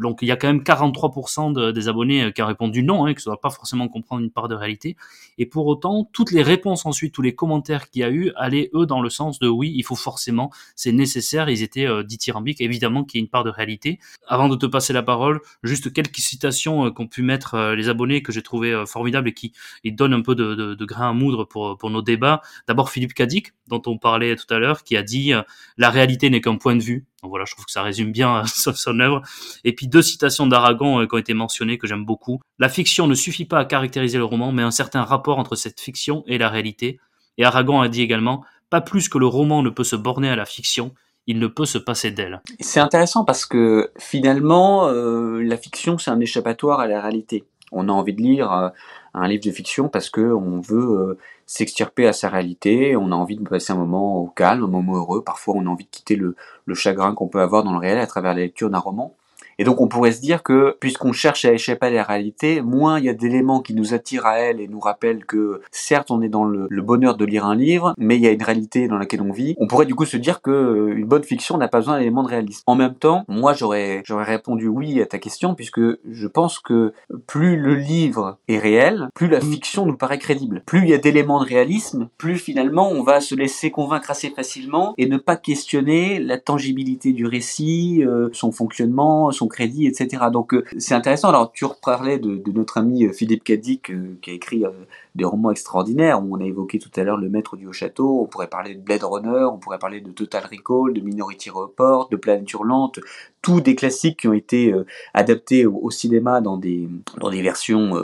donc 0.00 0.18
il 0.22 0.28
y 0.28 0.30
a 0.30 0.36
quand 0.36 0.48
même 0.48 0.62
43% 0.62 1.52
de, 1.52 1.70
des 1.70 1.88
abonnés 1.88 2.32
qui 2.32 2.42
ont 2.42 2.46
répondu 2.46 2.82
non 2.82 3.06
hein, 3.06 3.14
ça 3.16 3.30
ne 3.30 3.34
doit 3.34 3.40
pas 3.40 3.50
forcément 3.50 3.88
comprendre 3.88 4.22
une 4.22 4.30
part 4.30 4.48
de 4.48 4.54
réalité. 4.54 4.96
Et 5.38 5.46
pour 5.46 5.66
autant, 5.66 6.08
toutes 6.12 6.32
les 6.32 6.42
réponses 6.42 6.86
ensuite, 6.86 7.14
tous 7.14 7.22
les 7.22 7.34
commentaires 7.34 7.90
qu'il 7.90 8.02
y 8.02 8.04
a 8.04 8.10
eu, 8.10 8.32
allaient 8.36 8.70
eux 8.74 8.86
dans 8.86 9.00
le 9.00 9.10
sens 9.10 9.38
de 9.38 9.48
oui, 9.48 9.72
il 9.74 9.84
faut 9.84 9.96
forcément, 9.96 10.50
c'est 10.74 10.92
nécessaire. 10.92 11.48
Ils 11.48 11.62
étaient 11.62 11.86
euh, 11.86 12.02
dithyrambiques, 12.02 12.60
évidemment 12.60 13.04
qu'il 13.04 13.20
y 13.20 13.22
a 13.22 13.24
une 13.24 13.30
part 13.30 13.44
de 13.44 13.50
réalité. 13.50 13.98
Avant 14.26 14.48
de 14.48 14.56
te 14.56 14.66
passer 14.66 14.92
la 14.92 15.02
parole, 15.02 15.40
juste 15.62 15.92
quelques 15.92 16.16
citations 16.16 16.86
euh, 16.86 16.90
qu'ont 16.90 17.06
pu 17.06 17.22
mettre 17.22 17.54
euh, 17.54 17.74
les 17.74 17.88
abonnés 17.88 18.22
que 18.22 18.32
j'ai 18.32 18.42
trouvé 18.42 18.72
euh, 18.72 18.86
formidables 18.86 19.28
et 19.28 19.34
qui 19.34 19.52
donnent 19.84 20.14
un 20.14 20.22
peu 20.22 20.34
de, 20.34 20.54
de, 20.54 20.74
de, 20.74 20.84
grain 20.84 21.10
à 21.10 21.12
moudre 21.12 21.44
pour, 21.44 21.76
pour 21.78 21.90
nos 21.90 22.02
débats. 22.02 22.40
D'abord 22.66 22.90
Philippe 22.90 23.14
Cadic, 23.14 23.52
dont 23.68 23.82
on 23.86 23.98
parlait 23.98 24.34
tout 24.36 24.52
à 24.52 24.58
l'heure, 24.58 24.82
qui 24.82 24.96
a 24.96 25.02
dit 25.02 25.32
euh, 25.32 25.42
la 25.76 25.90
réalité 25.90 26.30
n'est 26.30 26.40
qu'un 26.40 26.56
point 26.56 26.76
de 26.76 26.82
vue. 26.82 27.06
Donc 27.22 27.30
voilà, 27.30 27.44
je 27.44 27.52
trouve 27.52 27.64
que 27.64 27.72
ça 27.72 27.82
résume 27.82 28.12
bien 28.12 28.44
son, 28.46 28.74
son 28.74 29.00
œuvre. 29.00 29.22
Et 29.64 29.74
puis 29.74 29.88
deux 29.88 30.02
citations 30.02 30.46
d'Aragon 30.46 31.00
euh, 31.00 31.06
qui 31.06 31.14
ont 31.14 31.18
été 31.18 31.34
mentionnées 31.34 31.78
que 31.78 31.86
j'aime 31.86 32.04
beaucoup. 32.04 32.40
La 32.58 32.68
fiction 32.68 33.06
ne 33.06 33.14
suffit 33.14 33.44
pas 33.44 33.58
à 33.58 33.64
caractériser 33.64 34.18
le 34.18 34.24
roman, 34.24 34.52
mais 34.52 34.62
un 34.62 34.70
certain 34.70 35.02
rapport 35.02 35.38
entre 35.38 35.56
cette 35.56 35.80
fiction 35.80 36.22
et 36.26 36.38
la 36.38 36.48
réalité. 36.48 37.00
Et 37.36 37.44
Aragon 37.44 37.80
a 37.80 37.88
dit 37.88 38.02
également 38.02 38.44
pas 38.70 38.80
plus 38.80 39.08
que 39.08 39.18
le 39.18 39.26
roman 39.26 39.62
ne 39.62 39.70
peut 39.70 39.84
se 39.84 39.96
borner 39.96 40.28
à 40.28 40.36
la 40.36 40.44
fiction, 40.44 40.94
il 41.26 41.38
ne 41.38 41.46
peut 41.46 41.64
se 41.64 41.78
passer 41.78 42.10
d'elle. 42.10 42.42
C'est 42.60 42.80
intéressant 42.80 43.24
parce 43.24 43.46
que 43.46 43.92
finalement, 43.98 44.88
euh, 44.88 45.42
la 45.42 45.56
fiction, 45.56 45.98
c'est 45.98 46.10
un 46.10 46.20
échappatoire 46.20 46.80
à 46.80 46.86
la 46.86 47.00
réalité. 47.00 47.44
On 47.72 47.88
a 47.88 47.92
envie 47.92 48.14
de 48.14 48.22
lire 48.22 48.72
euh, 49.18 49.24
un 49.24 49.28
livre 49.28 49.44
de 49.44 49.50
fiction 49.50 49.88
parce 49.88 50.10
que 50.10 50.20
on 50.20 50.60
veut 50.60 51.18
s'extirper 51.46 52.06
à 52.06 52.12
sa 52.12 52.28
réalité, 52.28 52.96
on 52.96 53.12
a 53.12 53.14
envie 53.14 53.36
de 53.36 53.48
passer 53.48 53.72
un 53.72 53.76
moment 53.76 54.16
au 54.16 54.26
calme, 54.26 54.64
un 54.64 54.68
moment 54.68 54.96
heureux. 54.96 55.22
Parfois, 55.22 55.54
on 55.56 55.66
a 55.66 55.68
envie 55.68 55.84
de 55.84 55.90
quitter 55.90 56.16
le 56.16 56.34
chagrin 56.74 57.14
qu'on 57.14 57.28
peut 57.28 57.40
avoir 57.40 57.64
dans 57.64 57.72
le 57.72 57.78
réel 57.78 57.98
à 57.98 58.06
travers 58.06 58.34
la 58.34 58.40
lecture 58.40 58.70
d'un 58.70 58.78
roman. 58.78 59.14
Et 59.58 59.64
donc 59.64 59.80
on 59.80 59.88
pourrait 59.88 60.12
se 60.12 60.20
dire 60.20 60.42
que 60.42 60.76
puisqu'on 60.78 61.12
cherche 61.12 61.44
à 61.44 61.52
échapper 61.52 61.86
à 61.86 61.90
la 61.90 62.04
réalité, 62.04 62.62
moins 62.62 62.98
il 62.98 63.04
y 63.04 63.08
a 63.08 63.14
d'éléments 63.14 63.60
qui 63.60 63.74
nous 63.74 63.92
attirent 63.92 64.26
à 64.26 64.38
elle 64.38 64.60
et 64.60 64.68
nous 64.68 64.78
rappellent 64.78 65.24
que 65.24 65.60
certes 65.72 66.10
on 66.10 66.22
est 66.22 66.28
dans 66.28 66.44
le, 66.44 66.68
bonheur 66.80 67.16
de 67.16 67.24
lire 67.24 67.44
un 67.44 67.56
livre, 67.56 67.92
mais 67.98 68.16
il 68.16 68.22
y 68.22 68.28
a 68.28 68.30
une 68.30 68.42
réalité 68.42 68.88
dans 68.88 68.96
laquelle 68.96 69.20
on 69.20 69.32
vit. 69.32 69.56
On 69.58 69.66
pourrait 69.66 69.84
du 69.84 69.94
coup 69.94 70.06
se 70.06 70.16
dire 70.16 70.40
que 70.40 70.50
euh, 70.50 70.96
une 70.96 71.06
bonne 71.06 71.24
fiction 71.24 71.58
n'a 71.58 71.68
pas 71.68 71.78
besoin 71.78 71.98
d'éléments 71.98 72.22
de 72.22 72.28
réalisme. 72.28 72.62
En 72.66 72.76
même 72.76 72.94
temps, 72.94 73.24
moi 73.28 73.52
j'aurais 73.52 74.02
j'aurais 74.06 74.24
répondu 74.24 74.68
oui 74.68 75.02
à 75.02 75.06
ta 75.06 75.18
question 75.18 75.54
puisque 75.54 75.80
je 75.80 76.26
pense 76.28 76.60
que 76.60 76.92
plus 77.26 77.56
le 77.56 77.74
livre 77.74 78.38
est 78.46 78.58
réel, 78.58 79.08
plus 79.14 79.28
la 79.28 79.40
fiction 79.40 79.84
nous 79.84 79.96
paraît 79.96 80.18
crédible. 80.18 80.62
Plus 80.66 80.82
il 80.82 80.88
y 80.88 80.94
a 80.94 80.98
d'éléments 80.98 81.42
de 81.42 81.48
réalisme, 81.48 82.08
plus 82.16 82.36
finalement 82.36 82.90
on 82.90 83.02
va 83.02 83.20
se 83.20 83.34
laisser 83.34 83.70
convaincre 83.70 84.12
assez 84.12 84.30
facilement 84.30 84.94
et 84.98 85.08
ne 85.08 85.18
pas 85.18 85.36
questionner 85.36 86.20
la 86.20 86.38
tangibilité 86.38 87.12
du 87.12 87.26
récit, 87.26 88.04
euh, 88.06 88.28
son 88.32 88.52
fonctionnement, 88.52 89.30
son 89.32 89.47
crédit, 89.48 89.86
etc. 89.86 90.24
Donc 90.32 90.54
euh, 90.54 90.64
c'est 90.78 90.94
intéressant. 90.94 91.28
Alors 91.28 91.52
tu 91.52 91.64
reparlais 91.64 92.18
de, 92.18 92.36
de 92.36 92.52
notre 92.52 92.78
ami 92.78 93.04
euh, 93.04 93.12
Philippe 93.12 93.44
Cadic 93.44 93.90
euh, 93.90 94.18
qui 94.22 94.30
a 94.30 94.32
écrit 94.34 94.64
des 95.14 95.24
romans 95.24 95.50
extraordinaires. 95.50 96.22
On 96.22 96.40
a 96.40 96.44
évoqué 96.44 96.78
tout 96.78 96.90
à 96.96 97.02
l'heure 97.02 97.16
Le 97.16 97.28
Maître 97.28 97.56
du 97.56 97.66
Haut 97.66 97.72
Château. 97.72 98.22
On 98.22 98.26
pourrait 98.26 98.48
parler 98.48 98.74
de 98.74 98.80
Blade 98.80 99.02
Runner. 99.02 99.44
On 99.52 99.58
pourrait 99.58 99.78
parler 99.78 100.00
de 100.00 100.10
Total 100.10 100.44
Recall, 100.44 100.94
de 100.94 101.00
Minority 101.00 101.50
Report, 101.50 102.08
de 102.10 102.16
Planète 102.16 102.50
Hurlante. 102.52 103.00
Tous 103.42 103.60
des 103.60 103.74
classiques 103.74 104.20
qui 104.20 104.28
ont 104.28 104.32
été 104.32 104.74
adaptés 105.14 105.64
au, 105.64 105.90
cinéma 105.90 106.40
dans 106.40 106.56
des 106.56 106.88
dans 107.18 107.30
des 107.30 107.40
versions 107.40 107.94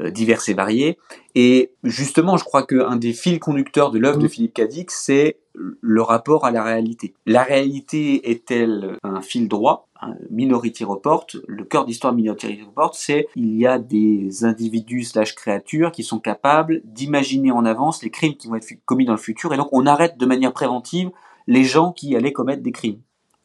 diverses 0.00 0.48
et 0.48 0.54
variées. 0.54 0.98
Et 1.34 1.72
justement, 1.82 2.36
je 2.36 2.44
crois 2.44 2.64
qu'un 2.64 2.96
des 2.96 3.12
fils 3.12 3.40
conducteurs 3.40 3.90
de 3.90 3.98
l'œuvre 3.98 4.18
de 4.18 4.28
Philippe 4.28 4.54
Cadic, 4.54 4.92
c'est 4.92 5.38
le 5.54 6.02
rapport 6.02 6.44
à 6.44 6.50
la 6.50 6.62
réalité. 6.62 7.14
La 7.26 7.42
réalité 7.42 8.30
est-elle 8.30 8.98
un 9.02 9.20
fil 9.20 9.48
droit? 9.48 9.88
Minority 10.30 10.84
Report, 10.84 11.26
le 11.46 11.64
cœur 11.64 11.84
d'histoire 11.84 12.12
Minority 12.12 12.62
Report, 12.62 12.94
c'est 12.94 13.26
il 13.36 13.54
y 13.56 13.66
a 13.66 13.78
des 13.78 14.44
individus 14.44 15.04
slash 15.04 15.34
créatures 15.34 15.92
qui 15.92 16.02
sont 16.02 16.18
capables 16.18 16.82
d'imaginer 16.84 17.50
en 17.52 17.64
avance 17.64 18.02
les 18.02 18.10
crimes 18.10 18.34
qui 18.34 18.48
vont 18.48 18.56
être 18.56 18.66
commis 18.84 19.04
dans 19.04 19.12
le 19.12 19.18
futur, 19.18 19.52
et 19.54 19.56
donc 19.56 19.68
on 19.72 19.86
arrête 19.86 20.18
de 20.18 20.26
manière 20.26 20.52
préventive 20.52 21.10
les 21.46 21.64
gens 21.64 21.92
qui 21.92 22.16
allaient 22.16 22.32
commettre 22.32 22.62
des 22.62 22.72
crimes. 22.72 23.00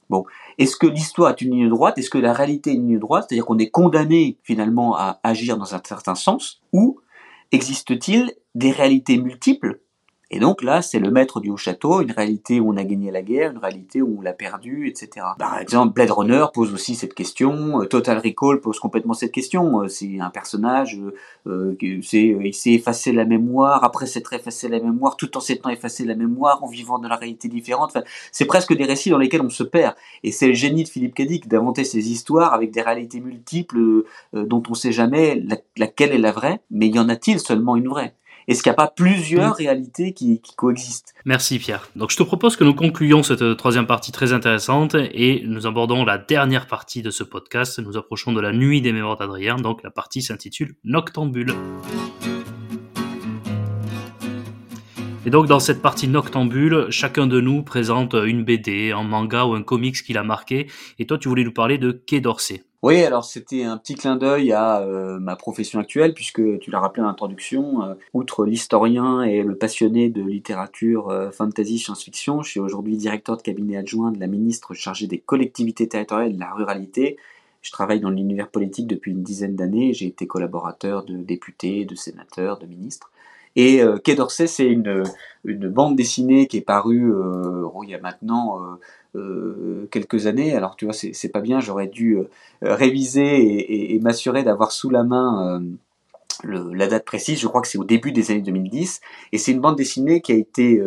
Bon, 0.10 0.26
est-ce 0.58 0.76
que 0.76 0.88
l'histoire 0.88 1.30
est 1.30 1.42
une 1.42 1.52
ligne 1.52 1.70
droite? 1.70 1.98
Est-ce 1.98 2.10
que 2.10 2.18
la 2.18 2.34
réalité 2.34 2.72
est 2.72 2.76
une 2.76 2.88
ligne 2.88 3.00
droite? 3.00 3.26
C'est-à-dire 3.28 3.46
qu'on 3.46 3.60
est 3.60 3.70
condamné 3.70 4.40
finalement 4.42 4.96
à 4.96 5.20
agir 5.24 5.58
dans 5.58 5.76
un 5.76 5.82
certain 5.86 6.16
sens? 6.16 6.62
Ou 6.74 7.00
existe-t-il 7.52 8.34
des 8.56 8.72
réalités 8.72 9.18
multiples 9.18 9.82
et 10.32 10.40
donc 10.40 10.62
là, 10.62 10.84
c'est 10.84 11.00
le 11.00 11.10
maître 11.10 11.40
du 11.40 11.50
haut 11.50 11.58
château, 11.58 12.02
une 12.02 12.12
réalité 12.12 12.60
où 12.60 12.72
on 12.72 12.78
a 12.78 12.84
gagné 12.84 13.10
la 13.10 13.24
guerre, 13.24 13.52
une 13.52 13.58
réalité 13.58 14.02
où 14.04 14.18
on 14.20 14.22
l'a 14.22 14.34
perdu, 14.34 14.88
etc. 14.88 15.26
Par 15.40 15.58
exemple, 15.58 15.94
Blade 15.94 16.12
Runner 16.12 16.46
pose 16.54 16.72
aussi 16.72 16.94
cette 16.94 17.16
question, 17.16 17.82
euh, 17.82 17.86
Total 17.86 18.20
Recall 18.20 18.62
pose 18.62 18.80
complètement 18.80 19.14
cette 19.14 19.32
question. 19.32 19.82
Euh, 19.82 19.88
c'est 19.88 20.20
un 20.20 20.30
personnage, 20.30 21.00
euh, 21.48 21.76
c'est, 22.04 22.38
il 22.44 22.54
s'est 22.54 22.74
effacé 22.74 23.12
la 23.12 23.26
mémoire, 23.26 23.84
après 23.84 24.06
s'être 24.06 24.34
effacé 24.34 24.68
la 24.70 24.80
mémoire, 24.80 25.18
tout 25.18 25.36
en 25.36 25.40
s'étant 25.40 25.70
effacé 25.70 26.06
la 26.06 26.14
mémoire, 26.14 26.64
en 26.64 26.68
vivant 26.68 27.00
dans 27.00 27.10
la 27.10 27.16
réalité 27.16 27.48
différente. 27.48 27.90
Enfin, 27.96 28.06
c'est 28.32 28.46
presque 28.46 28.76
des 28.76 28.86
récits 28.86 29.10
dans 29.10 29.18
lesquels 29.18 29.42
on 29.42 29.50
se 29.50 29.64
perd. 29.64 29.96
Et 30.22 30.32
c'est 30.32 30.48
le 30.48 30.54
génie 30.54 30.84
de 30.84 30.90
Philippe 30.90 31.16
Cadic 31.16 31.48
d'inventer 31.48 31.84
ces 31.84 32.12
histoires 32.12 32.54
avec 32.54 32.70
des 32.70 32.82
réalités 32.82 33.20
multiples 33.20 34.04
dont 34.34 34.62
on 34.70 34.74
sait 34.76 34.92
jamais 34.92 35.44
laquelle 35.76 36.12
est 36.12 36.20
la 36.20 36.32
vraie, 36.32 36.62
mais 36.70 36.88
y 36.88 37.00
en 37.00 37.10
a-t-il 37.10 37.40
seulement 37.40 37.76
une 37.76 37.88
vraie? 37.88 38.14
Est-ce 38.50 38.64
qu'il 38.64 38.72
n'y 38.72 38.74
a 38.74 38.78
pas 38.78 38.88
plusieurs 38.88 39.56
réalités 39.56 40.14
qui, 40.14 40.42
coexistent 40.56 41.14
Merci 41.24 41.60
Pierre. 41.60 41.88
Donc 41.96 42.10
je 42.10 42.18
te 42.18 42.24
propose 42.24 42.56
que 42.56 42.64
nous 42.64 42.74
concluions 42.74 43.22
cette 43.22 43.58
troisième 43.58 43.86
partie 43.86 44.12
très 44.12 44.34
intéressante 44.34 44.96
et 44.96 45.44
nous 45.46 45.68
abordons 45.68 46.04
la 46.04 46.18
dernière 46.18 46.66
partie 46.66 47.04
de 47.04 47.12
ce 47.12 47.24
podcast. 47.24 47.80
Nous 47.80 47.96
approchons 47.96 48.34
de 48.34 48.42
la 48.42 48.52
nuit 48.52 48.82
des 48.82 48.92
mémoires 48.92 49.18
d'Adrien, 49.18 49.58
donc 49.58 49.84
la 49.84 49.92
partie 49.92 50.24
s'intitule 50.24 50.76
Noctambule. 50.84 51.54
Et 55.28 55.30
donc 55.30 55.46
dans 55.46 55.60
cette 55.60 55.84
partie 55.84 56.08
noctambule, 56.08 56.88
chacun 56.90 57.28
de 57.28 57.40
nous 57.40 57.62
présente 57.62 58.16
une 58.16 58.44
BD, 58.44 58.92
un 58.92 59.04
manga 59.04 59.46
ou 59.46 59.54
un 59.54 59.62
comics 59.62 60.02
qui 60.02 60.14
l'a 60.14 60.24
marqué. 60.24 60.66
Et 60.98 61.06
toi, 61.06 61.20
tu 61.20 61.30
voulais 61.30 61.44
nous 61.44 61.54
parler 61.54 61.78
de 61.78 61.92
Quai 61.92 62.20
d'Orsay. 62.20 62.64
Oui, 62.82 63.04
alors 63.04 63.26
c'était 63.26 63.64
un 63.64 63.78
petit 63.78 63.96
clin 63.96 64.16
d'œil 64.16 64.54
à 64.54 64.80
euh, 64.80 65.20
ma 65.20 65.36
profession 65.36 65.82
actuelle, 65.82 66.14
puisque 66.14 66.60
tu 66.60 66.72
l'as 66.72 66.80
rappelé 66.80 67.04
en 67.04 67.10
introduction, 67.10 67.84
euh, 67.84 67.96
outre 68.14 68.46
l'historien 68.46 69.22
et 69.22 69.44
le 69.44 69.58
passionné 69.58 70.08
de 70.08 70.22
littérature 70.22 71.10
euh, 71.10 71.30
fantasy 71.30 71.78
science-fiction, 71.78 72.42
je 72.42 72.52
suis 72.52 72.60
aujourd'hui 72.62 72.96
directeur 72.96 73.36
de 73.36 73.42
cabinet 73.42 73.76
adjoint 73.76 74.12
de 74.12 74.20
la 74.22 74.28
ministre 74.28 74.76
chargée 74.76 75.08
des 75.08 75.20
collectivités 75.20 75.90
territoriales 75.90 76.30
et 76.30 76.36
de 76.36 76.40
la 76.40 76.54
ruralité. 76.54 77.18
Je 77.62 77.72
travaille 77.74 78.00
dans 78.00 78.12
l'univers 78.12 78.48
politique 78.48 78.88
depuis 78.88 79.12
une 79.12 79.24
dizaine 79.24 79.58
d'années, 79.58 79.94
j'ai 79.94 80.08
été 80.08 80.26
collaborateur 80.26 81.04
de 81.04 81.18
députés, 81.18 81.84
de 81.84 81.96
sénateurs, 81.96 82.60
de 82.60 82.66
ministres. 82.66 83.12
Et 83.58 83.82
Quai 84.06 84.16
d'Orsay, 84.16 84.48
c'est 84.48 84.68
une, 84.68 85.04
une, 85.44 85.68
bande 85.68 85.98
dessinée 85.98 86.48
qui 86.48 86.58
est 86.58 86.62
parue 86.62 87.12
il 87.84 87.90
y 87.90 87.96
a 87.96 88.00
maintenant 88.00 88.78
euh, 89.16 89.88
quelques 89.90 90.28
années. 90.28 90.56
Alors 90.56 90.76
tu 90.76 90.86
vois, 90.86 90.94
c'est 90.94 91.30
pas 91.30 91.42
bien, 91.42 91.60
j'aurais 91.60 91.88
dû 91.88 92.18
euh, 92.18 92.26
réviser 92.62 93.96
et, 93.96 94.00
m'assurer 94.00 94.44
d'avoir 94.44 94.72
sous 94.72 94.92
la 94.92 95.04
main 95.04 95.64
euh, 96.48 96.72
la 96.76 96.86
date 96.86 97.06
précise. 97.06 97.40
Je 97.40 97.48
crois 97.48 97.62
que 97.62 97.68
c'est 97.68 97.80
au 97.80 97.84
début 97.84 98.12
des 98.12 98.30
années 98.30 98.44
2010. 98.44 99.02
Et 99.32 99.40
c'est 99.40 99.52
une 99.52 99.62
bande 99.62 99.78
dessinée 99.78 100.22
qui 100.22 100.32
a 100.32 100.36
été, 100.36 100.80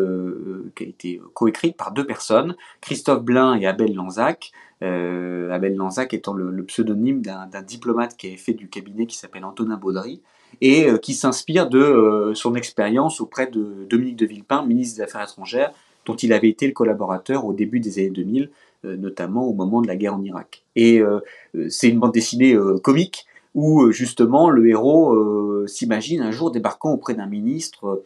coécrite 1.34 1.76
par 1.76 1.90
deux 1.90 2.06
personnes, 2.06 2.54
Christophe 2.80 3.24
Blin 3.24 3.56
et 3.56 3.66
Abel 3.66 3.92
Lanzac. 3.92 4.52
Abel 4.80 5.74
Lanzac 5.74 6.14
étant 6.14 6.32
le, 6.32 6.64
pseudonyme 6.64 7.22
d'un 7.22 7.62
diplomate 7.62 8.16
qui 8.16 8.28
avait 8.28 8.36
fait 8.36 8.54
du 8.54 8.68
cabinet 8.68 9.06
qui 9.06 9.16
s'appelle 9.16 9.44
Antonin 9.44 9.76
Baudry 9.76 10.22
et 10.60 10.86
qui 11.02 11.12
s'inspire 11.14 11.68
de 11.68 12.32
son 12.34 12.54
expérience 12.54 13.20
auprès 13.20 13.48
de 13.48 13.84
Dominique 13.90 14.16
de 14.16 14.26
Villepin, 14.26 14.64
ministre 14.64 14.98
des 14.98 15.02
Affaires 15.02 15.24
étrangères, 15.24 15.72
dont 16.06 16.16
il 16.16 16.32
avait 16.32 16.48
été 16.48 16.66
le 16.66 16.72
collaborateur 16.72 17.44
au 17.44 17.52
début 17.52 17.80
des 17.80 17.98
années 17.98 18.10
2000, 18.10 18.50
euh, 18.84 18.96
notamment 18.96 19.46
au 19.46 19.52
moment 19.52 19.80
de 19.80 19.86
la 19.86 19.94
guerre 19.94 20.14
en 20.14 20.22
Irak. 20.22 20.64
Et 20.74 21.00
euh, 21.00 21.20
euh, 21.54 21.68
c'est 21.68 21.88
une 21.88 22.00
bande 22.00 22.12
dessinée 22.12 22.56
comique 22.82 23.26
où 23.54 23.92
justement 23.92 24.48
le 24.48 24.66
héros 24.66 25.68
s'imagine 25.68 26.22
un 26.22 26.30
jour 26.30 26.50
débarquant 26.50 26.92
auprès 26.92 27.12
d'un 27.12 27.26
ministre 27.26 28.02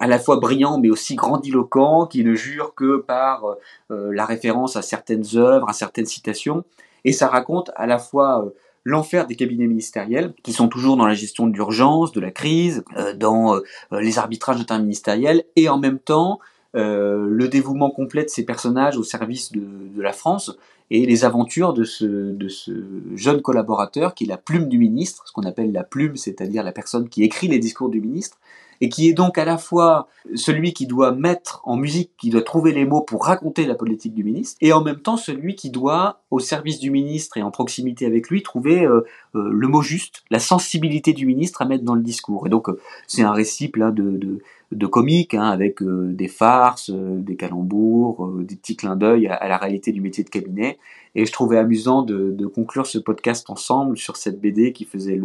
à 0.00 0.06
la 0.06 0.18
fois 0.18 0.36
brillant 0.36 0.78
mais 0.78 0.90
aussi 0.90 1.14
grandiloquent, 1.14 2.06
qui 2.06 2.22
ne 2.24 2.34
jure 2.34 2.74
que 2.74 2.98
par 2.98 3.56
la 3.88 4.26
référence 4.26 4.76
à 4.76 4.82
certaines 4.82 5.24
œuvres, 5.34 5.70
à 5.70 5.72
certaines 5.72 6.04
citations. 6.04 6.64
Et 7.06 7.12
ça 7.12 7.28
raconte 7.28 7.70
à 7.74 7.86
la 7.86 7.98
fois 7.98 8.52
l'enfer 8.84 9.26
des 9.26 9.34
cabinets 9.34 9.66
ministériels, 9.66 10.34
qui 10.42 10.52
sont 10.52 10.68
toujours 10.68 10.98
dans 10.98 11.06
la 11.06 11.14
gestion 11.14 11.46
de 11.46 11.54
l'urgence, 11.54 12.12
de 12.12 12.20
la 12.20 12.30
crise, 12.30 12.84
dans 13.16 13.58
les 13.92 14.18
arbitrages 14.18 14.60
interministériels, 14.60 15.42
et 15.56 15.70
en 15.70 15.78
même 15.78 16.00
temps 16.00 16.38
euh, 16.74 17.26
le 17.28 17.48
dévouement 17.48 17.90
complet 17.90 18.24
de 18.24 18.30
ces 18.30 18.44
personnages 18.44 18.96
au 18.96 19.02
service 19.02 19.52
de, 19.52 19.60
de, 19.94 20.00
la 20.00 20.12
France 20.12 20.56
et 20.90 21.04
les 21.04 21.24
aventures 21.24 21.74
de 21.74 21.84
ce, 21.84 22.04
de 22.06 22.48
ce 22.48 22.72
jeune 23.14 23.42
collaborateur 23.42 24.14
qui 24.14 24.24
est 24.24 24.28
la 24.28 24.38
plume 24.38 24.68
du 24.68 24.78
ministre, 24.78 25.24
ce 25.26 25.32
qu'on 25.32 25.42
appelle 25.42 25.72
la 25.72 25.84
plume, 25.84 26.16
c'est-à-dire 26.16 26.62
la 26.62 26.72
personne 26.72 27.08
qui 27.08 27.24
écrit 27.24 27.48
les 27.48 27.58
discours 27.58 27.90
du 27.90 28.00
ministre, 28.00 28.38
et 28.82 28.88
qui 28.88 29.08
est 29.08 29.12
donc 29.12 29.38
à 29.38 29.44
la 29.44 29.58
fois 29.58 30.08
celui 30.34 30.72
qui 30.72 30.88
doit 30.88 31.12
mettre 31.12 31.60
en 31.64 31.76
musique, 31.76 32.10
qui 32.18 32.30
doit 32.30 32.42
trouver 32.42 32.72
les 32.72 32.84
mots 32.84 33.00
pour 33.00 33.26
raconter 33.26 33.64
la 33.64 33.76
politique 33.76 34.12
du 34.12 34.24
ministre, 34.24 34.56
et 34.60 34.72
en 34.72 34.82
même 34.82 34.98
temps 34.98 35.16
celui 35.16 35.54
qui 35.54 35.70
doit, 35.70 36.20
au 36.32 36.40
service 36.40 36.80
du 36.80 36.90
ministre 36.90 37.36
et 37.36 37.42
en 37.42 37.52
proximité 37.52 38.06
avec 38.06 38.28
lui, 38.28 38.42
trouver 38.42 38.84
euh, 38.84 39.06
euh, 39.36 39.50
le 39.52 39.68
mot 39.68 39.82
juste, 39.82 40.24
la 40.30 40.40
sensibilité 40.40 41.12
du 41.12 41.26
ministre 41.26 41.62
à 41.62 41.64
mettre 41.64 41.84
dans 41.84 41.94
le 41.94 42.02
discours. 42.02 42.46
Et 42.46 42.50
donc 42.50 42.68
c'est 43.06 43.22
un 43.22 43.32
récit 43.32 43.68
plein 43.68 43.90
de, 43.90 44.16
de 44.16 44.38
de 44.72 44.86
comique, 44.86 45.34
hein, 45.34 45.48
avec 45.48 45.82
euh, 45.82 46.12
des 46.12 46.28
farces, 46.28 46.90
euh, 46.90 47.18
des 47.18 47.36
calembours, 47.36 48.24
euh, 48.24 48.44
des 48.44 48.56
petits 48.56 48.76
clins 48.76 48.96
d'œil 48.96 49.26
à, 49.28 49.46
la 49.48 49.56
réalité 49.58 49.92
du 49.92 50.00
métier 50.00 50.24
de 50.24 50.30
cabinet. 50.30 50.78
Et 51.14 51.26
je 51.26 51.32
trouvais 51.32 51.58
amusant 51.58 52.02
de, 52.02 52.46
conclure 52.46 52.86
ce 52.86 52.98
podcast 52.98 53.50
ensemble 53.50 53.98
sur 53.98 54.16
cette 54.16 54.40
BD 54.40 54.72
qui 54.72 54.86
faisait 54.86 55.20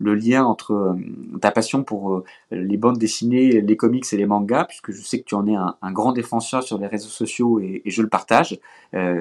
le, 0.00 0.14
lien 0.14 0.44
entre 0.44 0.96
ta 1.40 1.52
passion 1.52 1.84
pour 1.84 2.24
les 2.50 2.76
bandes 2.76 2.98
dessinées, 2.98 3.60
les 3.60 3.76
comics 3.76 4.04
et 4.12 4.16
les 4.16 4.26
mangas, 4.26 4.64
puisque 4.64 4.90
je 4.90 5.00
sais 5.00 5.20
que 5.20 5.24
tu 5.24 5.36
en 5.36 5.46
es 5.46 5.54
un, 5.54 5.92
grand 5.92 6.10
défenseur 6.10 6.64
sur 6.64 6.76
les 6.78 6.88
réseaux 6.88 7.08
sociaux 7.08 7.60
et, 7.60 7.82
je 7.86 8.02
le 8.02 8.08
partage. 8.08 8.58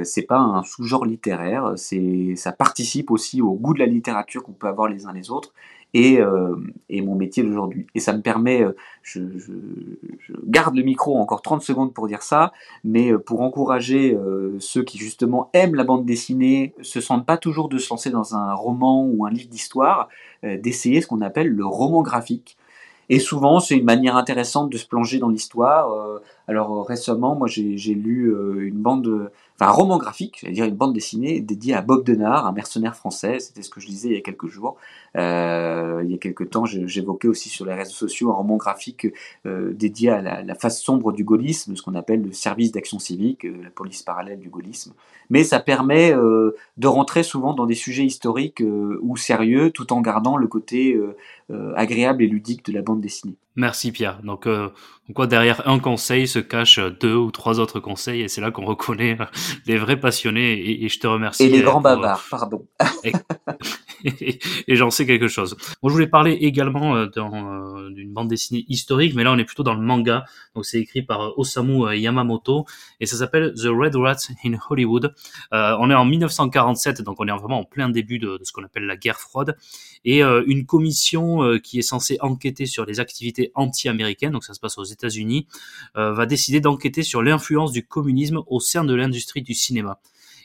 c'est 0.02 0.24
pas 0.24 0.40
un 0.40 0.64
sous-genre 0.64 1.06
littéraire, 1.06 1.74
c'est 1.76 2.34
ça 2.36 2.52
participe 2.52 3.12
aussi 3.12 3.44
au 3.44 3.54
goût 3.54 3.76
de 3.76 3.80
la 3.80 3.86
littérature 3.86 4.42
qu'on 4.42 4.54
peut 4.54 4.68
avoir 4.68 4.88
les 4.88 5.06
uns 5.06 5.14
les 5.14 5.30
autres 5.30 5.54
et, 5.98 6.22
euh, 6.22 6.56
et 6.90 7.02
mon 7.02 7.16
métier 7.16 7.42
d'aujourd'hui. 7.42 7.88
Et 7.96 8.00
ça 8.00 8.14
me 8.14 8.22
permet, 8.22 8.62
euh, 8.62 8.76
je, 9.02 9.20
garde 10.46 10.76
le 10.76 10.84
micro 10.84 11.18
encore 11.18 11.42
30 11.42 11.64
secondes 11.64 11.92
pour 11.92 12.08
dire 12.08 12.22
ça, 12.22 12.54
mais 12.84 13.12
euh, 13.12 13.18
pour 13.18 13.42
encourager 13.42 14.16
ceux 14.60 14.84
qui 14.84 15.00
justement 15.00 15.50
aiment 15.54 15.74
la 15.74 15.84
bande 15.84 16.06
dessinée, 16.06 16.76
se 16.82 17.02
sentent 17.02 17.26
pas 17.26 17.38
toujours 17.38 17.68
de 17.68 17.80
se 17.80 17.90
lancer 17.90 18.12
dans 18.12 18.36
un 18.36 18.54
roman 18.54 19.06
ou 19.06 19.26
un 19.26 19.32
livre 19.32 19.50
d'histoire, 19.50 20.08
d'essayer 20.44 21.02
ce 21.02 21.08
qu'on 21.08 21.22
appelle 21.22 21.50
le 21.50 21.66
roman 21.66 22.04
graphique. 22.04 22.58
Et 23.10 23.20
souvent, 23.20 23.60
c'est 23.60 23.78
une 23.78 23.86
manière 23.86 24.18
intéressante 24.18 24.70
de 24.70 24.78
se 24.78 24.86
plonger 24.86 25.18
dans 25.18 25.30
l'histoire. 25.30 25.90
Alors 26.48 26.86
récemment, 26.86 27.36
moi, 27.36 27.48
j'ai 27.48 27.94
lu 27.94 28.34
une 28.60 28.78
bande, 28.78 29.32
enfin 29.60 29.72
un 29.72 29.74
roman 29.74 29.98
graphique, 29.98 30.40
j'allais 30.42 30.54
dire 30.54 30.66
une 30.66 30.76
bande 30.76 30.94
dessinée 30.94 31.40
dédiée 31.40 31.74
à 31.74 31.82
Bob 31.82 32.04
Denard, 32.06 32.46
un 32.46 32.52
mercenaire 32.52 32.96
français. 32.96 33.40
C'était 33.40 33.62
ce 33.62 33.70
que 33.70 33.80
je 33.80 33.88
lisais 33.88 34.10
il 34.10 34.14
y 34.14 34.18
a 34.18 34.22
quelques 34.22 34.48
jours. 34.48 34.78
Euh, 35.16 36.02
il 36.04 36.12
y 36.12 36.14
a 36.14 36.18
quelques 36.18 36.50
temps, 36.50 36.66
j'évoquais 36.66 37.28
aussi 37.28 37.50
sur 37.50 37.66
les 37.66 37.74
réseaux 37.74 37.92
sociaux 37.92 38.30
un 38.32 38.36
roman 38.36 38.58
graphique 38.58 39.08
euh, 39.46 39.74
dédié 39.74 40.12
à 40.12 40.22
la, 40.44 40.56
face 40.56 40.82
sombre 40.82 41.12
du 41.12 41.24
gaullisme, 41.24 41.76
ce 41.76 41.82
qu'on 41.82 41.96
appelle 41.96 42.22
le 42.22 42.32
service 42.34 42.72
d'action 42.72 43.00
civique, 43.00 43.46
euh, 43.46 43.64
la 43.64 43.70
police 43.70 44.04
parallèle 44.04 44.40
du 44.40 44.50
gaullisme. 44.50 44.94
Mais 45.30 45.44
ça 45.44 45.60
permet 45.60 46.14
de 46.14 46.88
rentrer 46.88 47.22
souvent 47.22 47.54
dans 47.54 47.66
des 47.66 47.76
sujets 47.76 48.06
historiques 48.06 48.64
ou 49.02 49.18
sérieux, 49.18 49.72
tout 49.72 49.92
en 49.92 50.00
gardant 50.00 50.38
le 50.38 50.48
côté 50.48 50.98
agréable 51.76 52.24
et 52.24 52.28
ludique 52.28 52.64
de 52.64 52.72
la 52.72 52.82
bande 52.82 53.02
dessinée. 53.02 53.36
Merci 53.58 53.92
Pierre. 53.92 54.22
Donc, 54.24 54.48
quoi 55.14 55.28
derrière 55.28 55.68
un 55.68 55.80
conseil 55.80 56.28
se 56.28 56.40
cachent 56.40 56.80
deux 57.00 57.16
ou 57.16 57.32
trois 57.32 57.60
autres 57.60 57.80
conseils, 57.80 58.22
et 58.22 58.28
c'est 58.28 58.42
là 58.42 58.52
qu'on 58.52 58.66
reconnaît 58.66 59.18
les 59.66 59.78
vrais 59.78 60.00
passionnés. 60.00 60.54
Et, 60.54 60.86
et, 60.86 60.90
je 60.90 61.00
te 61.00 61.08
remercie. 61.08 61.44
Et 61.44 61.50
les 61.50 61.62
grands 61.62 61.82
bavards, 61.82 62.24
pardon. 62.30 62.66
et, 64.04 64.40
j'en 64.76 64.90
sais 64.90 65.06
quelque 65.06 65.28
chose. 65.28 65.56
Bon, 65.82 65.90
je 65.90 65.94
voulais 65.94 66.08
parler 66.08 66.34
également 66.34 66.96
euh, 66.96 67.08
euh, 67.18 67.90
d'une 67.92 68.14
bande 68.14 68.28
dessinée 68.28 68.66
historique, 68.68 69.16
mais 69.16 69.24
là 69.24 69.32
on 69.32 69.38
est 69.38 69.46
plutôt 69.46 69.64
dans 69.64 69.74
le 69.74 69.82
manga. 69.82 70.26
Donc 70.56 70.66
c'est 70.66 70.80
écrit 70.80 71.02
par 71.02 71.22
euh, 71.22 71.34
Osamu 71.38 71.96
Yamamoto 71.96 72.66
et 73.00 73.06
ça 73.06 73.18
s'appelle 73.18 73.54
The 73.56 73.68
Red 73.68 73.96
Rats 73.96 74.28
in 74.46 74.54
Hollywood. 74.70 75.14
on 75.52 75.90
est 75.90 75.96
en 75.96 76.06
1947, 76.06 77.02
donc 77.02 77.18
on 77.20 77.28
est 77.28 77.32
vraiment 77.32 77.60
en 77.60 77.64
plein 77.64 77.90
début 77.90 78.20
de, 78.20 78.38
de 78.38 78.44
ce 78.44 78.52
qu'on 78.52 78.64
appelle 78.64 78.86
la 78.86 78.98
guerre 78.98 79.20
froide 79.20 79.58
et 80.06 80.22
une 80.22 80.66
commission 80.66 81.58
qui 81.64 81.80
est 81.80 81.84
censée 81.84 82.18
enquêter 82.22 82.66
sur 82.66 82.86
les 82.86 83.00
activités 83.00 83.47
anti-américaines, 83.56 84.32
donc 84.32 84.44
ça 84.44 84.54
se 84.54 84.60
passe 84.60 84.78
aux 84.78 84.84
États-Unis, 84.84 85.48
va 85.96 86.26
décider 86.26 86.60
d'enquêter 86.60 87.04
sur 87.04 87.22
l'influence 87.22 87.72
du 87.72 87.86
communisme 87.86 88.42
au 88.48 88.60
sein 88.60 88.84
de 88.84 88.94
l'industrie 88.94 89.42
du 89.42 89.54
cinéma 89.54 90.00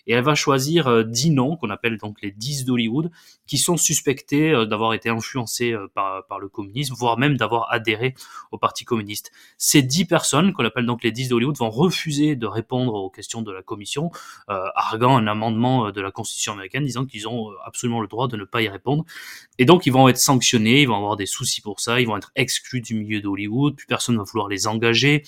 et 0.06 0.14
elle 0.14 0.24
va 0.24 0.34
choisir 0.34 1.04
10 1.04 1.30
euh, 1.30 1.32
noms 1.32 1.56
qu'on 1.56 1.70
appelle 1.70 1.98
donc 1.98 2.20
les 2.22 2.30
10 2.30 2.64
d'Hollywood 2.64 3.10
qui 3.46 3.58
sont 3.58 3.76
suspectés 3.76 4.50
euh, 4.50 4.66
d'avoir 4.66 4.94
été 4.94 5.08
influencés 5.08 5.72
euh, 5.72 5.86
par, 5.94 6.38
le 6.40 6.48
communisme, 6.48 6.94
voire 6.96 7.18
même 7.18 7.36
d'avoir 7.36 7.72
adhéré 7.72 8.14
au 8.50 8.58
Parti 8.58 8.84
communiste. 8.84 9.30
Ces 9.58 9.82
10 9.82 10.06
personnes, 10.06 10.52
qu'on 10.52 10.64
appelle 10.64 10.86
donc 10.86 11.02
les 11.02 11.12
10 11.12 11.28
d'Hollywood, 11.28 11.56
vont 11.56 11.70
refuser 11.70 12.36
de 12.36 12.46
répondre 12.46 12.94
aux 12.94 13.10
questions 13.10 13.42
de 13.42 13.52
la 13.52 13.62
commission, 13.62 14.10
arguant 14.48 15.16
un 15.16 15.26
amendement 15.26 15.90
de 15.90 16.00
la 16.00 16.10
Constitution 16.10 16.54
américaine 16.54 16.84
disant 16.84 17.04
qu'ils 17.04 17.28
ont 17.28 17.50
absolument 17.64 18.00
le 18.00 18.08
droit 18.08 18.28
de 18.28 18.36
ne 18.36 18.44
pas 18.44 18.62
y 18.62 18.68
répondre. 18.68 19.04
Et 19.58 19.64
donc 19.64 19.86
ils 19.86 19.92
vont 19.92 20.08
être 20.08 20.18
sanctionnés, 20.18 20.82
ils 20.82 20.88
vont 20.88 20.96
avoir 20.96 21.16
des 21.16 21.26
soucis 21.26 21.60
pour 21.60 21.80
ça, 21.80 22.00
ils 22.00 22.06
vont 22.06 22.16
être 22.16 22.32
exclus 22.34 22.80
du 22.80 22.94
milieu 22.94 23.20
d'Hollywood, 23.20 23.76
plus 23.76 23.86
personne 23.86 24.14
ne 24.14 24.20
va 24.20 24.24
vouloir 24.24 24.48
les 24.48 24.66
engager. 24.66 25.22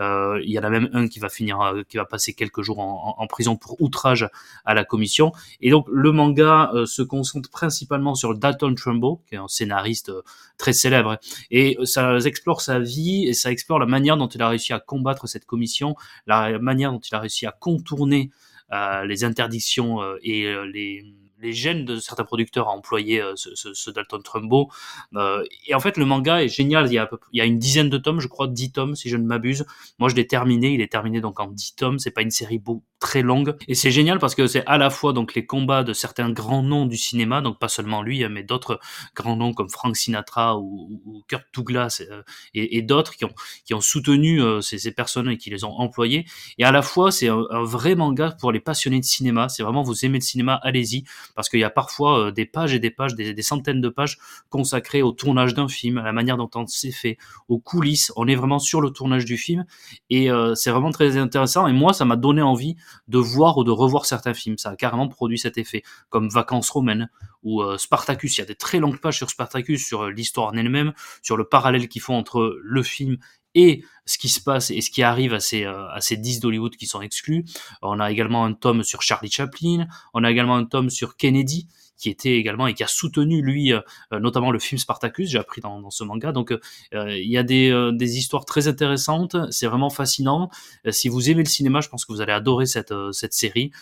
Il 0.00 0.50
y 0.50 0.58
en 0.58 0.64
a 0.64 0.70
même 0.70 0.90
un 0.92 1.08
qui 1.08 1.18
va 1.18 1.28
finir, 1.28 1.74
qui 1.88 1.96
va 1.96 2.04
passer 2.04 2.34
quelques 2.34 2.62
jours 2.62 2.80
en 2.80 3.26
prison 3.26 3.56
pour 3.56 3.80
outrage 3.80 4.17
à 4.64 4.74
la 4.74 4.84
commission. 4.84 5.32
Et 5.60 5.70
donc 5.70 5.86
le 5.90 6.12
manga 6.12 6.70
euh, 6.74 6.86
se 6.86 7.02
concentre 7.02 7.50
principalement 7.50 8.14
sur 8.14 8.34
Dalton 8.36 8.74
Trumbo, 8.74 9.22
qui 9.28 9.34
est 9.34 9.38
un 9.38 9.48
scénariste 9.48 10.10
euh, 10.10 10.22
très 10.56 10.72
célèbre, 10.72 11.18
et 11.50 11.76
ça 11.84 12.16
explore 12.18 12.60
sa 12.60 12.78
vie 12.78 13.26
et 13.26 13.32
ça 13.32 13.50
explore 13.50 13.78
la 13.78 13.86
manière 13.86 14.16
dont 14.16 14.28
il 14.28 14.42
a 14.42 14.48
réussi 14.48 14.72
à 14.72 14.80
combattre 14.80 15.26
cette 15.26 15.44
commission, 15.44 15.94
la 16.26 16.58
manière 16.58 16.92
dont 16.92 17.00
il 17.00 17.14
a 17.14 17.20
réussi 17.20 17.46
à 17.46 17.52
contourner 17.52 18.30
euh, 18.72 19.04
les 19.04 19.24
interdictions 19.24 20.00
et 20.22 20.52
les 20.72 21.04
les 21.40 21.52
gènes 21.52 21.84
de 21.84 21.98
certains 21.98 22.24
producteurs 22.24 22.68
à 22.68 22.72
employer 22.72 23.20
euh, 23.20 23.34
ce, 23.36 23.90
Dalton 23.90 24.22
Trumbo. 24.22 24.70
Euh, 25.14 25.44
et 25.66 25.74
en 25.74 25.80
fait, 25.80 25.96
le 25.96 26.04
manga 26.04 26.42
est 26.42 26.48
génial. 26.48 26.86
Il 26.86 26.94
y, 26.94 26.98
a, 26.98 27.08
il 27.32 27.38
y 27.38 27.40
a 27.40 27.44
une 27.44 27.58
dizaine 27.58 27.88
de 27.88 27.98
tomes, 27.98 28.20
je 28.20 28.28
crois, 28.28 28.48
dix 28.48 28.72
tomes, 28.72 28.96
si 28.96 29.08
je 29.08 29.16
ne 29.16 29.24
m'abuse. 29.24 29.64
Moi, 29.98 30.08
je 30.08 30.14
l'ai 30.14 30.26
terminé. 30.26 30.72
Il 30.72 30.80
est 30.80 30.90
terminé 30.90 31.20
donc 31.20 31.40
en 31.40 31.48
dix 31.48 31.74
tomes. 31.74 31.98
C'est 31.98 32.10
pas 32.10 32.22
une 32.22 32.30
série 32.30 32.58
beau, 32.58 32.82
très 32.98 33.22
longue. 33.22 33.56
Et 33.68 33.74
c'est 33.74 33.90
génial 33.90 34.18
parce 34.18 34.34
que 34.34 34.46
c'est 34.46 34.64
à 34.66 34.78
la 34.78 34.90
fois 34.90 35.12
donc 35.12 35.34
les 35.34 35.46
combats 35.46 35.84
de 35.84 35.92
certains 35.92 36.30
grands 36.30 36.62
noms 36.62 36.86
du 36.86 36.96
cinéma, 36.96 37.40
donc 37.40 37.58
pas 37.58 37.68
seulement 37.68 38.02
lui, 38.02 38.24
hein, 38.24 38.28
mais 38.28 38.42
d'autres 38.42 38.80
grands 39.14 39.36
noms 39.36 39.54
comme 39.54 39.68
Frank 39.68 39.96
Sinatra 39.96 40.58
ou, 40.58 41.22
Kurt 41.28 41.44
Douglas 41.54 42.02
euh, 42.10 42.22
et, 42.54 42.82
d'autres 42.82 43.14
qui 43.14 43.24
ont, 43.24 43.34
qui 43.64 43.74
ont 43.74 43.80
soutenu 43.80 44.42
euh, 44.42 44.60
ces, 44.60 44.92
personnes 44.92 45.28
et 45.28 45.36
qui 45.36 45.50
les 45.50 45.64
ont 45.64 45.78
employés. 45.78 46.26
Et 46.58 46.64
à 46.64 46.72
la 46.72 46.82
fois, 46.82 47.12
c'est 47.12 47.28
un, 47.28 47.44
vrai 47.62 47.94
manga 47.94 48.36
pour 48.40 48.52
les 48.52 48.60
passionnés 48.60 49.00
de 49.00 49.04
cinéma. 49.04 49.48
C'est 49.48 49.62
vraiment, 49.62 49.82
vous 49.82 50.04
aimez 50.04 50.18
le 50.18 50.24
cinéma, 50.24 50.58
allez-y 50.62 51.04
parce 51.34 51.48
qu'il 51.48 51.60
y 51.60 51.64
a 51.64 51.70
parfois 51.70 52.26
euh, 52.26 52.30
des 52.32 52.46
pages 52.46 52.74
et 52.74 52.78
des 52.78 52.90
pages, 52.90 53.14
des, 53.14 53.42
centaines 53.42 53.80
de 53.80 53.88
pages 53.88 54.18
consacrées 54.50 55.02
au 55.02 55.12
tournage 55.12 55.54
d'un 55.54 55.68
film, 55.68 55.98
à 55.98 56.02
la 56.02 56.12
manière 56.12 56.36
dont 56.36 56.50
on 56.54 56.66
s'est 56.66 56.90
fait, 56.90 57.16
aux 57.48 57.58
coulisses. 57.58 58.12
On 58.16 58.26
est 58.26 58.34
vraiment 58.34 58.58
sur 58.58 58.80
le 58.80 58.90
tournage 58.90 59.24
du 59.24 59.36
film 59.36 59.64
et 60.10 60.28
c'est 60.54 60.70
vraiment 60.70 60.90
très 60.90 61.16
intéressant. 61.16 61.66
Et 61.66 61.72
moi, 61.72 61.92
ça 61.92 62.04
m'a 62.04 62.16
donné 62.16 62.42
envie 62.42 62.76
de 63.08 63.18
voir 63.18 63.58
ou 63.58 63.64
de 63.64 63.70
revoir 63.70 64.06
certains 64.06 64.34
films. 64.34 64.58
Ça 64.58 64.70
a 64.70 64.76
carrément 64.76 65.08
produit 65.08 65.38
cet 65.38 65.58
effet, 65.58 65.82
comme 66.08 66.28
Vacances 66.28 66.70
romaines 66.70 67.10
ou 67.42 67.62
euh, 67.62 67.78
Spartacus. 67.78 68.36
Il 68.36 68.40
y 68.40 68.44
a 68.44 68.46
des 68.46 68.54
très 68.54 68.78
longues 68.78 69.00
pages 69.00 69.18
sur 69.18 69.30
Spartacus, 69.30 69.84
sur 69.84 70.08
l'histoire 70.08 70.48
en 70.48 70.56
elle-même, 70.56 70.92
sur 71.22 71.36
le 71.36 71.44
parallèle 71.44 71.88
qu'ils 71.88 72.02
font 72.02 72.14
entre 72.14 72.58
le 72.62 72.82
film 72.82 73.18
et 73.54 73.84
ce 74.06 74.18
qui 74.18 74.28
se 74.28 74.40
passe 74.40 74.70
et 74.70 74.80
ce 74.80 74.90
qui 74.90 75.02
arrive 75.02 75.34
à 75.34 75.40
ces, 75.40 75.64
euh, 75.64 75.88
à 75.90 76.00
ces 76.00 76.16
10 76.16 76.40
d'Hollywood 76.40 76.76
qui 76.76 76.86
sont 76.86 77.00
exclus. 77.00 77.44
On 77.82 78.00
a 78.00 78.10
également 78.10 78.44
un 78.44 78.52
tome 78.52 78.82
sur 78.82 79.02
Charlie 79.02 79.30
Chaplin, 79.30 79.86
on 80.14 80.24
a 80.24 80.30
également 80.30 80.56
un 80.56 80.64
tome 80.64 80.90
sur 80.90 81.16
Kennedy, 81.16 81.66
qui 81.98 82.08
était 82.08 82.36
également 82.36 82.66
et 82.66 82.74
qui 82.74 82.84
a 82.84 82.86
soutenu 82.86 83.42
lui 83.42 83.72
euh, 83.72 83.80
euh, 84.12 84.20
notamment 84.20 84.50
le 84.50 84.58
film 84.58 84.78
Spartacus 84.78 85.28
j'ai 85.28 85.38
appris 85.38 85.60
dans, 85.60 85.90
ce 85.90 86.04
manga. 86.04 86.32
Donc 86.32 86.52
euh, 86.52 86.58
il 86.92 87.30
y 87.30 87.36
a 87.36 87.42
des, 87.42 87.90
des 87.92 88.18
histoires 88.18 88.44
très 88.44 88.68
intéressantes 88.68 89.36
c'est 89.50 89.66
vraiment 89.66 89.90
fascinant. 89.90 90.50
Si 90.90 91.08
vous 91.08 91.28
aimez 91.28 91.42
le 91.42 91.48
cinéma 91.48 91.80
je 91.80 91.88
pense 91.88 92.04
que 92.04 92.12
vous 92.12 92.20
allez 92.20 92.32
adorer 92.32 92.66
cette, 92.66 92.94
cette 93.12 93.32
série. 93.32 93.72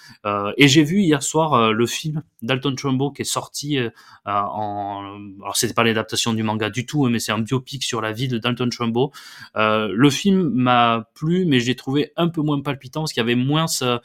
Et 0.56 0.68
j'ai 0.68 0.82
vu 0.82 1.00
hier 1.00 1.22
soir 1.22 1.72
le 1.72 1.86
film 1.86 2.22
Dalton 2.42 2.74
Trumbo 2.74 3.10
qui 3.10 3.22
est 3.22 3.26
sorti 3.26 3.78
en 4.24 5.18
alors 5.42 5.56
c'était 5.56 5.74
pas 5.74 5.84
l'adaptation 5.84 6.32
du 6.32 6.42
manga 6.42 6.70
du 6.70 6.86
tout 6.86 7.04
hein, 7.04 7.10
mais 7.10 7.18
c'est 7.18 7.32
un 7.32 7.38
biopic 7.38 7.84
sur 7.84 8.00
la 8.00 8.12
vie 8.12 8.28
de 8.28 8.38
Dalton 8.38 8.70
Trumbo. 8.70 9.12
Le 9.54 10.10
film 10.10 10.50
m'a 10.50 11.08
plu 11.14 11.44
mais 11.44 11.60
je 11.60 11.66
l'ai 11.66 11.76
trouvé 11.76 12.12
un 12.16 12.28
peu 12.28 12.40
moins 12.40 12.60
palpitant 12.62 13.02
parce 13.02 13.12
qu'il 13.12 13.20
y 13.20 13.24
avait 13.24 13.34
moins 13.34 13.66
ce, 13.66 13.98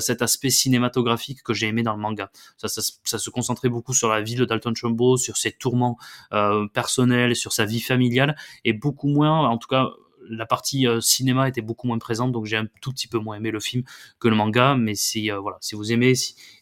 cet 0.00 0.22
aspect 0.22 0.50
cinématographique 0.50 1.42
que 1.42 1.52
j'ai 1.52 1.66
aimé 1.66 1.82
dans 1.82 1.94
le 1.94 2.00
manga. 2.00 2.30
Ça, 2.56 2.68
ça 2.68 3.18
se 3.18 3.30
concentre 3.30 3.57
beaucoup 3.66 3.94
sur 3.94 4.08
la 4.08 4.20
vie 4.20 4.36
de 4.36 4.44
Dalton 4.44 4.72
Trumbo, 4.72 5.16
sur 5.16 5.36
ses 5.36 5.50
tourments 5.50 5.98
euh, 6.32 6.68
personnels, 6.68 7.34
sur 7.34 7.52
sa 7.52 7.64
vie 7.64 7.80
familiale, 7.80 8.36
et 8.64 8.72
beaucoup 8.72 9.08
moins, 9.08 9.48
en 9.48 9.58
tout 9.58 9.66
cas, 9.66 9.88
la 10.30 10.46
partie 10.46 10.86
euh, 10.86 11.00
cinéma 11.00 11.48
était 11.48 11.62
beaucoup 11.62 11.86
moins 11.88 11.98
présente, 11.98 12.30
donc 12.30 12.44
j'ai 12.44 12.56
un 12.56 12.66
tout 12.80 12.92
petit 12.92 13.08
peu 13.08 13.18
moins 13.18 13.36
aimé 13.36 13.50
le 13.50 13.60
film 13.60 13.82
que 14.20 14.28
le 14.28 14.36
manga. 14.36 14.76
Mais 14.76 14.94
si 14.94 15.32
euh, 15.32 15.40
voilà, 15.40 15.56
si 15.60 15.74
vous 15.74 15.90
aimez, 15.90 16.12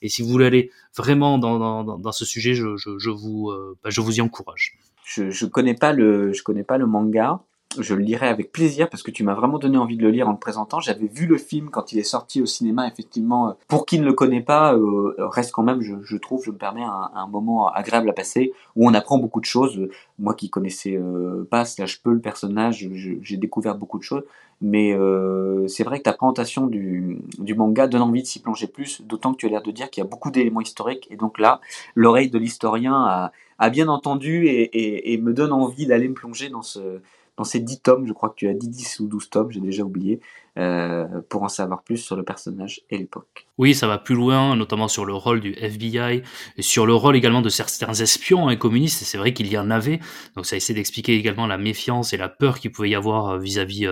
et 0.03 0.09
si 0.09 0.22
vous 0.22 0.28
voulez 0.28 0.47
aller 0.47 0.70
vraiment 0.97 1.36
dans, 1.38 1.84
dans, 1.84 2.12
ce 2.12 2.24
sujet, 2.24 2.55
je, 2.55 2.76
je, 2.76 3.11
vous 3.11 3.53
bah, 3.82 3.90
je 3.90 4.01
vous 4.01 4.18
y 4.18 4.20
encourage. 4.20 4.78
Je, 5.05 5.30
je 5.30 5.47
connais 5.47 5.74
pas 5.74 5.92
le 5.92 6.32
je 6.32 6.42
connais 6.42 6.64
pas 6.64 6.78
le 6.78 6.86
manga 6.86 7.40
je 7.83 7.95
le 7.95 8.03
lirai 8.03 8.29
avec 8.29 8.53
plaisir 8.53 8.89
parce 8.89 9.03
que 9.03 9.11
tu 9.11 9.24
m'as 9.24 9.35
vraiment 9.35 9.59
donné 9.59 9.79
envie 9.79 9.97
de 9.97 10.03
le 10.03 10.11
lire 10.11 10.29
en 10.29 10.33
le 10.33 10.39
présentant. 10.39 10.81
J'avais 10.81 11.07
vu 11.07 11.27
le 11.27 11.39
film 11.39 11.70
quand 11.70 11.93
il 11.93 11.99
est 11.99 12.05
sorti 12.05 12.41
au 12.43 12.47
cinéma, 12.47 12.87
effectivement. 12.89 13.51
Euh, 13.51 13.53
pour 13.68 13.87
qui 13.87 13.99
ne 13.99 14.05
le 14.05 14.12
connaît 14.12 14.43
pas, 14.43 14.74
euh, 14.74 15.14
reste 15.18 15.53
quand 15.53 15.62
même, 15.62 15.81
je, 15.81 16.16
trouve, 16.16 16.43
je 16.45 16.51
me 16.51 16.57
permets 16.57 16.85
un, 16.85 17.27
moment 17.27 17.68
agréable 17.68 18.09
à 18.11 18.12
passer 18.12 18.53
où 18.77 18.89
on 18.89 18.95
apprend 18.95 19.18
beaucoup 19.18 19.41
de 19.41 19.47
choses. 19.47 19.89
Moi 20.18 20.35
qui 20.35 20.51
connaissais 20.51 20.97
euh, 20.97 21.47
pas 21.51 21.64
slash 21.64 22.03
peu 22.03 22.12
le 22.12 22.20
personnage, 22.20 22.89
j'ai 22.93 23.37
découvert 23.37 23.77
beaucoup 23.77 23.99
de 23.99 24.03
choses. 24.03 24.24
Mais 24.62 24.95
euh, 24.95 25.68
c'est 25.68 25.85
vrai 25.85 25.99
que 25.99 26.05
ta 26.05 26.12
présentation 26.12 26.66
du, 26.66 27.18
manga 27.57 27.87
donne 27.87 28.03
envie 28.03 28.22
de 28.22 28.27
s'y 28.27 28.41
plonger 28.41 28.66
plus, 28.66 29.03
d'autant 29.03 29.33
que 29.33 29.39
tu 29.39 29.47
as 29.47 29.51
l'air 29.51 29.62
de 29.62 29.70
dire 29.70 29.91
qu'il 29.91 30.03
y 30.03 30.07
a 30.07 30.09
beaucoup 30.09 30.31
d'éléments 30.31 30.62
historiques. 30.62 31.07
Et 31.11 31.16
donc 31.16 31.39
là, 31.39 31.61
l'oreille 31.95 32.31
de 32.31 32.39
l'historien 32.39 33.31
a, 33.59 33.70
bien 33.70 33.89
entendu 33.89 34.47
et 34.49 35.18
me 35.18 35.33
donne 35.33 35.53
envie 35.53 35.87
d'aller 35.87 36.09
me 36.09 36.14
plonger 36.14 36.49
dans 36.49 36.62
ce 36.62 37.01
dans 37.37 37.45
ces 37.45 37.61
10 37.61 37.80
tomes, 37.80 38.07
je 38.07 38.12
crois 38.12 38.30
que 38.30 38.37
tu 38.37 38.49
as 38.49 38.55
dit 38.55 38.68
10 38.68 39.01
ou 39.01 39.07
12 39.07 39.30
tomes, 39.30 39.51
j'ai 39.51 39.61
déjà 39.61 39.82
oublié, 39.82 40.20
euh, 40.59 41.07
pour 41.28 41.42
en 41.42 41.48
savoir 41.48 41.82
plus 41.82 41.98
sur 41.98 42.16
le 42.16 42.22
personnage 42.22 42.80
et 42.90 42.98
l'époque. 42.98 43.46
Oui, 43.59 43.74
ça 43.74 43.86
va 43.86 43.98
plus 43.98 44.14
loin, 44.14 44.57
notamment 44.57 44.88
sur 44.88 45.04
le 45.04 45.14
rôle 45.14 45.40
du 45.40 45.52
FBI, 45.52 46.22
et 46.57 46.62
sur 46.62 46.86
le 46.86 46.94
rôle 46.94 47.16
également 47.16 47.42
de 47.42 47.48
certains 47.48 47.94
espions 47.94 48.48
hein, 48.48 48.57
communistes, 48.57 49.02
et 49.02 49.04
c'est 49.04 49.18
vrai 49.18 49.32
qu'il 49.32 49.48
y 49.48 49.59
en 49.59 49.70
avait, 49.70 50.00
donc 50.34 50.46
ça 50.46 50.57
essaie 50.57 50.74
d'expliquer 50.74 51.14
également 51.14 51.46
la 51.46 51.59
méfiance 51.59 52.12
et 52.12 52.16
la 52.16 52.28
peur 52.28 52.59
qu'il 52.59 52.72
pouvait 52.72 52.90
y 52.90 52.94
avoir 52.94 53.28
euh, 53.28 53.38
vis-à-vis 53.38 53.86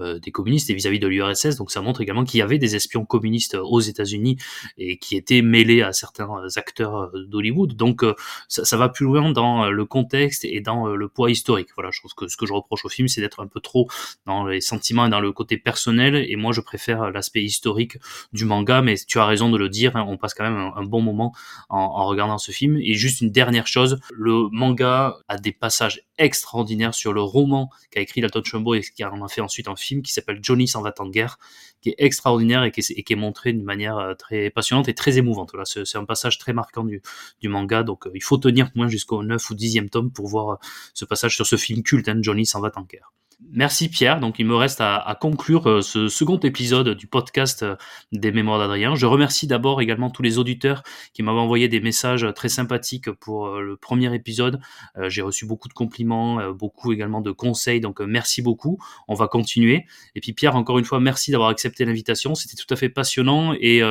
euh, 0.00 0.18
des 0.18 0.30
communistes 0.30 0.70
et 0.70 0.74
vis-à-vis 0.74 0.98
de 0.98 1.06
l'URSS, 1.06 1.56
donc 1.56 1.70
ça 1.70 1.80
montre 1.80 2.00
également 2.00 2.24
qu'il 2.24 2.38
y 2.38 2.42
avait 2.42 2.58
des 2.58 2.76
espions 2.76 3.04
communistes 3.04 3.56
aux 3.60 3.80
États-Unis 3.80 4.38
et 4.76 4.98
qui 4.98 5.16
étaient 5.16 5.42
mêlés 5.42 5.82
à 5.82 5.92
certains 5.92 6.42
acteurs 6.56 7.10
d'Hollywood, 7.14 7.74
donc 7.74 8.04
ça, 8.48 8.64
ça, 8.64 8.76
va 8.76 8.88
plus 8.88 9.04
loin 9.04 9.30
dans 9.30 9.70
le 9.70 9.84
contexte 9.84 10.44
et 10.44 10.60
dans 10.60 10.86
le 10.86 11.08
poids 11.08 11.30
historique. 11.30 11.68
Voilà, 11.76 11.90
je 11.92 12.00
trouve 12.00 12.14
que 12.14 12.28
ce 12.28 12.36
que 12.36 12.46
je 12.46 12.52
reproche 12.52 12.84
au 12.84 12.88
film, 12.88 13.08
c'est 13.08 13.20
d'être 13.20 13.40
un 13.40 13.46
peu 13.46 13.60
trop 13.60 13.88
dans 14.26 14.46
les 14.46 14.60
sentiments 14.60 15.06
et 15.06 15.10
dans 15.10 15.20
le 15.20 15.32
côté 15.32 15.56
personnel, 15.56 16.07
et 16.16 16.36
moi 16.36 16.52
je 16.52 16.60
préfère 16.60 17.10
l'aspect 17.10 17.42
historique 17.42 17.98
du 18.32 18.44
manga 18.44 18.82
mais 18.82 18.96
tu 18.96 19.18
as 19.18 19.26
raison 19.26 19.50
de 19.50 19.58
le 19.58 19.68
dire 19.68 19.96
hein, 19.96 20.04
on 20.08 20.16
passe 20.16 20.34
quand 20.34 20.44
même 20.44 20.72
un, 20.74 20.84
bon 20.84 21.00
moment 21.00 21.34
en, 21.68 22.06
regardant 22.06 22.38
ce 22.38 22.52
film. 22.52 22.76
Et 22.78 22.94
juste 22.94 23.20
une 23.20 23.30
dernière 23.30 23.66
chose 23.66 23.98
le 24.12 24.48
manga 24.50 25.16
a 25.28 25.38
des 25.38 25.52
passages 25.52 26.02
extraordinaires 26.18 26.94
sur 26.94 27.12
le 27.12 27.22
roman 27.22 27.70
qu'a 27.90 28.00
écrit 28.00 28.20
Dalton 28.20 28.42
Trumbo 28.42 28.74
et 28.74 28.80
qui 28.80 29.04
en 29.04 29.24
a 29.24 29.28
fait 29.28 29.40
ensuite 29.40 29.68
un 29.68 29.76
film 29.76 30.02
qui 30.02 30.12
s'appelle 30.12 30.38
Johnny 30.42 30.66
s'en 30.66 30.82
va 30.82 30.92
en 30.98 31.08
guerre 31.08 31.38
qui 31.80 31.90
est 31.90 31.96
extraordinaire 31.98 32.64
et 32.64 32.72
qui 32.72 32.80
est, 32.80 33.14
montré 33.14 33.52
d'une 33.52 33.64
manière 33.64 33.98
euh, 33.98 34.14
très 34.14 34.50
passionnante 34.50 34.88
et 34.88 34.94
très 34.94 35.18
émouvante. 35.18 35.54
Là 35.54 35.64
c'est 35.64 35.96
un 35.96 36.04
passage 36.04 36.38
très 36.38 36.52
marquant 36.52 36.84
du, 36.84 37.02
manga 37.44 37.82
donc 37.82 38.06
euh, 38.06 38.10
il 38.14 38.22
faut 38.22 38.38
tenir 38.38 38.70
moins 38.74 38.88
jusqu'au 38.88 39.22
9 39.22 39.50
ou 39.50 39.54
10e 39.54 39.88
tome 39.88 40.10
pour 40.10 40.26
voir 40.26 40.50
euh, 40.50 40.56
ce 40.94 41.04
passage 41.04 41.34
sur 41.36 41.46
ce 41.46 41.56
film 41.56 41.82
culte 41.82 42.08
hein, 42.08 42.18
Johnny 42.20 42.46
s'en 42.46 42.60
va 42.60 42.70
en 42.76 42.82
guerre 42.82 43.12
Merci 43.40 43.88
Pierre. 43.88 44.18
Donc 44.18 44.40
il 44.40 44.46
me 44.46 44.56
reste 44.56 44.80
à, 44.80 45.16
conclure 45.20 45.68
euh, 45.68 45.80
ce 45.80 46.08
second 46.08 46.38
épisode 46.40 46.88
du 46.96 47.06
podcast 47.06 47.62
euh, 47.62 47.76
des 48.10 48.32
Mémoires 48.32 48.58
d'Adrien. 48.58 48.96
Je 48.96 49.06
remercie 49.06 49.46
d'abord 49.46 49.80
également 49.80 50.10
tous 50.10 50.22
les 50.22 50.38
auditeurs 50.38 50.82
qui 51.12 51.22
m'avaient 51.22 51.38
envoyé 51.38 51.68
des 51.68 51.80
messages 51.80 52.26
très 52.34 52.48
sympathiques 52.48 53.12
pour 53.12 53.46
euh, 53.46 53.60
le 53.60 53.76
premier 53.76 54.12
épisode. 54.12 54.60
J'ai 55.06 55.22
reçu 55.22 55.46
beaucoup 55.46 55.68
de 55.68 55.72
compliments, 55.72 56.50
beaucoup 56.50 56.92
également 56.92 57.20
de 57.20 57.30
conseils. 57.30 57.80
Donc 57.80 58.00
merci 58.00 58.42
beaucoup. 58.42 58.78
On 59.06 59.14
va 59.14 59.28
continuer. 59.28 59.86
Et 60.16 60.20
puis 60.20 60.32
Pierre, 60.32 60.56
encore 60.56 60.78
une 60.78 60.84
fois, 60.84 60.98
merci 60.98 61.30
d'avoir 61.30 61.50
accepté 61.50 61.84
l'invitation. 61.84 62.34
C'était 62.34 62.56
tout 62.56 62.72
à 62.74 62.76
fait 62.76 62.88
passionnant 62.88 63.54
et 63.60 63.82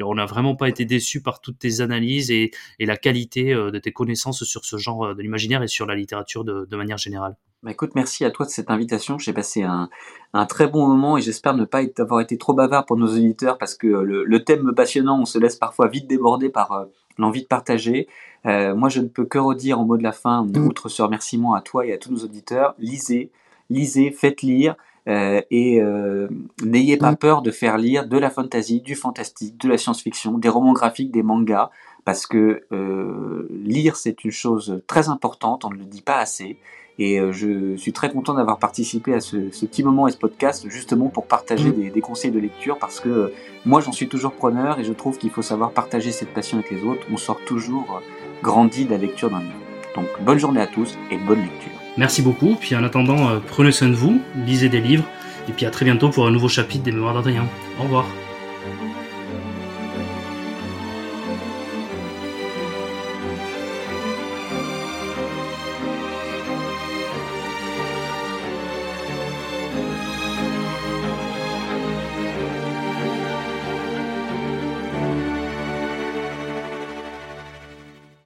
on 0.00 0.14
n'a 0.14 0.26
vraiment 0.26 0.56
pas 0.56 0.68
été 0.68 0.84
déçus 0.84 1.22
par 1.22 1.40
toutes 1.40 1.58
tes 1.58 1.80
analyses 1.80 2.30
et, 2.30 2.50
la 2.80 2.96
qualité 2.96 3.54
de 3.54 3.78
tes 3.78 3.92
connaissances 3.92 4.44
sur 4.44 4.64
ce 4.64 4.76
genre 4.78 5.14
de 5.14 5.22
l'imaginaire 5.22 5.62
et 5.62 5.68
sur 5.68 5.86
la 5.86 5.94
littérature 5.94 6.44
de 6.44 6.76
manière 6.76 6.98
générale. 6.98 7.36
Bah, 7.66 7.72
écoute, 7.72 7.96
merci 7.96 8.24
à 8.24 8.30
toi 8.30 8.46
de 8.46 8.50
cette 8.52 8.70
invitation. 8.70 9.18
J'ai 9.18 9.32
passé 9.32 9.64
un, 9.64 9.90
un, 10.34 10.46
très 10.46 10.68
bon 10.68 10.86
moment 10.86 11.18
et 11.18 11.20
j'espère 11.20 11.54
ne 11.54 11.64
pas 11.64 11.80
avoir 11.98 12.20
été 12.20 12.38
trop 12.38 12.54
bavard 12.54 12.86
pour 12.86 12.96
nos 12.96 13.08
auditeurs 13.08 13.58
parce 13.58 13.74
que 13.74 13.88
le, 13.88 14.22
le 14.22 14.44
thème 14.44 14.72
passionnant, 14.72 15.20
on 15.20 15.24
se 15.24 15.36
laisse 15.36 15.56
parfois 15.56 15.88
vite 15.88 16.06
déborder 16.06 16.48
par 16.48 16.70
euh, 16.70 16.84
l'envie 17.18 17.42
de 17.42 17.48
partager. 17.48 18.06
Euh, 18.46 18.76
moi, 18.76 18.88
je 18.88 19.00
ne 19.00 19.08
peux 19.08 19.24
que 19.24 19.38
redire 19.38 19.80
en 19.80 19.84
mot 19.84 19.96
de 19.96 20.04
la 20.04 20.12
fin, 20.12 20.44
mm. 20.44 20.64
outre 20.64 20.88
ce 20.88 21.02
remerciement 21.02 21.54
à 21.54 21.60
toi 21.60 21.84
et 21.84 21.92
à 21.92 21.98
tous 21.98 22.12
nos 22.12 22.20
auditeurs, 22.20 22.76
lisez, 22.78 23.32
lisez, 23.68 24.12
faites 24.12 24.42
lire. 24.42 24.76
Euh, 25.08 25.40
et 25.50 25.80
euh, 25.80 26.28
n'ayez 26.62 26.96
pas 26.96 27.12
mm. 27.12 27.16
peur 27.16 27.42
de 27.42 27.50
faire 27.50 27.78
lire 27.78 28.06
de 28.06 28.16
la 28.16 28.30
fantasy, 28.30 28.80
du 28.80 28.94
fantastique, 28.94 29.60
de 29.60 29.68
la 29.68 29.76
science-fiction, 29.76 30.38
des 30.38 30.48
romans 30.48 30.72
graphiques, 30.72 31.10
des 31.10 31.24
mangas, 31.24 31.70
parce 32.04 32.26
que 32.26 32.62
euh, 32.70 33.48
lire 33.50 33.96
c'est 33.96 34.24
une 34.24 34.30
chose 34.30 34.82
très 34.86 35.08
importante, 35.08 35.64
on 35.64 35.70
ne 35.70 35.76
le 35.76 35.84
dit 35.84 36.02
pas 36.02 36.18
assez. 36.18 36.58
Et 36.98 37.20
euh, 37.20 37.32
je 37.32 37.76
suis 37.76 37.92
très 37.92 38.10
content 38.10 38.34
d'avoir 38.34 38.58
participé 38.58 39.12
à 39.12 39.20
ce, 39.20 39.50
ce, 39.52 39.66
petit 39.66 39.82
moment 39.82 40.08
et 40.08 40.12
ce 40.12 40.16
podcast 40.16 40.66
justement 40.68 41.08
pour 41.08 41.26
partager 41.26 41.70
des, 41.70 41.90
des 41.90 42.00
conseils 42.00 42.30
de 42.30 42.38
lecture 42.38 42.78
parce 42.78 43.00
que 43.00 43.08
euh, 43.08 43.34
moi 43.66 43.82
j'en 43.82 43.92
suis 43.92 44.08
toujours 44.08 44.32
preneur 44.32 44.80
et 44.80 44.84
je 44.84 44.92
trouve 44.94 45.18
qu'il 45.18 45.30
faut 45.30 45.42
savoir 45.42 45.72
partager 45.72 46.10
cette 46.10 46.32
passion 46.32 46.58
avec 46.58 46.70
les 46.70 46.82
autres. 46.84 47.06
On 47.12 47.18
sort 47.18 47.38
toujours 47.44 48.00
euh, 48.00 48.40
grandi 48.42 48.86
de 48.86 48.90
la 48.90 48.98
lecture 48.98 49.28
d'un 49.28 49.40
livre. 49.40 49.52
Donc 49.94 50.06
bonne 50.22 50.38
journée 50.38 50.60
à 50.60 50.66
tous 50.66 50.96
et 51.10 51.18
bonne 51.18 51.40
lecture. 51.40 51.72
Merci 51.98 52.22
beaucoup. 52.22 52.56
Puis 52.58 52.74
en 52.76 52.84
attendant, 52.84 53.40
prenez 53.46 53.72
soin 53.72 53.88
de 53.88 53.94
vous, 53.94 54.20
lisez 54.46 54.68
des 54.68 54.80
livres 54.80 55.04
et 55.48 55.52
puis 55.52 55.64
à 55.66 55.70
très 55.70 55.84
bientôt 55.84 56.10
pour 56.10 56.26
un 56.26 56.30
nouveau 56.30 56.48
chapitre 56.48 56.84
des 56.84 56.92
Mémoires 56.92 57.14
d'Adrien. 57.14 57.46
Au 57.78 57.84
revoir. 57.84 58.06